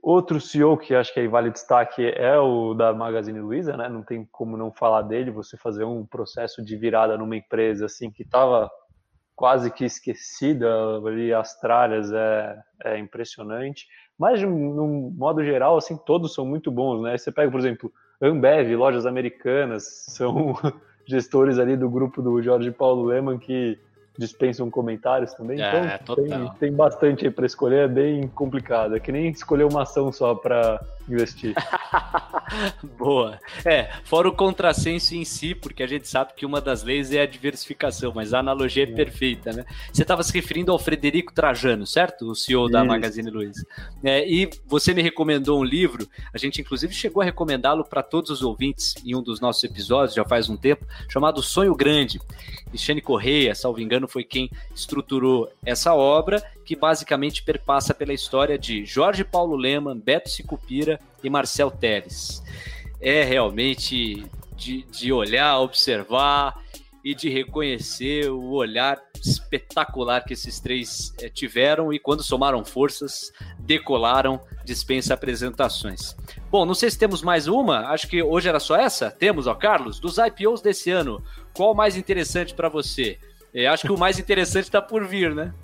Outro 0.00 0.40
CEO 0.40 0.78
que 0.78 0.94
acho 0.94 1.12
que 1.12 1.18
aí 1.18 1.26
vale 1.26 1.50
destaque 1.50 2.06
é 2.06 2.38
o 2.38 2.72
da 2.72 2.94
Magazine 2.94 3.40
Luiza, 3.40 3.76
né? 3.76 3.88
Não 3.88 4.04
tem 4.04 4.24
como 4.30 4.56
não 4.56 4.72
falar 4.72 5.02
dele. 5.02 5.32
Você 5.32 5.56
fazer 5.56 5.82
um 5.82 6.06
processo 6.06 6.64
de 6.64 6.76
virada 6.76 7.18
numa 7.18 7.36
empresa 7.36 7.86
assim 7.86 8.12
que 8.12 8.22
estava 8.22 8.70
quase 9.34 9.72
que 9.72 9.84
esquecida 9.84 10.68
ali 11.04 11.34
as 11.34 11.58
tralhas 11.58 12.12
é, 12.12 12.56
é 12.84 12.98
impressionante. 12.98 13.88
Mas 14.16 14.38
de 14.38 14.46
um 14.46 15.12
modo 15.16 15.44
geral, 15.44 15.76
assim, 15.76 15.98
todos 16.06 16.32
são 16.32 16.46
muito 16.46 16.70
bons, 16.70 17.02
né? 17.02 17.18
Você 17.18 17.32
pega, 17.32 17.50
por 17.50 17.58
exemplo, 17.58 17.92
Ambev, 18.20 18.74
lojas 18.74 19.06
americanas, 19.06 20.04
são 20.08 20.54
gestores 21.06 21.58
ali 21.58 21.76
do 21.76 21.88
grupo 21.88 22.22
do 22.22 22.42
Jorge 22.42 22.70
Paulo 22.70 23.04
Leman 23.04 23.38
que 23.38 23.78
dispensam 24.18 24.70
comentários 24.70 25.34
também. 25.34 25.60
É, 25.60 26.00
então 26.02 26.16
tem, 26.16 26.50
tem, 26.58 26.72
bastante 26.72 27.26
aí 27.26 27.30
para 27.30 27.46
escolher, 27.46 27.84
é 27.84 27.88
bem 27.88 28.26
complicado. 28.28 28.96
É 28.96 29.00
que 29.00 29.12
nem 29.12 29.28
escolher 29.30 29.64
uma 29.64 29.82
ação 29.82 30.10
só 30.10 30.34
para 30.34 30.80
investir. 31.08 31.54
Boa. 32.98 33.38
É, 33.64 33.90
fora 34.04 34.28
o 34.28 34.32
contrassenso 34.32 35.14
em 35.14 35.24
si, 35.24 35.54
porque 35.54 35.82
a 35.82 35.86
gente 35.86 36.08
sabe 36.08 36.32
que 36.34 36.46
uma 36.46 36.60
das 36.60 36.82
leis 36.82 37.12
é 37.12 37.22
a 37.22 37.26
diversificação, 37.26 38.12
mas 38.14 38.32
a 38.32 38.40
analogia 38.40 38.84
é, 38.84 38.90
é. 38.90 38.94
perfeita, 38.94 39.52
né? 39.52 39.64
Você 39.92 40.02
estava 40.02 40.22
se 40.22 40.32
referindo 40.32 40.72
ao 40.72 40.78
Frederico 40.78 41.32
Trajano, 41.32 41.86
certo? 41.86 42.30
O 42.30 42.34
CEO 42.34 42.68
da 42.68 42.80
Isso. 42.80 42.88
Magazine 42.88 43.30
Luiza. 43.30 43.66
É, 44.02 44.28
e 44.28 44.48
você 44.66 44.94
me 44.94 45.02
recomendou 45.02 45.60
um 45.60 45.64
livro, 45.64 46.08
a 46.32 46.38
gente 46.38 46.60
inclusive 46.60 46.92
chegou 46.92 47.22
a 47.22 47.24
recomendá-lo 47.24 47.84
para 47.84 48.02
todos 48.02 48.30
os 48.30 48.42
ouvintes 48.42 48.94
em 49.04 49.14
um 49.14 49.22
dos 49.22 49.40
nossos 49.40 49.62
episódios, 49.64 50.14
já 50.14 50.24
faz 50.24 50.48
um 50.48 50.56
tempo, 50.56 50.86
chamado 51.08 51.42
Sonho 51.42 51.74
Grande. 51.74 52.20
Cristiane 52.68 53.00
Correia, 53.00 53.54
salvo 53.54 53.80
engano, 53.80 54.08
foi 54.08 54.24
quem 54.24 54.50
estruturou 54.74 55.50
essa 55.64 55.94
obra, 55.94 56.42
que 56.64 56.74
basicamente 56.76 57.42
perpassa 57.42 57.94
pela 57.94 58.12
história 58.12 58.58
de 58.58 58.84
Jorge 58.84 59.24
Paulo 59.24 59.56
Leman, 59.56 59.98
Beto 59.98 60.28
Sicupira 60.28 61.00
e 61.26 61.30
Marcel 61.30 61.70
Teles. 61.70 62.42
É 63.00 63.22
realmente 63.24 64.24
de, 64.56 64.82
de 64.84 65.12
olhar, 65.12 65.58
observar 65.58 66.56
e 67.04 67.14
de 67.14 67.28
reconhecer 67.28 68.30
o 68.30 68.52
olhar 68.52 69.00
espetacular 69.24 70.24
que 70.24 70.32
esses 70.32 70.58
três 70.60 71.14
é, 71.20 71.28
tiveram 71.28 71.92
e 71.92 71.98
quando 71.98 72.22
somaram 72.22 72.64
forças, 72.64 73.32
decolaram, 73.58 74.40
dispensa 74.64 75.14
apresentações. 75.14 76.16
Bom, 76.50 76.64
não 76.64 76.74
sei 76.74 76.90
se 76.90 76.98
temos 76.98 77.22
mais 77.22 77.46
uma, 77.46 77.88
acho 77.90 78.08
que 78.08 78.22
hoje 78.22 78.48
era 78.48 78.58
só 78.58 78.76
essa. 78.76 79.10
Temos, 79.10 79.46
ó, 79.46 79.54
Carlos, 79.54 80.00
dos 80.00 80.16
IPOs 80.18 80.60
desse 80.60 80.90
ano, 80.90 81.22
qual 81.54 81.72
o 81.72 81.76
mais 81.76 81.96
interessante 81.96 82.54
para 82.54 82.68
você? 82.68 83.18
Eu 83.54 83.70
acho 83.72 83.86
que 83.86 83.92
o 83.92 83.98
mais 83.98 84.18
interessante 84.18 84.64
está 84.64 84.82
por 84.82 85.06
vir, 85.06 85.34
né? 85.34 85.54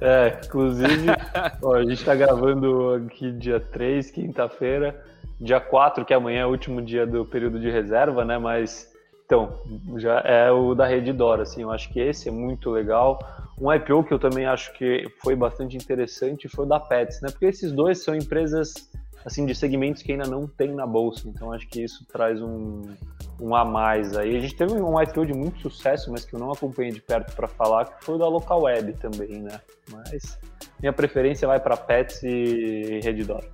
É, 0.00 0.40
inclusive, 0.44 1.06
ó, 1.62 1.74
a 1.74 1.82
gente 1.82 1.94
está 1.94 2.14
gravando 2.14 2.94
aqui 3.06 3.30
dia 3.32 3.60
3, 3.60 4.10
quinta-feira, 4.10 5.00
dia 5.40 5.60
4, 5.60 6.04
que 6.04 6.12
amanhã 6.12 6.42
é 6.42 6.46
o 6.46 6.50
último 6.50 6.82
dia 6.82 7.06
do 7.06 7.24
período 7.24 7.58
de 7.60 7.70
reserva, 7.70 8.24
né? 8.24 8.38
Mas, 8.38 8.92
então, 9.24 9.60
já 9.96 10.20
é 10.20 10.50
o 10.50 10.74
da 10.74 10.86
Rede 10.86 11.12
Dora, 11.12 11.42
assim, 11.42 11.62
eu 11.62 11.70
acho 11.70 11.92
que 11.92 12.00
esse 12.00 12.28
é 12.28 12.32
muito 12.32 12.70
legal. 12.70 13.18
Um 13.60 13.72
IPO 13.72 14.04
que 14.04 14.12
eu 14.12 14.18
também 14.18 14.46
acho 14.46 14.72
que 14.74 15.06
foi 15.22 15.34
bastante 15.34 15.76
interessante 15.76 16.48
foi 16.48 16.66
o 16.66 16.68
da 16.68 16.78
Pets, 16.78 17.22
né? 17.22 17.30
Porque 17.30 17.46
esses 17.46 17.72
dois 17.72 18.02
são 18.02 18.14
empresas 18.14 18.74
assim 19.24 19.44
de 19.44 19.54
segmentos 19.54 20.02
que 20.02 20.12
ainda 20.12 20.26
não 20.26 20.46
tem 20.46 20.74
na 20.74 20.86
bolsa. 20.86 21.28
Então 21.28 21.52
acho 21.52 21.66
que 21.68 21.82
isso 21.82 22.04
traz 22.06 22.40
um, 22.40 22.82
um 23.40 23.54
a 23.54 23.64
mais 23.64 24.16
aí. 24.16 24.36
A 24.36 24.40
gente 24.40 24.54
teve 24.54 24.72
um 24.72 25.00
IPO 25.00 25.26
de 25.26 25.32
muito 25.32 25.60
sucesso, 25.60 26.10
mas 26.10 26.24
que 26.24 26.34
eu 26.34 26.40
não 26.40 26.52
acompanhei 26.52 26.92
de 26.92 27.00
perto 27.00 27.34
para 27.34 27.46
falar, 27.46 27.84
que 27.84 28.04
foi 28.04 28.14
o 28.14 28.18
da 28.18 28.28
Local 28.28 28.62
Web 28.62 28.94
também, 28.94 29.42
né? 29.42 29.60
Mas 29.90 30.38
minha 30.80 30.92
preferência 30.92 31.46
vai 31.46 31.60
para 31.60 31.76
Pets 31.76 32.22
e 32.22 33.00
Redditor. 33.02 33.44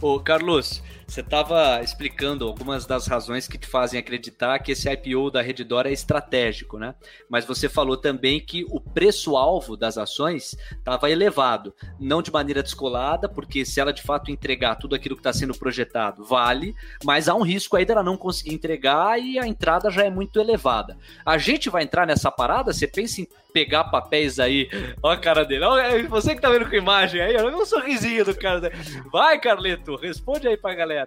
Ô, 0.00 0.18
Carlos, 0.20 0.82
você 1.12 1.20
estava 1.20 1.82
explicando 1.82 2.46
algumas 2.46 2.86
das 2.86 3.06
razões 3.06 3.46
que 3.46 3.58
te 3.58 3.66
fazem 3.66 4.00
acreditar 4.00 4.58
que 4.60 4.72
esse 4.72 4.90
IPO 4.90 5.30
da 5.30 5.42
Redditor 5.42 5.86
é 5.86 5.92
estratégico, 5.92 6.78
né? 6.78 6.94
Mas 7.28 7.44
você 7.44 7.68
falou 7.68 7.98
também 7.98 8.40
que 8.40 8.64
o 8.70 8.80
preço-alvo 8.80 9.76
das 9.76 9.98
ações 9.98 10.56
estava 10.70 11.10
elevado, 11.10 11.74
não 12.00 12.22
de 12.22 12.32
maneira 12.32 12.62
descolada, 12.62 13.28
porque 13.28 13.62
se 13.62 13.78
ela 13.78 13.92
de 13.92 14.00
fato 14.00 14.30
entregar 14.30 14.76
tudo 14.76 14.94
aquilo 14.94 15.14
que 15.14 15.20
está 15.20 15.34
sendo 15.34 15.54
projetado, 15.54 16.24
vale, 16.24 16.74
mas 17.04 17.28
há 17.28 17.34
um 17.34 17.42
risco 17.42 17.76
aí 17.76 17.84
dela 17.84 18.02
não 18.02 18.16
conseguir 18.16 18.54
entregar 18.54 19.20
e 19.20 19.38
a 19.38 19.46
entrada 19.46 19.90
já 19.90 20.04
é 20.04 20.10
muito 20.10 20.40
elevada. 20.40 20.96
A 21.26 21.36
gente 21.36 21.68
vai 21.68 21.82
entrar 21.82 22.06
nessa 22.06 22.30
parada? 22.30 22.72
Você 22.72 22.86
pensa 22.86 23.20
em 23.20 23.28
pegar 23.52 23.84
papéis 23.84 24.38
aí. 24.40 24.68
Olha 25.02 25.18
a 25.18 25.20
cara 25.20 25.44
dele. 25.44 25.64
Olha, 25.64 26.08
você 26.08 26.34
que 26.34 26.40
tá 26.40 26.48
vendo 26.48 26.68
com 26.68 26.74
imagem 26.74 27.20
aí, 27.20 27.36
olha 27.36 27.54
um 27.54 27.66
sorrisinho 27.66 28.24
do 28.24 28.34
cara. 28.34 28.72
Vai, 29.12 29.38
Carleto, 29.38 29.96
responde 29.96 30.48
aí 30.48 30.56
pra 30.56 30.74
galera. 30.74 31.01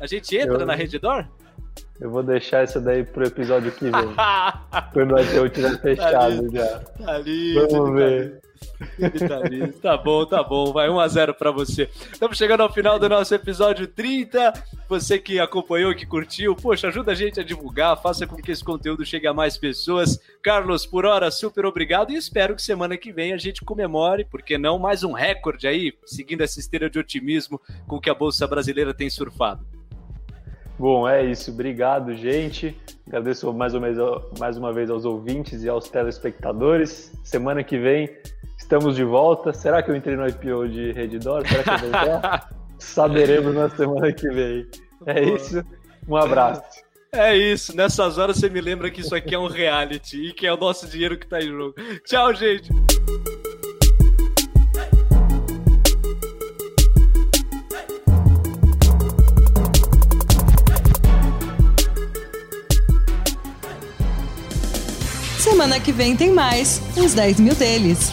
A 0.00 0.06
gente 0.06 0.36
entra 0.36 0.58
eu, 0.58 0.66
na 0.66 0.74
Redditor? 0.74 1.26
Eu 2.00 2.10
vou 2.10 2.22
deixar 2.22 2.64
isso 2.64 2.80
daí 2.80 3.04
pro 3.04 3.26
episódio 3.26 3.72
que 3.72 3.90
vem. 3.90 4.14
quando 4.92 5.14
o 5.14 5.20
IPO 5.20 5.48
tiver 5.48 5.80
fechado 5.80 6.50
tá 6.50 6.58
já. 6.58 6.78
Tá 6.78 7.18
lindo, 7.18 7.68
Vamos 7.68 7.94
ver. 7.94 8.40
Tá, 8.40 8.47
tá 9.82 9.96
bom, 9.96 10.24
tá 10.24 10.42
bom. 10.42 10.72
Vai 10.72 10.88
1x0 10.88 11.34
para 11.34 11.50
você. 11.50 11.88
Estamos 12.12 12.36
chegando 12.36 12.62
ao 12.62 12.72
final 12.72 12.98
do 12.98 13.08
nosso 13.08 13.34
episódio 13.34 13.86
30. 13.86 14.52
Você 14.88 15.18
que 15.18 15.38
acompanhou, 15.38 15.94
que 15.94 16.06
curtiu, 16.06 16.56
poxa, 16.56 16.88
ajuda 16.88 17.12
a 17.12 17.14
gente 17.14 17.38
a 17.38 17.42
divulgar, 17.42 18.00
faça 18.00 18.26
com 18.26 18.36
que 18.36 18.50
esse 18.50 18.64
conteúdo 18.64 19.04
chegue 19.04 19.26
a 19.26 19.34
mais 19.34 19.56
pessoas. 19.56 20.18
Carlos, 20.42 20.86
por 20.86 21.04
hora, 21.04 21.30
super 21.30 21.66
obrigado 21.66 22.10
e 22.10 22.16
espero 22.16 22.56
que 22.56 22.62
semana 22.62 22.96
que 22.96 23.12
vem 23.12 23.32
a 23.32 23.36
gente 23.36 23.64
comemore, 23.64 24.24
porque 24.24 24.56
não 24.56 24.78
mais 24.78 25.04
um 25.04 25.12
recorde 25.12 25.66
aí, 25.66 25.92
seguindo 26.06 26.40
essa 26.40 26.58
esteira 26.58 26.88
de 26.88 26.98
otimismo 26.98 27.60
com 27.86 28.00
que 28.00 28.08
a 28.08 28.14
Bolsa 28.14 28.46
Brasileira 28.46 28.94
tem 28.94 29.10
surfado. 29.10 29.66
Bom, 30.78 31.08
é 31.08 31.24
isso. 31.24 31.50
Obrigado, 31.50 32.14
gente. 32.14 32.74
Agradeço 33.08 33.52
mais 33.52 33.74
uma, 33.74 33.90
vez, 33.90 33.98
mais 34.38 34.56
uma 34.56 34.72
vez 34.72 34.88
aos 34.88 35.04
ouvintes 35.04 35.64
e 35.64 35.68
aos 35.68 35.88
telespectadores. 35.88 37.12
Semana 37.24 37.64
que 37.64 37.76
vem 37.76 38.08
estamos 38.68 38.94
de 38.94 39.02
volta. 39.02 39.50
Será 39.54 39.82
que 39.82 39.90
eu 39.90 39.96
entrei 39.96 40.14
no 40.14 40.28
IPO 40.28 40.68
de 40.68 40.92
Redditor? 40.92 41.42
Será 41.48 41.62
que 41.62 41.70
eu 41.70 41.78
vou 41.78 41.88
entrar? 41.88 42.50
Saberemos 42.78 43.54
na 43.54 43.70
semana 43.70 44.12
que 44.12 44.28
vem. 44.28 44.68
É 45.06 45.24
isso. 45.24 45.64
Um 46.06 46.16
abraço. 46.16 46.62
É 47.10 47.34
isso. 47.34 47.74
Nessas 47.74 48.18
horas 48.18 48.36
você 48.36 48.50
me 48.50 48.60
lembra 48.60 48.90
que 48.90 49.00
isso 49.00 49.14
aqui 49.14 49.34
é 49.34 49.38
um 49.38 49.46
reality 49.46 50.28
e 50.28 50.32
que 50.34 50.46
é 50.46 50.52
o 50.52 50.56
nosso 50.58 50.86
dinheiro 50.86 51.16
que 51.16 51.24
está 51.24 51.40
em 51.40 51.48
jogo. 51.48 51.74
Tchau, 52.04 52.34
gente. 52.34 52.68
Semana 65.38 65.80
que 65.80 65.90
vem 65.90 66.14
tem 66.14 66.30
mais, 66.30 66.82
uns 66.98 67.14
10 67.14 67.40
mil 67.40 67.54
deles. 67.54 68.12